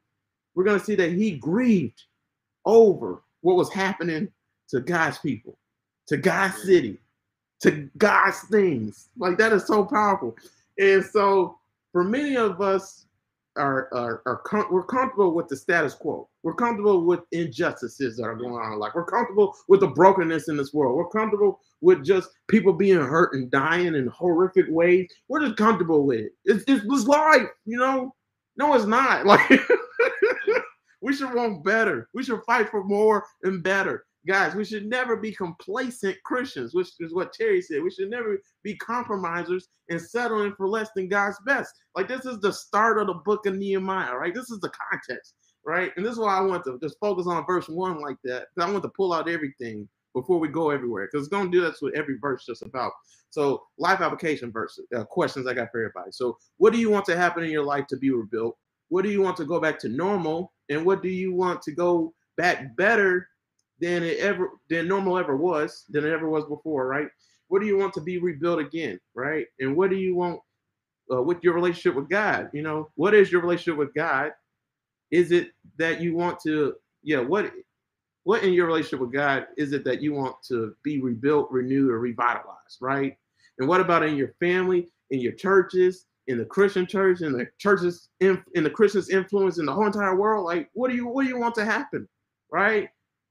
we're 0.54 0.64
going 0.64 0.78
to 0.78 0.84
see 0.84 0.94
that 0.94 1.12
he 1.12 1.32
grieved 1.32 2.02
over 2.64 3.22
what 3.40 3.56
was 3.56 3.72
happening 3.72 4.28
to 4.68 4.80
God's 4.80 5.18
people, 5.18 5.58
to 6.06 6.16
God's 6.16 6.62
city, 6.62 6.98
to 7.60 7.88
God's 7.98 8.40
things. 8.50 9.08
Like 9.16 9.38
that 9.38 9.52
is 9.52 9.66
so 9.66 9.84
powerful. 9.84 10.36
And 10.78 11.04
so 11.04 11.58
for 11.92 12.04
many 12.04 12.36
of 12.36 12.60
us, 12.60 13.06
are 13.56 13.88
are, 13.92 14.22
are 14.26 14.38
com- 14.38 14.66
we're 14.70 14.84
comfortable 14.84 15.34
with 15.34 15.48
the 15.48 15.56
status 15.56 15.94
quo. 15.94 16.28
We're 16.42 16.54
comfortable 16.54 17.04
with 17.04 17.20
injustices 17.32 18.16
that 18.16 18.24
are 18.24 18.36
going 18.36 18.54
on. 18.54 18.78
Like 18.78 18.94
we're 18.94 19.04
comfortable 19.04 19.54
with 19.68 19.80
the 19.80 19.88
brokenness 19.88 20.48
in 20.48 20.56
this 20.56 20.72
world. 20.72 20.96
We're 20.96 21.08
comfortable 21.08 21.60
with 21.80 22.04
just 22.04 22.30
people 22.48 22.72
being 22.72 22.98
hurt 22.98 23.34
and 23.34 23.50
dying 23.50 23.94
in 23.94 24.08
horrific 24.08 24.66
ways. 24.68 25.08
We're 25.28 25.44
just 25.44 25.56
comfortable 25.56 26.06
with 26.06 26.20
it. 26.20 26.32
It's 26.44 26.64
it's, 26.66 26.84
it's 26.84 27.06
life, 27.06 27.48
you 27.64 27.78
know. 27.78 28.14
No, 28.56 28.74
it's 28.74 28.86
not. 28.86 29.26
Like 29.26 29.50
we 31.00 31.14
should 31.14 31.34
want 31.34 31.64
better. 31.64 32.08
We 32.14 32.22
should 32.22 32.42
fight 32.44 32.70
for 32.70 32.82
more 32.82 33.24
and 33.42 33.62
better 33.62 34.06
guys, 34.26 34.54
we 34.54 34.64
should 34.64 34.86
never 34.86 35.16
be 35.16 35.32
complacent 35.32 36.16
Christians, 36.24 36.74
which 36.74 36.88
is 37.00 37.14
what 37.14 37.32
Terry 37.32 37.60
said. 37.60 37.82
We 37.82 37.90
should 37.90 38.10
never 38.10 38.38
be 38.62 38.76
compromisers 38.76 39.68
and 39.90 40.00
settling 40.00 40.54
for 40.56 40.68
less 40.68 40.90
than 40.94 41.08
God's 41.08 41.38
best. 41.46 41.74
Like 41.94 42.08
this 42.08 42.24
is 42.24 42.40
the 42.40 42.52
start 42.52 42.98
of 42.98 43.06
the 43.06 43.14
book 43.14 43.46
of 43.46 43.54
Nehemiah, 43.54 44.14
right? 44.14 44.34
This 44.34 44.50
is 44.50 44.60
the 44.60 44.72
context, 44.90 45.34
right? 45.64 45.92
And 45.96 46.04
this 46.04 46.12
is 46.12 46.18
why 46.18 46.38
I 46.38 46.42
want 46.42 46.64
to 46.64 46.78
just 46.82 46.98
focus 47.00 47.26
on 47.26 47.46
verse 47.46 47.68
one 47.68 48.00
like 48.00 48.16
that. 48.24 48.46
I 48.58 48.70
want 48.70 48.82
to 48.82 48.90
pull 48.90 49.12
out 49.12 49.28
everything 49.28 49.88
before 50.14 50.38
we 50.38 50.48
go 50.48 50.70
everywhere 50.70 51.08
because 51.10 51.26
it's 51.26 51.34
going 51.34 51.50
to 51.50 51.56
do 51.56 51.62
that's 51.62 51.82
what 51.82 51.94
every 51.94 52.16
verse 52.18 52.46
just 52.46 52.62
about. 52.62 52.92
So, 53.30 53.64
life 53.78 54.00
application 54.00 54.52
verses, 54.52 54.86
uh, 54.96 55.04
questions 55.04 55.46
I 55.46 55.54
got 55.54 55.72
for 55.72 55.80
everybody. 55.80 56.12
So, 56.12 56.38
what 56.58 56.72
do 56.72 56.78
you 56.78 56.88
want 56.88 57.04
to 57.06 57.16
happen 57.16 57.42
in 57.42 57.50
your 57.50 57.64
life 57.64 57.86
to 57.88 57.96
be 57.96 58.10
rebuilt? 58.10 58.56
What 58.88 59.02
do 59.02 59.10
you 59.10 59.20
want 59.20 59.36
to 59.38 59.44
go 59.44 59.60
back 59.60 59.78
to 59.80 59.88
normal? 59.88 60.52
And 60.70 60.86
what 60.86 61.02
do 61.02 61.08
you 61.08 61.34
want 61.34 61.60
to 61.62 61.72
go 61.72 62.14
back 62.36 62.76
better 62.76 63.28
than 63.84 64.02
it 64.02 64.18
ever 64.18 64.48
than 64.70 64.88
normal 64.88 65.18
ever 65.18 65.36
was, 65.36 65.84
than 65.90 66.06
it 66.06 66.12
ever 66.12 66.28
was 66.28 66.46
before, 66.46 66.86
right? 66.86 67.08
What 67.48 67.60
do 67.60 67.66
you 67.66 67.76
want 67.76 67.92
to 67.94 68.00
be 68.00 68.16
rebuilt 68.16 68.58
again, 68.58 68.98
right? 69.14 69.46
And 69.60 69.76
what 69.76 69.90
do 69.90 69.96
you 69.96 70.14
want 70.14 70.40
uh, 71.12 71.22
with 71.22 71.44
your 71.44 71.52
relationship 71.52 71.94
with 71.94 72.08
God? 72.08 72.48
You 72.54 72.62
know, 72.62 72.88
what 72.94 73.12
is 73.12 73.30
your 73.30 73.42
relationship 73.42 73.76
with 73.76 73.92
God? 73.94 74.32
Is 75.10 75.32
it 75.32 75.50
that 75.76 76.00
you 76.00 76.16
want 76.16 76.40
to, 76.40 76.74
yeah, 77.02 77.20
what 77.20 77.52
what 78.22 78.42
in 78.42 78.54
your 78.54 78.66
relationship 78.66 79.00
with 79.00 79.12
God 79.12 79.48
is 79.58 79.74
it 79.74 79.84
that 79.84 80.00
you 80.00 80.14
want 80.14 80.36
to 80.48 80.74
be 80.82 81.02
rebuilt, 81.02 81.50
renewed, 81.50 81.90
or 81.90 81.98
revitalized, 81.98 82.78
right? 82.80 83.14
And 83.58 83.68
what 83.68 83.82
about 83.82 84.02
in 84.02 84.16
your 84.16 84.32
family, 84.40 84.88
in 85.10 85.20
your 85.20 85.32
churches, 85.32 86.06
in 86.26 86.38
the 86.38 86.46
Christian 86.46 86.86
church, 86.86 87.20
in 87.20 87.32
the 87.32 87.46
churches, 87.58 88.08
in, 88.20 88.42
in 88.54 88.64
the 88.64 88.70
Christians' 88.70 89.10
influence 89.10 89.58
in 89.58 89.66
the 89.66 89.74
whole 89.74 89.84
entire 89.84 90.16
world? 90.16 90.46
Like, 90.46 90.70
what 90.72 90.88
do 90.90 90.96
you 90.96 91.06
what 91.06 91.24
do 91.24 91.28
you 91.28 91.38
want 91.38 91.54
to 91.56 91.66
happen, 91.66 92.08
right? 92.50 92.88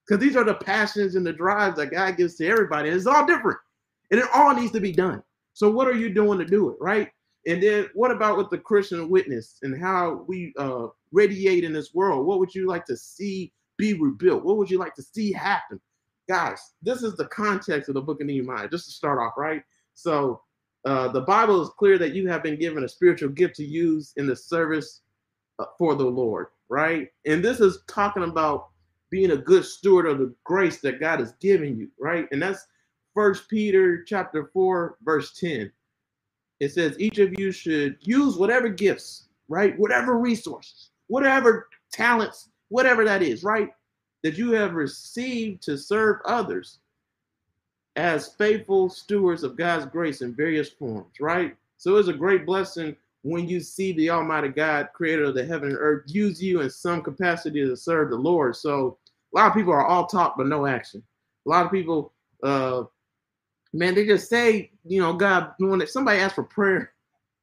Because 0.07 0.21
these 0.21 0.35
are 0.35 0.43
the 0.43 0.55
passions 0.55 1.15
and 1.15 1.25
the 1.25 1.33
drives 1.33 1.77
that 1.77 1.91
God 1.91 2.17
gives 2.17 2.35
to 2.35 2.47
everybody. 2.47 2.89
And 2.89 2.97
it's 2.97 3.07
all 3.07 3.25
different. 3.25 3.57
And 4.11 4.19
it 4.19 4.27
all 4.33 4.53
needs 4.53 4.71
to 4.73 4.81
be 4.81 4.91
done. 4.91 5.23
So 5.53 5.69
what 5.69 5.87
are 5.87 5.95
you 5.95 6.13
doing 6.13 6.39
to 6.39 6.45
do 6.45 6.69
it, 6.69 6.77
right? 6.79 7.09
And 7.45 7.61
then 7.61 7.87
what 7.93 8.11
about 8.11 8.37
with 8.37 8.49
the 8.49 8.57
Christian 8.57 9.09
witness 9.09 9.59
and 9.61 9.79
how 9.79 10.25
we 10.27 10.53
uh, 10.57 10.87
radiate 11.11 11.63
in 11.63 11.73
this 11.73 11.93
world? 11.93 12.25
What 12.25 12.39
would 12.39 12.53
you 12.53 12.67
like 12.67 12.85
to 12.85 12.97
see 12.97 13.51
be 13.77 13.93
rebuilt? 13.93 14.43
What 14.43 14.57
would 14.57 14.69
you 14.69 14.77
like 14.77 14.95
to 14.95 15.03
see 15.03 15.31
happen? 15.31 15.79
Guys, 16.29 16.59
this 16.81 17.03
is 17.03 17.15
the 17.15 17.25
context 17.25 17.89
of 17.89 17.95
the 17.95 18.01
book 18.01 18.21
of 18.21 18.27
Nehemiah, 18.27 18.69
just 18.69 18.85
to 18.85 18.91
start 18.91 19.19
off, 19.19 19.33
right? 19.37 19.61
So 19.93 20.41
uh, 20.85 21.09
the 21.09 21.21
Bible 21.21 21.61
is 21.61 21.69
clear 21.77 21.97
that 21.97 22.13
you 22.13 22.27
have 22.29 22.43
been 22.43 22.57
given 22.57 22.83
a 22.83 22.89
spiritual 22.89 23.29
gift 23.29 23.55
to 23.55 23.65
use 23.65 24.13
in 24.15 24.25
the 24.25 24.35
service 24.35 25.01
uh, 25.59 25.65
for 25.77 25.95
the 25.95 26.05
Lord, 26.05 26.47
right? 26.69 27.09
And 27.25 27.43
this 27.43 27.59
is 27.59 27.79
talking 27.87 28.23
about 28.23 28.69
being 29.13 29.29
a 29.29 29.37
good 29.37 29.63
steward 29.63 30.07
of 30.07 30.17
the 30.17 30.33
grace 30.43 30.81
that 30.81 30.99
God 30.99 31.19
has 31.19 31.33
given 31.33 31.77
you, 31.77 31.87
right? 31.99 32.27
And 32.31 32.41
that's 32.41 32.65
First 33.13 33.47
Peter 33.47 34.03
chapter 34.03 34.49
4, 34.51 34.97
verse 35.03 35.33
10. 35.39 35.71
It 36.59 36.71
says 36.71 36.99
each 36.99 37.19
of 37.19 37.37
you 37.37 37.51
should 37.51 37.97
use 38.01 38.37
whatever 38.37 38.69
gifts, 38.69 39.27
right? 39.49 39.77
Whatever 39.77 40.17
resources, 40.17 40.89
whatever 41.09 41.67
talents, 41.91 42.49
whatever 42.69 43.05
that 43.05 43.21
is, 43.21 43.43
right? 43.43 43.69
That 44.23 44.35
you 44.35 44.51
have 44.53 44.73
received 44.73 45.61
to 45.65 45.77
serve 45.77 46.17
others 46.25 46.79
as 47.95 48.29
faithful 48.29 48.89
stewards 48.89 49.43
of 49.43 49.55
God's 49.55 49.85
grace 49.85 50.23
in 50.23 50.33
various 50.33 50.69
forms, 50.69 51.19
right? 51.19 51.55
So 51.77 51.97
it's 51.97 52.09
a 52.09 52.13
great 52.13 52.47
blessing 52.47 52.95
when 53.21 53.47
you 53.47 53.59
see 53.59 53.93
the 53.93 54.09
Almighty 54.09 54.49
God, 54.49 54.89
creator 54.93 55.25
of 55.25 55.35
the 55.35 55.45
heaven 55.45 55.69
and 55.69 55.77
earth, 55.79 56.05
use 56.07 56.41
you 56.41 56.61
in 56.61 56.69
some 56.71 57.03
capacity 57.03 57.63
to 57.63 57.75
serve 57.77 58.09
the 58.09 58.17
Lord. 58.17 58.55
So 58.55 58.97
a 59.33 59.39
lot 59.39 59.47
of 59.47 59.53
people 59.53 59.73
are 59.73 59.85
all 59.85 60.05
talk 60.05 60.35
but 60.37 60.47
no 60.47 60.65
action. 60.65 61.03
A 61.45 61.49
lot 61.49 61.65
of 61.65 61.71
people, 61.71 62.13
uh, 62.43 62.83
man, 63.73 63.95
they 63.95 64.05
just 64.05 64.29
say, 64.29 64.71
you 64.85 65.01
know, 65.01 65.13
God, 65.13 65.51
when 65.59 65.85
somebody 65.87 66.19
asks 66.19 66.35
for 66.35 66.43
prayer, 66.43 66.93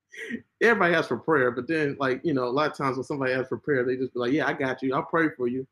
everybody 0.62 0.95
asks 0.95 1.09
for 1.09 1.18
prayer, 1.18 1.51
but 1.51 1.68
then, 1.68 1.97
like, 1.99 2.20
you 2.24 2.34
know, 2.34 2.45
a 2.45 2.51
lot 2.51 2.70
of 2.70 2.76
times 2.76 2.97
when 2.97 3.05
somebody 3.05 3.32
asks 3.32 3.49
for 3.49 3.59
prayer, 3.59 3.84
they 3.84 3.97
just 3.97 4.14
be 4.14 4.20
like, 4.20 4.32
"Yeah, 4.32 4.47
I 4.47 4.53
got 4.53 4.82
you. 4.82 4.95
I'll 4.95 5.03
pray 5.03 5.28
for 5.36 5.49
you. 5.49 5.66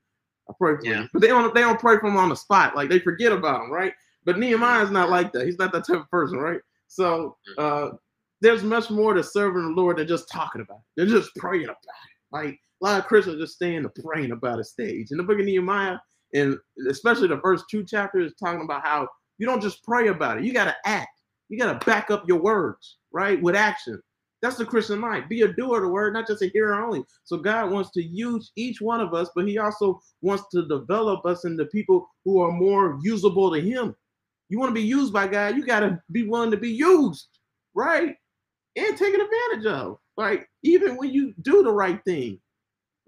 I 0.49 0.53
pray 0.59 0.77
for 0.77 0.85
yeah. 0.85 1.03
you." 1.03 1.09
But 1.13 1.23
they 1.23 1.29
don't, 1.29 1.55
they 1.55 1.61
don't 1.61 1.81
pray 1.81 1.99
for 1.99 2.09
them 2.09 2.17
on 2.17 2.29
the 2.29 2.37
spot. 2.37 2.77
Like 2.77 2.89
they 2.89 2.99
forget 2.99 3.33
about 3.33 3.61
them, 3.61 3.73
right? 3.73 3.93
But 4.25 4.39
Nehemiah 4.39 4.85
is 4.85 4.91
not 4.91 5.11
like 5.11 5.33
that. 5.33 5.47
He's 5.47 5.59
not 5.59 5.73
that 5.73 5.87
type 5.87 6.01
of 6.01 6.11
person, 6.11 6.39
right? 6.39 6.61
So 6.89 7.37
uh, 7.57 7.91
there's 8.41 8.63
much 8.63 8.91
more 8.91 9.15
to 9.15 9.23
serving 9.23 9.63
the 9.63 9.81
Lord 9.81 9.99
than 9.99 10.09
just 10.09 10.31
talking 10.31 10.61
about 10.61 10.79
it. 10.79 10.85
They're 10.97 11.07
just 11.07 11.35
praying 11.37 11.65
about 11.65 11.77
it. 11.77 12.33
Like 12.33 12.61
a 12.83 12.85
lot 12.85 13.01
of 13.01 13.07
Christians 13.07 13.41
just 13.41 13.55
staying 13.55 13.83
to 13.83 14.03
praying 14.03 14.33
about 14.33 14.61
a 14.61 14.65
stage. 14.65 15.11
In 15.11 15.17
the 15.17 15.23
book 15.23 15.39
of 15.39 15.47
Nehemiah, 15.47 15.99
and 16.35 16.57
especially 16.89 17.29
the 17.29 17.41
first 17.41 17.65
two 17.71 17.85
chapters, 17.85 18.33
talking 18.39 18.63
about 18.63 18.85
how 18.85 19.09
you 19.39 19.47
don't 19.47 19.63
just 19.63 19.83
pray 19.85 20.09
about 20.09 20.39
it. 20.39 20.45
You 20.45 20.53
got 20.53 20.65
to 20.65 20.77
act. 20.85 21.21
You 21.49 21.59
got 21.59 21.81
to 21.81 21.87
back 21.87 22.11
up 22.11 22.29
your 22.29 22.41
words, 22.41 22.99
right, 23.13 23.41
with 23.41 23.57
action. 23.57 24.01
That's 24.41 24.57
the 24.57 24.65
Christian 24.65 25.01
life. 25.01 25.29
Be 25.29 25.43
a 25.43 25.53
doer 25.53 25.79
of 25.79 25.83
the 25.83 25.89
word, 25.89 26.13
not 26.13 26.27
just 26.27 26.43
a 26.43 26.49
hearer 26.49 26.75
only. 26.85 27.05
So 27.25 27.39
God 27.39 27.71
wants 27.71 27.91
to 27.93 28.03
use 28.03 28.53
each 28.57 28.81
one 28.81 29.01
of 29.01 29.15
us, 29.15 29.31
but 29.35 29.49
He 29.49 29.59
also 29.59 30.01
wants 30.23 30.45
to 30.53 30.69
develop 30.69 31.25
us 31.27 31.45
into 31.45 31.65
people 31.67 32.09
who 32.25 32.41
are 32.41 32.53
more 32.53 32.99
usable 33.03 33.53
to 33.53 33.61
Him. 33.61 33.97
You 34.49 34.59
want 34.59 34.71
to 34.71 34.81
be 34.81 34.87
used 34.87 35.13
by 35.13 35.27
God, 35.27 35.57
you 35.57 35.67
got 35.67 35.81
to 35.81 36.01
be 36.13 36.23
willing 36.23 36.51
to 36.51 36.57
be 36.57 36.71
used, 36.71 37.29
right? 37.75 38.15
And 38.77 38.97
taken 38.97 39.21
advantage 39.21 39.67
of. 39.67 39.99
Like, 40.17 40.49
even 40.63 40.97
when 40.97 41.11
you 41.11 41.35
do 41.43 41.63
the 41.63 41.73
right 41.73 42.01
thing, 42.05 42.41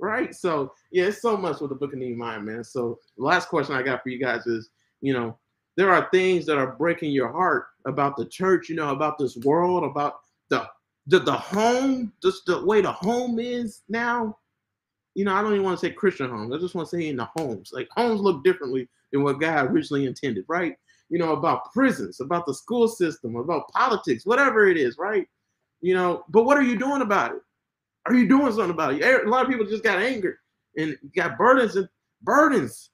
right? 0.00 0.34
So, 0.34 0.72
yeah, 0.90 1.04
it's 1.04 1.22
so 1.22 1.36
much 1.36 1.60
with 1.60 1.70
the 1.70 1.76
book 1.76 1.92
of 1.92 1.98
Nehemiah, 1.98 2.40
man. 2.40 2.64
So, 2.64 2.98
last 3.16 3.48
question 3.48 3.74
I 3.74 3.82
got 3.82 4.02
for 4.02 4.08
you 4.08 4.18
guys 4.18 4.46
is, 4.46 4.70
you 5.00 5.12
know, 5.12 5.38
there 5.76 5.92
are 5.92 6.08
things 6.10 6.46
that 6.46 6.58
are 6.58 6.72
breaking 6.76 7.12
your 7.12 7.32
heart 7.32 7.66
about 7.86 8.16
the 8.16 8.26
church, 8.26 8.68
you 8.68 8.76
know, 8.76 8.90
about 8.90 9.18
this 9.18 9.36
world, 9.38 9.84
about 9.84 10.20
the 10.48 10.68
the, 11.06 11.18
the 11.18 11.32
home, 11.32 12.12
just 12.22 12.46
the 12.46 12.64
way 12.64 12.80
the 12.80 12.92
home 12.92 13.38
is 13.38 13.82
now. 13.88 14.36
You 15.14 15.24
know, 15.24 15.34
I 15.34 15.42
don't 15.42 15.52
even 15.52 15.64
want 15.64 15.78
to 15.78 15.86
say 15.86 15.92
Christian 15.92 16.30
homes. 16.30 16.54
I 16.54 16.58
just 16.58 16.74
want 16.74 16.88
to 16.88 16.96
say 16.96 17.08
in 17.08 17.16
the 17.16 17.28
homes. 17.36 17.70
Like 17.72 17.88
homes 17.96 18.20
look 18.20 18.44
differently 18.44 18.88
than 19.12 19.24
what 19.24 19.40
God 19.40 19.70
originally 19.70 20.06
intended, 20.06 20.44
right? 20.48 20.74
You 21.08 21.18
know, 21.18 21.32
about 21.32 21.72
prisons, 21.72 22.20
about 22.20 22.46
the 22.46 22.54
school 22.54 22.86
system, 22.86 23.34
about 23.34 23.68
politics, 23.70 24.24
whatever 24.24 24.68
it 24.68 24.76
is, 24.76 24.98
right? 24.98 25.26
You 25.80 25.94
know, 25.94 26.24
but 26.28 26.44
what 26.44 26.56
are 26.56 26.62
you 26.62 26.78
doing 26.78 27.02
about 27.02 27.34
it? 27.34 27.42
Are 28.06 28.14
you 28.14 28.28
doing 28.28 28.52
something 28.52 28.70
about 28.70 28.94
it? 28.94 29.02
A 29.02 29.28
lot 29.28 29.44
of 29.44 29.50
people 29.50 29.66
just 29.66 29.84
got 29.84 29.98
anger 29.98 30.38
and 30.76 30.96
got 31.14 31.36
burdens 31.36 31.76
and 31.76 31.88
burdens, 32.22 32.90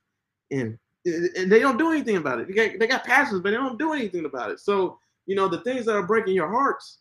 and, 0.50 0.78
and 1.04 1.50
they 1.50 1.60
don't 1.60 1.78
do 1.78 1.90
anything 1.90 2.16
about 2.16 2.40
it. 2.40 2.48
They 2.48 2.54
got, 2.54 2.78
they 2.78 2.86
got 2.86 3.04
passions, 3.04 3.40
but 3.40 3.50
they 3.50 3.56
don't 3.56 3.78
do 3.78 3.92
anything 3.92 4.24
about 4.24 4.50
it. 4.50 4.60
So, 4.60 4.98
you 5.26 5.36
know, 5.36 5.48
the 5.48 5.60
things 5.60 5.86
that 5.86 5.94
are 5.94 6.06
breaking 6.06 6.34
your 6.34 6.50
hearts, 6.50 6.98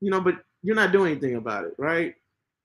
you 0.00 0.10
know, 0.10 0.20
but 0.20 0.36
you're 0.62 0.76
not 0.76 0.92
doing 0.92 1.12
anything 1.12 1.36
about 1.36 1.64
it, 1.64 1.74
right? 1.78 2.14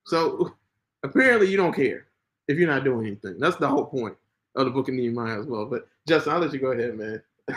So 0.06 0.54
apparently 1.02 1.48
you 1.48 1.56
don't 1.56 1.74
care 1.74 2.06
if 2.48 2.58
you're 2.58 2.68
not 2.68 2.84
doing 2.84 3.06
anything. 3.06 3.38
That's 3.38 3.56
the 3.56 3.68
whole 3.68 3.86
point 3.86 4.16
of 4.56 4.64
the 4.64 4.70
book 4.70 4.88
of 4.88 4.94
Nehemiah 4.94 5.40
as 5.40 5.46
well. 5.46 5.66
But 5.66 5.86
Justin, 6.08 6.32
I'll 6.32 6.40
let 6.40 6.52
you 6.52 6.60
go 6.60 6.72
ahead, 6.72 6.96
man. 6.96 7.22
yeah, 7.48 7.56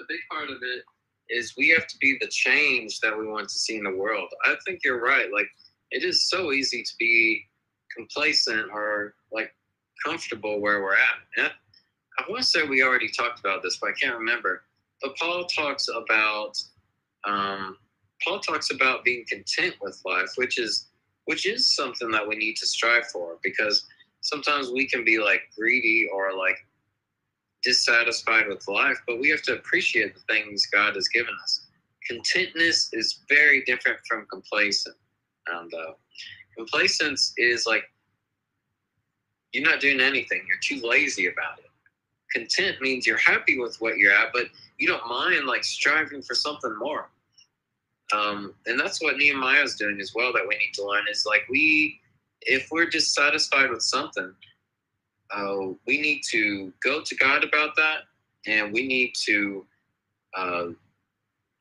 a 0.00 0.02
big 0.08 0.20
part 0.30 0.50
of 0.50 0.56
it 0.62 0.84
is 1.28 1.54
we 1.56 1.68
have 1.70 1.86
to 1.86 1.96
be 2.00 2.16
the 2.20 2.28
change 2.28 3.00
that 3.00 3.16
we 3.16 3.26
want 3.26 3.48
to 3.48 3.54
see 3.54 3.76
in 3.76 3.84
the 3.84 3.94
world. 3.94 4.28
I 4.44 4.54
think 4.66 4.80
you're 4.84 5.02
right. 5.02 5.26
Like 5.32 5.48
it 5.90 6.04
is 6.04 6.28
so 6.28 6.52
easy 6.52 6.82
to 6.82 6.92
be 6.98 7.44
complacent 7.96 8.70
or 8.72 9.14
like 9.32 9.54
comfortable 10.04 10.60
where 10.60 10.82
we're 10.82 10.94
at. 10.94 11.16
And 11.36 11.52
I 12.18 12.24
want 12.28 12.42
to 12.42 12.48
say 12.48 12.62
we 12.62 12.82
already 12.82 13.08
talked 13.08 13.40
about 13.40 13.62
this, 13.62 13.78
but 13.80 13.90
I 13.90 13.92
can't 13.92 14.18
remember. 14.18 14.62
But 15.02 15.16
Paul 15.16 15.44
talks 15.46 15.88
about 15.88 16.52
um, 17.26 17.76
Paul 18.22 18.40
talks 18.40 18.70
about 18.70 19.04
being 19.04 19.24
content 19.28 19.74
with 19.80 20.00
life, 20.04 20.30
which 20.36 20.58
is 20.58 20.88
which 21.26 21.46
is 21.46 21.74
something 21.74 22.10
that 22.10 22.26
we 22.26 22.36
need 22.36 22.56
to 22.56 22.66
strive 22.66 23.06
for 23.06 23.38
because 23.42 23.86
sometimes 24.20 24.70
we 24.70 24.86
can 24.86 25.04
be 25.04 25.18
like 25.18 25.40
greedy 25.56 26.06
or 26.12 26.36
like 26.36 26.56
dissatisfied 27.64 28.46
with 28.48 28.66
life, 28.68 28.98
but 29.06 29.18
we 29.18 29.30
have 29.30 29.42
to 29.42 29.54
appreciate 29.54 30.14
the 30.14 30.20
things 30.32 30.66
God 30.66 30.94
has 30.94 31.08
given 31.08 31.34
us. 31.42 31.66
Contentness 32.08 32.90
is 32.92 33.20
very 33.28 33.62
different 33.64 33.98
from 34.06 34.26
complacent. 34.30 34.96
And 35.48 35.72
uh, 35.72 35.92
complacence 36.56 37.32
is 37.36 37.66
like 37.66 37.84
you're 39.52 39.64
not 39.68 39.80
doing 39.80 40.00
anything, 40.00 40.42
you're 40.48 40.78
too 40.78 40.86
lazy 40.86 41.26
about 41.28 41.58
it. 41.58 41.70
Content 42.32 42.80
means 42.80 43.06
you're 43.06 43.16
happy 43.18 43.58
with 43.58 43.76
what 43.80 43.96
you're 43.96 44.12
at, 44.12 44.32
but 44.32 44.46
you 44.78 44.88
don't 44.88 45.06
mind 45.08 45.46
like 45.46 45.64
striving 45.64 46.22
for 46.22 46.34
something 46.34 46.76
more. 46.78 47.08
Um, 48.12 48.54
and 48.66 48.78
that's 48.78 49.00
what 49.00 49.16
Nehemiah 49.16 49.62
is 49.62 49.76
doing 49.76 49.98
as 50.00 50.12
well 50.14 50.32
that 50.32 50.46
we 50.46 50.56
need 50.56 50.72
to 50.74 50.84
learn 50.84 51.04
is 51.10 51.24
like 51.26 51.42
we, 51.48 52.00
if 52.42 52.68
we're 52.70 52.90
dissatisfied 52.90 53.70
with 53.70 53.82
something, 53.82 54.34
uh, 55.30 55.68
we 55.86 56.00
need 56.00 56.22
to 56.30 56.72
go 56.82 57.02
to 57.02 57.14
God 57.16 57.44
about 57.44 57.76
that 57.76 58.00
and 58.46 58.72
we 58.72 58.86
need 58.86 59.14
to 59.26 59.64
uh, 60.36 60.66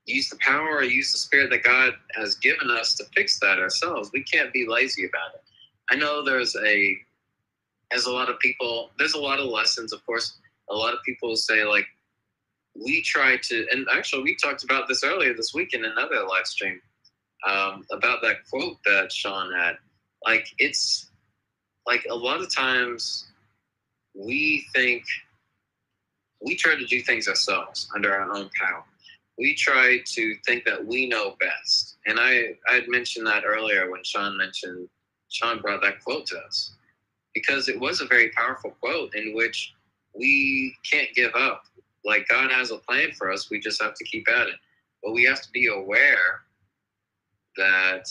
use 0.05 0.29
the 0.29 0.37
power 0.37 0.77
or 0.77 0.83
use 0.83 1.11
the 1.11 1.17
spirit 1.17 1.49
that 1.49 1.63
God 1.63 1.93
has 2.15 2.35
given 2.35 2.69
us 2.69 2.95
to 2.95 3.05
fix 3.15 3.39
that 3.39 3.59
ourselves. 3.59 4.11
We 4.13 4.23
can't 4.23 4.51
be 4.51 4.67
lazy 4.67 5.05
about 5.05 5.35
it. 5.35 5.43
I 5.89 5.95
know 5.95 6.23
there's 6.23 6.55
a, 6.55 6.97
as 7.91 8.05
a 8.05 8.11
lot 8.11 8.29
of 8.29 8.39
people, 8.39 8.91
there's 8.97 9.13
a 9.13 9.19
lot 9.19 9.39
of 9.39 9.45
lessons, 9.45 9.93
of 9.93 10.05
course. 10.05 10.37
A 10.69 10.75
lot 10.75 10.93
of 10.93 10.99
people 11.03 11.35
say, 11.35 11.63
like, 11.63 11.85
we 12.75 13.01
try 13.03 13.37
to, 13.37 13.67
and 13.71 13.85
actually, 13.93 14.23
we 14.23 14.35
talked 14.35 14.63
about 14.63 14.87
this 14.87 15.03
earlier 15.03 15.33
this 15.33 15.53
week 15.53 15.73
in 15.73 15.85
another 15.85 16.25
live 16.27 16.47
stream 16.47 16.81
um, 17.47 17.85
about 17.91 18.21
that 18.23 18.37
quote 18.49 18.77
that 18.85 19.11
Sean 19.11 19.53
had. 19.53 19.75
Like, 20.25 20.47
it's 20.57 21.11
like 21.85 22.05
a 22.09 22.15
lot 22.15 22.41
of 22.41 22.53
times 22.53 23.27
we 24.13 24.65
think 24.73 25.03
we 26.41 26.55
try 26.55 26.75
to 26.75 26.85
do 26.85 27.01
things 27.01 27.27
ourselves 27.27 27.87
under 27.95 28.13
our 28.13 28.31
own 28.31 28.49
power. 28.59 28.83
We 29.37 29.55
try 29.55 29.99
to 30.05 30.35
think 30.45 30.65
that 30.65 30.85
we 30.85 31.07
know 31.07 31.35
best. 31.39 31.97
And 32.05 32.19
I, 32.19 32.55
I 32.69 32.75
had 32.75 32.87
mentioned 32.87 33.25
that 33.27 33.43
earlier 33.45 33.89
when 33.89 34.03
Sean 34.03 34.37
mentioned, 34.37 34.87
Sean 35.29 35.61
brought 35.61 35.81
that 35.81 36.03
quote 36.03 36.27
to 36.27 36.37
us 36.37 36.75
because 37.33 37.67
it 37.67 37.79
was 37.79 38.01
a 38.01 38.05
very 38.05 38.29
powerful 38.29 38.71
quote 38.79 39.15
in 39.15 39.33
which 39.33 39.73
we 40.13 40.75
can't 40.89 41.13
give 41.15 41.33
up 41.33 41.63
like 42.05 42.27
God 42.27 42.51
has 42.51 42.71
a 42.71 42.77
plan 42.77 43.11
for 43.17 43.31
us. 43.31 43.49
We 43.49 43.59
just 43.59 43.81
have 43.81 43.95
to 43.95 44.03
keep 44.03 44.27
at 44.29 44.49
it. 44.49 44.55
But 45.03 45.13
we 45.13 45.23
have 45.23 45.41
to 45.41 45.51
be 45.51 45.67
aware 45.67 46.41
that 47.57 48.05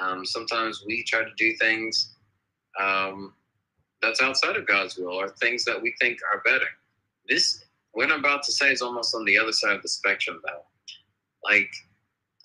um, 0.00 0.24
sometimes 0.24 0.84
we 0.86 1.02
try 1.04 1.24
to 1.24 1.30
do 1.36 1.54
things 1.56 2.14
um, 2.78 3.34
that's 4.02 4.22
outside 4.22 4.56
of 4.56 4.66
God's 4.66 4.96
will 4.96 5.14
or 5.14 5.28
things 5.28 5.64
that 5.64 5.80
we 5.80 5.94
think 6.00 6.18
are 6.32 6.40
better. 6.44 6.66
This, 7.28 7.64
what 7.92 8.10
I'm 8.10 8.20
about 8.20 8.42
to 8.44 8.52
say, 8.52 8.72
is 8.72 8.82
almost 8.82 9.14
on 9.14 9.24
the 9.24 9.38
other 9.38 9.52
side 9.52 9.76
of 9.76 9.82
the 9.82 9.88
spectrum, 9.88 10.40
though. 10.44 10.64
Like, 11.44 11.70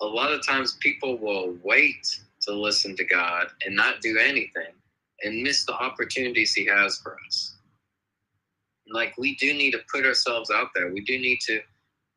a 0.00 0.06
lot 0.06 0.32
of 0.32 0.46
times 0.46 0.76
people 0.80 1.18
will 1.18 1.56
wait 1.62 2.06
to 2.42 2.52
listen 2.52 2.96
to 2.96 3.04
God 3.04 3.48
and 3.64 3.74
not 3.74 4.00
do 4.00 4.18
anything 4.18 4.72
and 5.22 5.42
miss 5.42 5.64
the 5.64 5.72
opportunities 5.74 6.52
he 6.52 6.66
has 6.66 6.98
for 6.98 7.16
us. 7.26 7.56
Like 8.92 9.16
we 9.18 9.34
do 9.36 9.52
need 9.52 9.72
to 9.72 9.80
put 9.90 10.06
ourselves 10.06 10.50
out 10.50 10.68
there. 10.74 10.92
We 10.92 11.00
do 11.00 11.18
need 11.18 11.40
to 11.46 11.60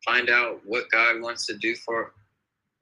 find 0.06 0.30
out 0.30 0.60
what 0.66 0.90
God 0.92 1.22
wants 1.22 1.46
to 1.48 1.58
do 1.58 1.76
for 1.76 2.14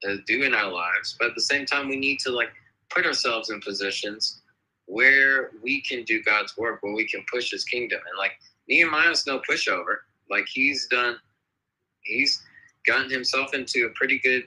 uh, 0.08 0.16
do 0.28 0.44
in 0.44 0.54
our 0.54 0.72
lives, 0.72 1.16
but 1.20 1.30
at 1.30 1.36
the 1.36 1.42
same 1.42 1.66
time, 1.66 1.90
we 1.90 1.96
need 1.96 2.20
to 2.20 2.30
like 2.30 2.52
put 2.90 3.06
ourselves 3.06 3.50
in 3.50 3.60
positions 3.62 4.42
where 4.88 5.52
we 5.62 5.82
can 5.82 6.04
do 6.04 6.24
God's 6.24 6.58
work, 6.58 6.80
where 6.82 6.94
we 6.94 7.08
can 7.08 7.24
push 7.32 7.52
His 7.52 7.64
kingdom. 7.64 8.00
And 8.10 8.18
like 8.18 8.34
Nehemiah's 8.68 9.26
no 9.26 9.40
pushover. 9.40 9.98
Like 10.30 10.46
he's 10.48 10.88
done, 10.88 11.18
he's 12.02 12.44
gotten 12.86 13.10
himself 13.10 13.54
into 13.54 13.86
a 13.86 13.90
pretty 13.96 14.20
good 14.20 14.44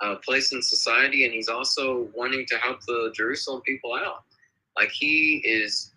uh, 0.00 0.16
place 0.16 0.52
in 0.52 0.60
society, 0.60 1.24
and 1.24 1.32
he's 1.32 1.48
also 1.48 2.08
wanting 2.14 2.46
to 2.46 2.56
help 2.56 2.80
the 2.86 3.12
Jerusalem 3.14 3.62
people 3.62 3.94
out. 3.94 4.24
Like 4.76 4.90
he 4.90 5.42
is 5.44 5.92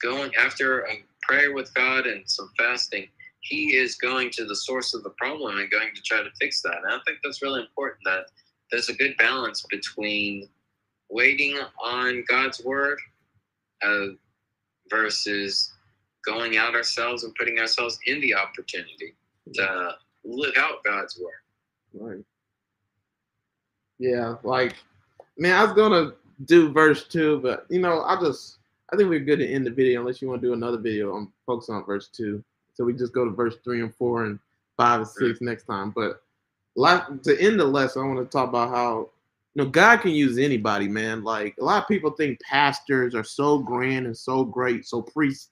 going 0.00 0.34
after 0.36 0.86
a 0.86 1.04
prayer 1.22 1.52
with 1.52 1.72
God 1.74 2.06
and 2.06 2.28
some 2.28 2.50
fasting. 2.58 3.08
He 3.40 3.76
is 3.76 3.96
going 3.96 4.30
to 4.32 4.44
the 4.44 4.56
source 4.56 4.94
of 4.94 5.02
the 5.02 5.10
problem 5.10 5.58
and 5.58 5.70
going 5.70 5.94
to 5.94 6.02
try 6.02 6.22
to 6.22 6.30
fix 6.40 6.62
that. 6.62 6.76
And 6.84 6.92
I 6.92 6.98
think 7.06 7.18
that's 7.22 7.42
really 7.42 7.60
important 7.60 8.00
that 8.04 8.26
there's 8.70 8.88
a 8.88 8.94
good 8.94 9.16
balance 9.18 9.64
between 9.68 10.48
waiting 11.10 11.58
on 11.82 12.24
God's 12.28 12.62
word 12.64 12.98
uh, 13.82 14.06
versus 14.88 15.72
going 16.24 16.56
out 16.56 16.74
ourselves 16.74 17.24
and 17.24 17.34
putting 17.34 17.58
ourselves 17.58 17.98
in 18.06 18.20
the 18.20 18.34
opportunity 18.34 19.14
to 19.54 19.94
live 20.24 20.54
out 20.58 20.84
God's 20.84 21.18
word. 21.18 21.32
Right. 21.94 22.24
Yeah, 23.98 24.36
like 24.42 24.76
man, 25.36 25.56
I 25.56 25.64
was 25.64 25.72
gonna 25.72 26.12
do 26.46 26.72
verse 26.72 27.04
two, 27.04 27.40
but 27.40 27.66
you 27.68 27.80
know, 27.80 28.02
I 28.02 28.18
just 28.20 28.58
I 28.92 28.96
think 28.96 29.08
we're 29.08 29.20
good 29.20 29.38
to 29.38 29.48
end 29.48 29.66
the 29.66 29.70
video 29.70 30.00
unless 30.00 30.20
you 30.20 30.28
want 30.28 30.40
to 30.40 30.48
do 30.48 30.52
another 30.52 30.78
video 30.78 31.14
on 31.14 31.32
focus 31.46 31.68
on 31.68 31.84
verse 31.84 32.08
two. 32.08 32.42
So 32.74 32.84
we 32.84 32.92
just 32.92 33.12
go 33.12 33.24
to 33.24 33.30
verse 33.30 33.56
three 33.62 33.82
and 33.82 33.94
four 33.94 34.24
and 34.24 34.38
five 34.76 35.00
and 35.00 35.08
six 35.08 35.40
next 35.40 35.64
time. 35.64 35.90
But 35.90 36.22
like 36.76 37.22
to 37.22 37.40
end 37.40 37.60
the 37.60 37.64
lesson, 37.64 38.02
I 38.02 38.06
want 38.06 38.18
to 38.18 38.24
talk 38.24 38.48
about 38.48 38.70
how 38.70 39.10
you 39.54 39.62
know 39.64 39.68
God 39.68 39.98
can 39.98 40.12
use 40.12 40.38
anybody, 40.38 40.88
man. 40.88 41.24
Like 41.24 41.56
a 41.60 41.64
lot 41.64 41.82
of 41.82 41.88
people 41.88 42.12
think 42.12 42.40
pastors 42.40 43.14
are 43.14 43.24
so 43.24 43.58
grand 43.58 44.06
and 44.06 44.16
so 44.16 44.44
great, 44.44 44.86
so 44.86 45.02
priests, 45.02 45.50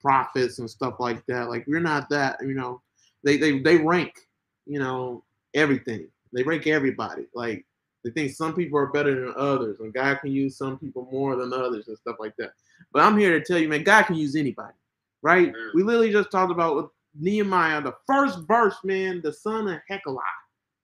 prophets, 0.00 0.58
and 0.58 0.68
stuff 0.68 0.94
like 0.98 1.24
that. 1.26 1.48
Like 1.48 1.64
we're 1.66 1.80
not 1.80 2.08
that, 2.10 2.38
you 2.42 2.54
know. 2.54 2.82
They 3.24 3.36
they 3.36 3.58
they 3.60 3.76
rank, 3.76 4.14
you 4.66 4.78
know, 4.78 5.24
everything. 5.54 6.08
They 6.32 6.42
rank 6.42 6.66
everybody. 6.66 7.26
Like 7.34 7.64
they 8.04 8.10
think 8.10 8.32
some 8.32 8.54
people 8.54 8.78
are 8.78 8.86
better 8.86 9.14
than 9.14 9.34
others, 9.36 9.80
and 9.80 9.92
God 9.92 10.20
can 10.20 10.30
use 10.30 10.56
some 10.56 10.78
people 10.78 11.08
more 11.10 11.36
than 11.36 11.52
others 11.52 11.88
and 11.88 11.98
stuff 11.98 12.16
like 12.20 12.36
that. 12.38 12.52
But 12.92 13.02
I'm 13.02 13.18
here 13.18 13.38
to 13.38 13.44
tell 13.44 13.58
you, 13.58 13.68
man, 13.68 13.82
God 13.82 14.04
can 14.04 14.16
use 14.16 14.36
anybody, 14.36 14.74
right? 15.22 15.52
Mm. 15.52 15.74
We 15.74 15.82
literally 15.82 16.12
just 16.12 16.30
talked 16.30 16.52
about 16.52 16.76
with 16.76 16.86
Nehemiah, 17.18 17.82
the 17.82 17.94
first 18.06 18.40
verse, 18.46 18.76
man, 18.84 19.20
the 19.22 19.32
son 19.32 19.68
of 19.68 19.80
Hachaliah, 19.90 20.20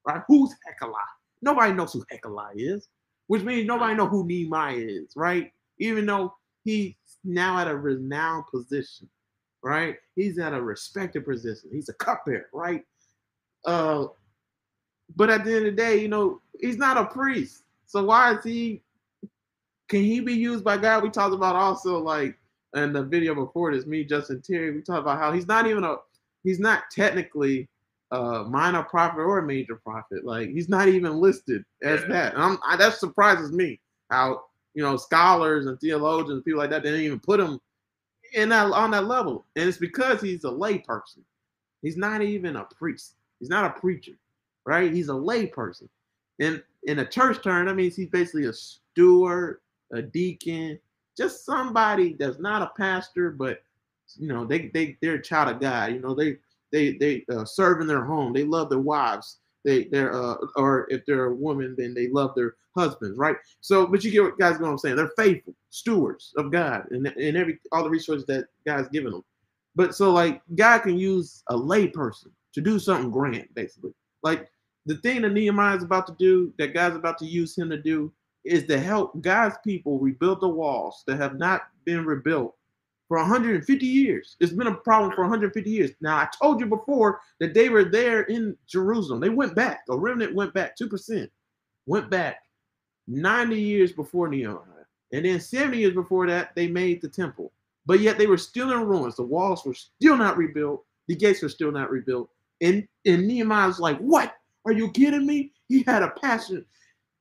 right? 0.06 0.22
Who's 0.26 0.50
Hachaliah? 0.66 0.94
Nobody 1.42 1.72
knows 1.72 1.92
who 1.92 2.04
Hachaliah 2.04 2.52
is, 2.54 2.88
which 3.26 3.42
means 3.42 3.66
nobody 3.66 3.94
know 3.94 4.06
who 4.06 4.26
Nehemiah 4.26 4.76
is, 4.76 5.12
right? 5.16 5.52
Even 5.78 6.06
though 6.06 6.34
he's 6.64 6.94
now 7.24 7.58
at 7.58 7.68
a 7.68 7.76
renowned 7.76 8.44
position, 8.46 9.08
right? 9.62 9.96
He's 10.14 10.38
at 10.38 10.54
a 10.54 10.62
respected 10.62 11.24
position. 11.24 11.70
He's 11.72 11.88
a 11.88 11.94
cupbearer, 11.94 12.48
right? 12.52 12.84
Uh, 13.64 14.06
but 15.16 15.30
at 15.30 15.44
the 15.44 15.50
end 15.50 15.66
of 15.66 15.76
the 15.76 15.82
day, 15.82 16.00
you 16.00 16.08
know, 16.08 16.40
he's 16.60 16.78
not 16.78 16.96
a 16.96 17.04
priest. 17.04 17.64
So 17.86 18.04
why 18.04 18.34
is 18.34 18.44
he? 18.44 18.82
Can 19.88 20.02
he 20.02 20.20
be 20.20 20.32
used 20.32 20.64
by 20.64 20.78
God? 20.78 21.02
We 21.02 21.10
talked 21.10 21.34
about 21.34 21.56
also 21.56 21.98
like 21.98 22.38
in 22.74 22.92
the 22.92 23.02
video 23.02 23.34
before 23.34 23.74
this, 23.74 23.84
me, 23.84 24.04
Justin 24.04 24.40
Terry, 24.40 24.70
we 24.72 24.80
talked 24.80 25.00
about 25.00 25.18
how 25.18 25.32
he's 25.32 25.46
not 25.46 25.66
even 25.66 25.84
a, 25.84 25.96
he's 26.44 26.58
not 26.58 26.84
technically 26.90 27.68
a 28.12 28.44
minor 28.44 28.82
prophet 28.82 29.18
or 29.20 29.38
a 29.38 29.46
major 29.46 29.76
prophet. 29.76 30.24
Like 30.24 30.50
he's 30.50 30.68
not 30.68 30.88
even 30.88 31.18
listed 31.20 31.64
as 31.82 32.00
yeah. 32.02 32.08
that. 32.08 32.34
And 32.36 32.58
I, 32.66 32.76
that 32.76 32.94
surprises 32.94 33.52
me 33.52 33.80
how 34.10 34.44
you 34.74 34.82
know 34.82 34.96
scholars 34.96 35.66
and 35.66 35.78
theologians 35.80 36.36
and 36.36 36.44
people 36.44 36.60
like 36.60 36.70
that 36.70 36.82
they 36.82 36.90
didn't 36.90 37.06
even 37.06 37.20
put 37.20 37.40
him 37.40 37.58
in 38.34 38.50
that 38.50 38.70
on 38.70 38.90
that 38.92 39.06
level. 39.06 39.44
And 39.56 39.68
it's 39.68 39.78
because 39.78 40.20
he's 40.20 40.44
a 40.44 40.50
lay 40.50 40.78
person. 40.78 41.24
He's 41.82 41.96
not 41.96 42.22
even 42.22 42.56
a 42.56 42.64
priest. 42.64 43.16
He's 43.40 43.48
not 43.48 43.64
a 43.64 43.80
preacher 43.80 44.12
right? 44.64 44.92
He's 44.92 45.08
a 45.08 45.14
lay 45.14 45.46
person. 45.46 45.88
And 46.40 46.62
in 46.84 47.00
a 47.00 47.06
church 47.06 47.42
term, 47.42 47.66
that 47.66 47.74
means 47.74 47.96
he's 47.96 48.08
basically 48.08 48.46
a 48.46 48.52
steward, 48.52 49.60
a 49.92 50.02
deacon, 50.02 50.78
just 51.16 51.44
somebody 51.44 52.14
that's 52.18 52.38
not 52.38 52.62
a 52.62 52.72
pastor, 52.76 53.30
but 53.30 53.62
you 54.16 54.28
know, 54.28 54.44
they 54.44 54.68
they 54.68 54.96
they're 55.00 55.14
a 55.14 55.22
child 55.22 55.54
of 55.54 55.60
God. 55.60 55.92
You 55.92 56.00
know, 56.00 56.14
they 56.14 56.38
they 56.72 56.96
they 56.96 57.24
uh, 57.32 57.44
serve 57.44 57.80
in 57.80 57.86
their 57.86 58.04
home. 58.04 58.32
They 58.32 58.44
love 58.44 58.70
their 58.70 58.78
wives. 58.78 59.38
They 59.64 59.84
they're 59.84 60.14
uh, 60.14 60.36
or 60.56 60.86
if 60.90 61.04
they're 61.06 61.26
a 61.26 61.34
woman, 61.34 61.74
then 61.78 61.94
they 61.94 62.08
love 62.08 62.34
their 62.34 62.54
husbands, 62.76 63.18
right? 63.18 63.36
So, 63.60 63.86
but 63.86 64.02
you 64.02 64.10
get 64.10 64.22
what 64.22 64.38
guys 64.38 64.58
what 64.58 64.68
I'm 64.68 64.78
saying. 64.78 64.96
They're 64.96 65.12
faithful 65.16 65.54
stewards 65.70 66.32
of 66.36 66.50
God 66.50 66.86
and 66.90 67.06
and 67.06 67.36
every 67.36 67.58
all 67.70 67.84
the 67.84 67.90
resources 67.90 68.26
that 68.26 68.46
God's 68.66 68.88
given 68.88 69.12
them. 69.12 69.24
But 69.74 69.94
so 69.94 70.12
like 70.12 70.42
God 70.54 70.80
can 70.80 70.98
use 70.98 71.42
a 71.48 71.56
lay 71.56 71.86
person 71.86 72.30
to 72.54 72.60
do 72.60 72.78
something 72.78 73.10
grand, 73.10 73.48
basically. 73.54 73.92
Like 74.22 74.50
the 74.86 74.96
thing 74.96 75.22
that 75.22 75.32
Nehemiah 75.32 75.76
is 75.76 75.84
about 75.84 76.06
to 76.08 76.14
do, 76.18 76.52
that 76.58 76.74
God's 76.74 76.96
about 76.96 77.18
to 77.18 77.26
use 77.26 77.56
him 77.56 77.70
to 77.70 77.80
do, 77.80 78.12
is 78.44 78.66
to 78.66 78.78
help 78.78 79.20
God's 79.20 79.56
people 79.64 79.98
rebuild 79.98 80.40
the 80.40 80.48
walls 80.48 81.04
that 81.06 81.18
have 81.18 81.38
not 81.38 81.68
been 81.84 82.04
rebuilt 82.04 82.56
for 83.12 83.18
150 83.18 83.84
years. 83.84 84.36
It's 84.40 84.54
been 84.54 84.68
a 84.68 84.74
problem 84.74 85.12
for 85.12 85.20
150 85.20 85.68
years. 85.68 85.90
Now, 86.00 86.16
I 86.16 86.28
told 86.40 86.60
you 86.60 86.64
before 86.64 87.20
that 87.40 87.52
they 87.52 87.68
were 87.68 87.84
there 87.84 88.22
in 88.22 88.56
Jerusalem. 88.66 89.20
They 89.20 89.28
went 89.28 89.54
back. 89.54 89.82
A 89.90 89.98
remnant 89.98 90.34
went 90.34 90.54
back, 90.54 90.78
2% 90.78 91.28
went 91.84 92.08
back 92.08 92.38
90 93.08 93.60
years 93.60 93.92
before 93.92 94.28
Nehemiah. 94.28 94.62
And 95.12 95.26
then 95.26 95.40
70 95.40 95.76
years 95.76 95.92
before 95.92 96.26
that, 96.28 96.54
they 96.54 96.68
made 96.68 97.02
the 97.02 97.08
temple. 97.08 97.52
But 97.84 98.00
yet 98.00 98.16
they 98.16 98.26
were 98.26 98.38
still 98.38 98.72
in 98.72 98.80
ruins. 98.86 99.16
The 99.16 99.24
walls 99.24 99.62
were 99.66 99.74
still 99.74 100.16
not 100.16 100.38
rebuilt. 100.38 100.82
The 101.06 101.14
gates 101.14 101.42
were 101.42 101.50
still 101.50 101.70
not 101.70 101.90
rebuilt. 101.90 102.30
And, 102.62 102.88
and 103.04 103.28
Nehemiah's 103.28 103.78
like, 103.78 103.98
what? 103.98 104.36
Are 104.64 104.72
you 104.72 104.90
kidding 104.90 105.26
me? 105.26 105.52
He 105.68 105.82
had 105.82 106.02
a 106.02 106.14
passion 106.22 106.64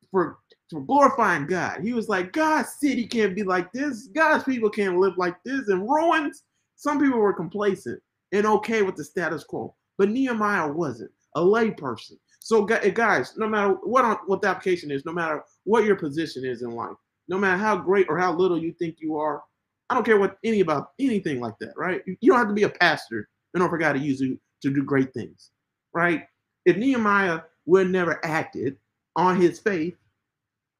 for, 0.10 0.38
for 0.38 0.38
glorifying 0.80 1.45
God. 1.45 1.82
He 1.82 1.93
was 1.93 2.09
like, 2.09 2.32
God's 2.32 2.69
city 2.80 3.05
can't 3.05 3.36
be 3.36 3.43
like 3.43 3.72
this. 3.72 4.07
God's 4.07 4.43
people 4.43 4.69
can't 4.69 4.97
live 4.97 5.17
like 5.17 5.36
this 5.43 5.69
in 5.69 5.88
ruins. 5.88 6.43
Some 6.76 6.99
people 6.99 7.19
were 7.19 7.34
complacent 7.34 8.01
and 8.32 8.45
okay 8.45 8.82
with 8.82 8.95
the 8.95 9.03
status 9.03 9.43
quo, 9.43 9.76
but 9.97 10.09
Nehemiah 10.09 10.72
wasn't 10.72 11.11
a 11.36 11.43
lay 11.43 11.72
person. 11.72 12.17
So, 12.39 12.65
eh, 12.65 12.89
guys, 12.89 13.34
no 13.38 13.47
matter 13.47 13.74
what 13.84 14.28
what 14.28 14.41
the 14.41 14.47
application 14.47 14.89
is, 14.89 15.05
no 15.05 15.11
matter 15.11 15.43
what 15.65 15.86
your 15.86 15.95
position 15.95 16.43
is 16.43 16.63
in 16.63 16.72
life, 16.72 16.95
no 17.28 17.38
matter 17.38 17.57
how 17.57 17.78
great 17.78 18.07
or 18.09 18.17
how 18.17 18.34
little 18.34 18.57
you 18.57 18.74
think 18.74 18.95
you 18.99 19.17
are, 19.17 19.43
I 19.89 19.93
don't 19.93 20.05
care 20.05 20.17
what 20.17 20.38
any 20.43 20.61
about 20.61 20.91
anything 20.99 21.39
like 21.39 21.59
that, 21.59 21.74
right? 21.78 22.01
You 22.05 22.32
don't 22.32 22.39
have 22.39 22.47
to 22.47 22.53
be 22.53 22.63
a 22.63 22.69
pastor 22.69 23.30
in 23.53 23.61
order 23.61 23.72
for 23.72 23.78
God 23.78 23.93
to 23.93 23.99
use 23.99 24.19
you 24.22 24.39
to 24.63 24.74
do 24.74 24.84
great 24.84 25.13
things, 25.13 25.51
right? 25.93 26.24
if 26.65 26.78
Nehemiah 26.78 27.41
would 27.65 27.89
never 27.89 28.24
acted 28.26 28.78
on 29.15 29.39
his 29.39 29.59
faith 29.59 29.95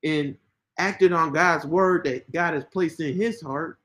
and 0.03 0.35
acted 0.77 1.13
on 1.13 1.33
God's 1.33 1.65
word 1.65 2.03
that 2.05 2.31
God 2.31 2.53
has 2.53 2.63
placed 2.71 2.99
in 2.99 3.15
his 3.15 3.41
heart 3.41 3.79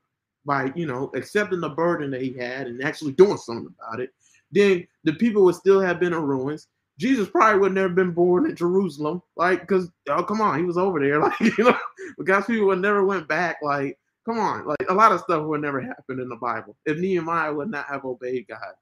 by, 0.45 0.71
you 0.75 0.87
know, 0.87 1.11
accepting 1.13 1.59
the 1.59 1.69
burden 1.69 2.09
that 2.11 2.21
he 2.21 2.33
had 2.33 2.67
and 2.67 2.83
actually 2.83 3.11
doing 3.11 3.37
something 3.37 3.73
about 3.79 3.99
it, 3.99 4.11
then 4.51 4.87
the 5.03 5.13
people 5.13 5.43
would 5.43 5.55
still 5.55 5.81
have 5.81 5.99
been 5.99 6.13
in 6.13 6.23
ruins. 6.23 6.67
Jesus 6.97 7.29
probably 7.29 7.59
would 7.59 7.73
never 7.73 7.89
been 7.89 8.11
born 8.11 8.49
in 8.49 8.55
Jerusalem, 8.55 9.21
like, 9.35 9.61
because 9.61 9.91
oh, 10.09 10.23
come 10.23 10.41
on, 10.41 10.57
he 10.57 10.65
was 10.65 10.77
over 10.77 10.99
there, 10.99 11.19
like, 11.21 11.39
you 11.39 11.63
know, 11.63 11.77
but 12.17 12.25
God's 12.25 12.47
people 12.47 12.67
would 12.67 12.79
never 12.79 13.05
went 13.05 13.27
back, 13.27 13.57
like, 13.61 13.99
come 14.25 14.39
on, 14.39 14.65
like, 14.65 14.89
a 14.89 14.93
lot 14.93 15.11
of 15.11 15.19
stuff 15.19 15.45
would 15.45 15.61
never 15.61 15.79
happen 15.79 16.19
in 16.19 16.29
the 16.29 16.35
Bible 16.37 16.75
if 16.85 16.97
Nehemiah 16.97 17.53
would 17.53 17.69
not 17.69 17.85
have 17.87 18.05
obeyed 18.05 18.47
God. 18.47 18.73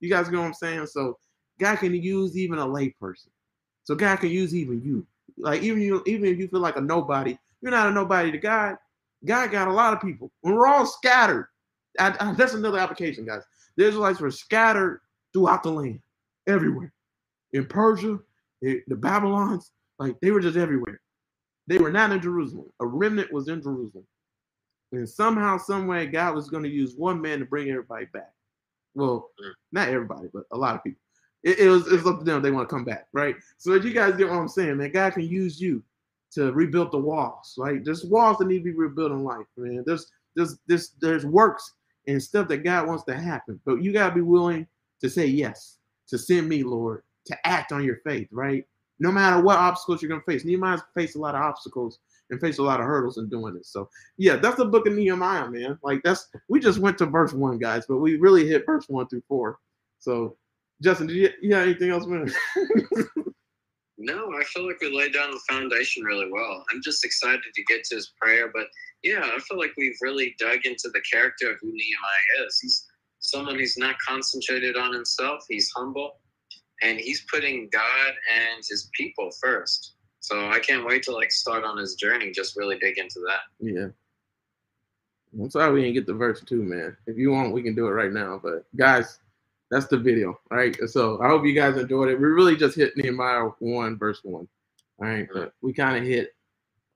You 0.00 0.10
guys 0.10 0.30
know 0.30 0.40
what 0.40 0.48
I'm 0.48 0.54
saying? 0.54 0.86
So 0.86 1.18
God 1.58 1.76
can 1.76 1.94
use 1.94 2.36
even 2.36 2.58
a 2.58 2.66
layperson. 2.66 3.30
So 3.84 3.94
God 3.94 4.16
can 4.16 4.30
use 4.30 4.54
even 4.54 4.82
you. 4.82 5.06
Like 5.38 5.62
even 5.62 5.82
you, 5.82 6.02
even 6.06 6.26
if 6.26 6.38
you 6.38 6.48
feel 6.48 6.60
like 6.60 6.76
a 6.76 6.80
nobody, 6.80 7.36
you're 7.60 7.72
not 7.72 7.88
a 7.88 7.92
nobody 7.92 8.30
to 8.30 8.38
God. 8.38 8.76
God 9.24 9.50
got 9.50 9.68
a 9.68 9.72
lot 9.72 9.94
of 9.94 10.00
people. 10.00 10.30
We're 10.42 10.66
all 10.66 10.86
scattered, 10.86 11.48
I, 11.98 12.14
I, 12.20 12.34
that's 12.34 12.54
another 12.54 12.78
application, 12.78 13.24
guys. 13.24 13.42
The 13.76 13.86
Israelites 13.86 14.20
were 14.20 14.30
scattered 14.30 15.00
throughout 15.32 15.62
the 15.62 15.70
land, 15.70 16.00
everywhere. 16.46 16.92
In 17.52 17.66
Persia, 17.66 18.18
the 18.60 18.82
Babylons, 18.88 19.70
like 19.98 20.18
they 20.20 20.30
were 20.30 20.40
just 20.40 20.56
everywhere. 20.56 21.00
They 21.66 21.78
were 21.78 21.90
not 21.90 22.12
in 22.12 22.20
Jerusalem. 22.20 22.66
A 22.80 22.86
remnant 22.86 23.32
was 23.32 23.48
in 23.48 23.62
Jerusalem. 23.62 24.06
And 24.92 25.08
somehow, 25.08 25.58
some 25.58 25.86
way, 25.86 26.06
God 26.06 26.34
was 26.34 26.50
going 26.50 26.62
to 26.62 26.68
use 26.68 26.94
one 26.94 27.20
man 27.20 27.38
to 27.40 27.44
bring 27.44 27.70
everybody 27.70 28.06
back. 28.12 28.32
Well, 28.94 29.30
mm. 29.42 29.52
not 29.72 29.88
everybody, 29.88 30.28
but 30.32 30.44
a 30.52 30.56
lot 30.56 30.76
of 30.76 30.84
people. 30.84 31.00
It, 31.44 31.58
it 31.60 31.68
was 31.68 31.86
it's 31.86 32.06
up 32.06 32.18
to 32.18 32.24
them. 32.24 32.42
They 32.42 32.50
want 32.50 32.68
to 32.68 32.74
come 32.74 32.84
back, 32.84 33.06
right? 33.12 33.36
So 33.58 33.74
you 33.74 33.92
guys 33.92 34.16
get 34.16 34.28
what 34.28 34.38
I'm 34.38 34.48
saying, 34.48 34.78
man. 34.78 34.90
God 34.90 35.12
can 35.12 35.22
use 35.22 35.60
you 35.60 35.82
to 36.32 36.52
rebuild 36.52 36.90
the 36.90 36.98
walls, 36.98 37.54
right? 37.58 37.84
There's 37.84 38.04
walls 38.04 38.38
that 38.38 38.48
need 38.48 38.58
to 38.58 38.64
be 38.64 38.72
rebuilt 38.72 39.12
in 39.12 39.22
life, 39.22 39.46
man. 39.56 39.84
There's 39.86 40.10
there's 40.34 40.58
this 40.66 40.92
there's 41.00 41.24
works 41.24 41.74
and 42.08 42.20
stuff 42.22 42.48
that 42.48 42.64
God 42.64 42.88
wants 42.88 43.04
to 43.04 43.14
happen, 43.14 43.60
but 43.64 43.82
you 43.82 43.92
gotta 43.92 44.14
be 44.14 44.22
willing 44.22 44.66
to 45.00 45.08
say 45.08 45.26
yes, 45.26 45.78
to 46.08 46.18
send 46.18 46.48
me, 46.48 46.62
Lord, 46.62 47.02
to 47.26 47.46
act 47.46 47.72
on 47.72 47.84
your 47.84 47.96
faith, 47.98 48.28
right? 48.32 48.66
No 48.98 49.12
matter 49.12 49.42
what 49.42 49.58
obstacles 49.58 50.00
you're 50.02 50.08
gonna 50.08 50.22
face. 50.22 50.44
Nehemiah's 50.44 50.82
faced 50.94 51.16
a 51.16 51.20
lot 51.20 51.34
of 51.34 51.42
obstacles 51.42 51.98
and 52.30 52.40
faced 52.40 52.58
a 52.58 52.62
lot 52.62 52.80
of 52.80 52.86
hurdles 52.86 53.18
in 53.18 53.28
doing 53.28 53.54
this. 53.54 53.68
So 53.68 53.90
yeah, 54.16 54.36
that's 54.36 54.56
the 54.56 54.64
book 54.64 54.86
of 54.86 54.94
Nehemiah, 54.94 55.50
man. 55.50 55.78
Like 55.82 56.02
that's 56.02 56.28
we 56.48 56.58
just 56.58 56.78
went 56.78 56.96
to 56.98 57.06
verse 57.06 57.34
one, 57.34 57.58
guys, 57.58 57.84
but 57.86 57.98
we 57.98 58.16
really 58.16 58.46
hit 58.46 58.64
verse 58.64 58.88
one 58.88 59.06
through 59.08 59.22
four. 59.28 59.58
So 59.98 60.36
Justin, 60.82 61.06
did 61.06 61.16
you, 61.16 61.30
you 61.40 61.54
have 61.54 61.64
anything 61.64 61.90
else, 61.90 62.06
man? 62.06 62.30
no, 63.98 64.32
I 64.32 64.44
feel 64.44 64.66
like 64.66 64.80
we 64.80 64.94
laid 64.94 65.12
down 65.12 65.30
the 65.30 65.40
foundation 65.48 66.02
really 66.04 66.30
well. 66.30 66.64
I'm 66.72 66.80
just 66.82 67.04
excited 67.04 67.42
to 67.54 67.64
get 67.64 67.84
to 67.84 67.96
his 67.96 68.12
prayer, 68.20 68.50
but 68.52 68.66
yeah, 69.02 69.20
I 69.22 69.38
feel 69.40 69.58
like 69.58 69.72
we've 69.76 69.96
really 70.00 70.34
dug 70.38 70.60
into 70.64 70.90
the 70.92 71.02
character 71.10 71.50
of 71.50 71.58
who 71.60 71.68
Nehemiah 71.68 72.46
is. 72.46 72.58
He's 72.60 72.86
someone 73.20 73.58
who's 73.58 73.76
not 73.76 73.96
concentrated 74.06 74.76
on 74.76 74.92
himself. 74.92 75.44
He's 75.48 75.70
humble, 75.76 76.20
and 76.82 76.98
he's 76.98 77.24
putting 77.32 77.68
God 77.72 78.12
and 78.34 78.62
his 78.68 78.90
people 78.94 79.30
first. 79.42 79.94
So 80.20 80.48
I 80.48 80.58
can't 80.58 80.86
wait 80.86 81.02
to 81.04 81.12
like 81.12 81.30
start 81.30 81.64
on 81.64 81.76
his 81.76 81.96
journey. 81.96 82.30
Just 82.30 82.56
really 82.56 82.78
dig 82.78 82.98
into 82.98 83.20
that. 83.26 83.40
Yeah. 83.60 83.88
I'm 85.38 85.50
sorry 85.50 85.72
we 85.72 85.82
didn't 85.82 85.94
get 85.94 86.06
the 86.06 86.14
verse 86.14 86.42
two, 86.46 86.62
man. 86.62 86.96
If 87.06 87.18
you 87.18 87.30
want, 87.30 87.52
we 87.52 87.62
can 87.62 87.74
do 87.74 87.86
it 87.88 87.90
right 87.90 88.12
now. 88.12 88.40
But 88.42 88.64
guys, 88.76 89.18
that's 89.70 89.86
the 89.86 89.96
video. 89.96 90.38
All 90.50 90.58
right. 90.58 90.76
So 90.86 91.20
I 91.22 91.28
hope 91.28 91.44
you 91.44 91.54
guys 91.54 91.76
enjoyed 91.76 92.08
it. 92.08 92.20
We 92.20 92.26
really 92.26 92.56
just 92.56 92.76
hit 92.76 92.96
Nehemiah 92.96 93.50
one, 93.58 93.98
verse 93.98 94.20
one. 94.22 94.46
All 95.00 95.08
right. 95.08 95.26
But 95.32 95.52
we 95.62 95.72
kind 95.72 95.96
of 95.96 96.04
hit 96.04 96.34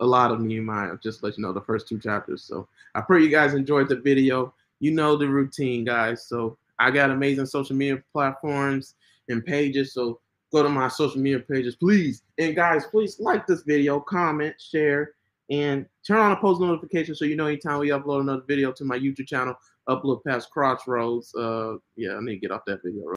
a 0.01 0.07
lot 0.07 0.31
of 0.31 0.41
Nehemiah, 0.41 0.97
just 1.03 1.23
let 1.23 1.37
you 1.37 1.43
know 1.43 1.53
the 1.53 1.61
first 1.61 1.89
two 1.89 1.99
chapters. 1.99 2.45
So 2.45 2.69
I 2.95 3.01
pray 3.01 3.23
you 3.23 3.31
guys 3.31 3.55
enjoyed 3.55 3.89
the 3.89 3.97
video. 3.97 4.55
You 4.81 4.93
know 4.93 5.17
the 5.17 5.29
routine, 5.29 5.85
guys. 5.85 6.29
So 6.29 6.57
I 6.79 6.91
got 6.91 7.11
amazing 7.11 7.47
social 7.47 7.75
media 7.75 8.03
platforms 8.13 8.95
and 9.29 9.45
pages. 9.45 9.93
So 9.93 10.21
go 10.53 10.63
to 10.63 10.69
my 10.69 10.89
social 10.89 11.21
media 11.21 11.41
pages, 11.41 11.77
please. 11.77 12.23
And 12.39 12.55
guys, 12.55 12.87
please 12.87 13.19
like 13.19 13.47
this 13.47 13.63
video, 13.63 13.99
comment, 13.99 14.55
share, 14.61 15.15
and 15.51 15.87
turn 16.07 16.19
on 16.19 16.31
the 16.31 16.37
post 16.37 16.61
notifications 16.61 17.19
so 17.19 17.25
you 17.25 17.35
know 17.35 17.47
anytime 17.47 17.79
we 17.79 17.89
upload 17.89 18.21
another 18.21 18.43
video 18.47 18.71
to 18.73 18.85
my 18.85 18.99
YouTube 18.99 19.27
channel, 19.27 19.55
upload 19.89 20.25
past 20.25 20.51
Crossroads. 20.51 21.35
Uh, 21.35 21.77
yeah, 21.97 22.15
I 22.15 22.21
need 22.21 22.35
to 22.35 22.41
get 22.41 22.51
off 22.51 22.65
that 22.67 22.83
video 22.85 23.05
real, 23.05 23.17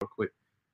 real 0.00 0.10
quick. 0.14 0.30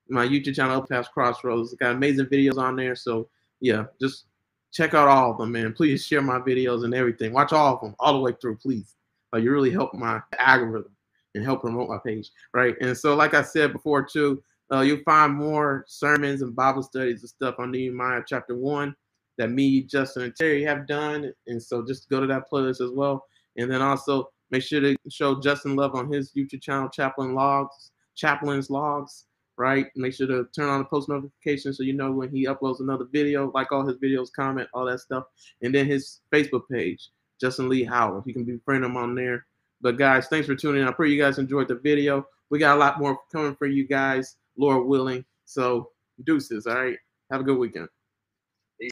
My 0.08 0.26
YouTube 0.26 0.54
channel, 0.54 0.78
up 0.78 0.88
past 0.88 1.12
Crossroads, 1.12 1.74
got 1.74 1.94
amazing 1.96 2.26
videos 2.26 2.58
on 2.58 2.76
there. 2.76 2.96
So 2.96 3.28
yeah, 3.60 3.84
just 4.00 4.26
check 4.72 4.94
out 4.94 5.08
all 5.08 5.32
of 5.32 5.38
them, 5.38 5.52
man. 5.52 5.72
Please 5.72 6.04
share 6.04 6.22
my 6.22 6.38
videos 6.38 6.84
and 6.84 6.94
everything. 6.94 7.32
Watch 7.32 7.52
all 7.52 7.74
of 7.74 7.80
them 7.80 7.94
all 7.98 8.14
the 8.14 8.20
way 8.20 8.32
through, 8.40 8.56
please. 8.56 8.94
Uh, 9.34 9.38
you 9.38 9.50
really 9.50 9.70
help 9.70 9.92
my 9.94 10.20
algorithm 10.38 10.92
and 11.34 11.44
help 11.44 11.60
promote 11.60 11.88
my 11.88 11.98
page, 12.04 12.30
right? 12.54 12.74
And 12.80 12.96
so, 12.96 13.14
like 13.14 13.34
I 13.34 13.42
said 13.42 13.72
before, 13.72 14.02
too, 14.02 14.42
uh, 14.72 14.80
you'll 14.80 15.02
find 15.04 15.34
more 15.34 15.84
sermons 15.86 16.42
and 16.42 16.56
Bible 16.56 16.82
studies 16.82 17.20
and 17.20 17.28
stuff 17.28 17.56
on 17.58 17.70
Nehemiah 17.70 18.22
chapter 18.26 18.56
one 18.56 18.94
that 19.36 19.50
me, 19.50 19.82
Justin, 19.82 20.24
and 20.24 20.36
Terry 20.36 20.64
have 20.64 20.86
done. 20.86 21.32
And 21.46 21.62
so, 21.62 21.84
just 21.86 22.08
go 22.08 22.20
to 22.20 22.26
that 22.26 22.50
playlist 22.50 22.80
as 22.80 22.90
well. 22.90 23.24
And 23.56 23.70
then 23.70 23.82
also 23.82 24.30
make 24.50 24.62
sure 24.62 24.80
to 24.80 24.96
show 25.10 25.40
Justin 25.40 25.76
love 25.76 25.94
on 25.94 26.12
his 26.12 26.32
YouTube 26.32 26.62
channel, 26.62 26.88
Chaplain 26.88 27.34
Logs, 27.34 27.90
Chaplain's 28.16 28.70
Logs 28.70 29.24
right? 29.58 29.86
Make 29.96 30.14
sure 30.14 30.28
to 30.28 30.46
turn 30.54 30.70
on 30.70 30.78
the 30.78 30.84
post 30.84 31.08
notifications 31.08 31.76
so 31.76 31.82
you 31.82 31.92
know 31.92 32.12
when 32.12 32.30
he 32.30 32.46
uploads 32.46 32.80
another 32.80 33.06
video, 33.12 33.50
like 33.54 33.72
all 33.72 33.86
his 33.86 33.98
videos, 33.98 34.28
comment, 34.34 34.68
all 34.72 34.86
that 34.86 35.00
stuff. 35.00 35.24
And 35.60 35.74
then 35.74 35.86
his 35.86 36.20
Facebook 36.32 36.62
page, 36.70 37.10
Justin 37.40 37.68
Lee 37.68 37.84
Howard. 37.84 38.22
You 38.24 38.32
can 38.32 38.44
befriend 38.44 38.84
him 38.84 38.96
on 38.96 39.14
there. 39.14 39.44
But 39.80 39.98
guys, 39.98 40.28
thanks 40.28 40.46
for 40.46 40.54
tuning 40.54 40.82
in. 40.82 40.88
I 40.88 40.92
pray 40.92 41.10
you 41.10 41.20
guys 41.20 41.38
enjoyed 41.38 41.68
the 41.68 41.74
video. 41.74 42.26
We 42.50 42.58
got 42.58 42.76
a 42.76 42.80
lot 42.80 42.98
more 42.98 43.18
coming 43.32 43.54
for 43.56 43.66
you 43.66 43.86
guys, 43.86 44.36
Lord 44.56 44.86
willing. 44.86 45.24
So 45.44 45.90
deuces, 46.24 46.66
all 46.66 46.74
right? 46.74 46.96
Have 47.30 47.40
a 47.40 47.44
good 47.44 47.58
weekend. 47.58 47.88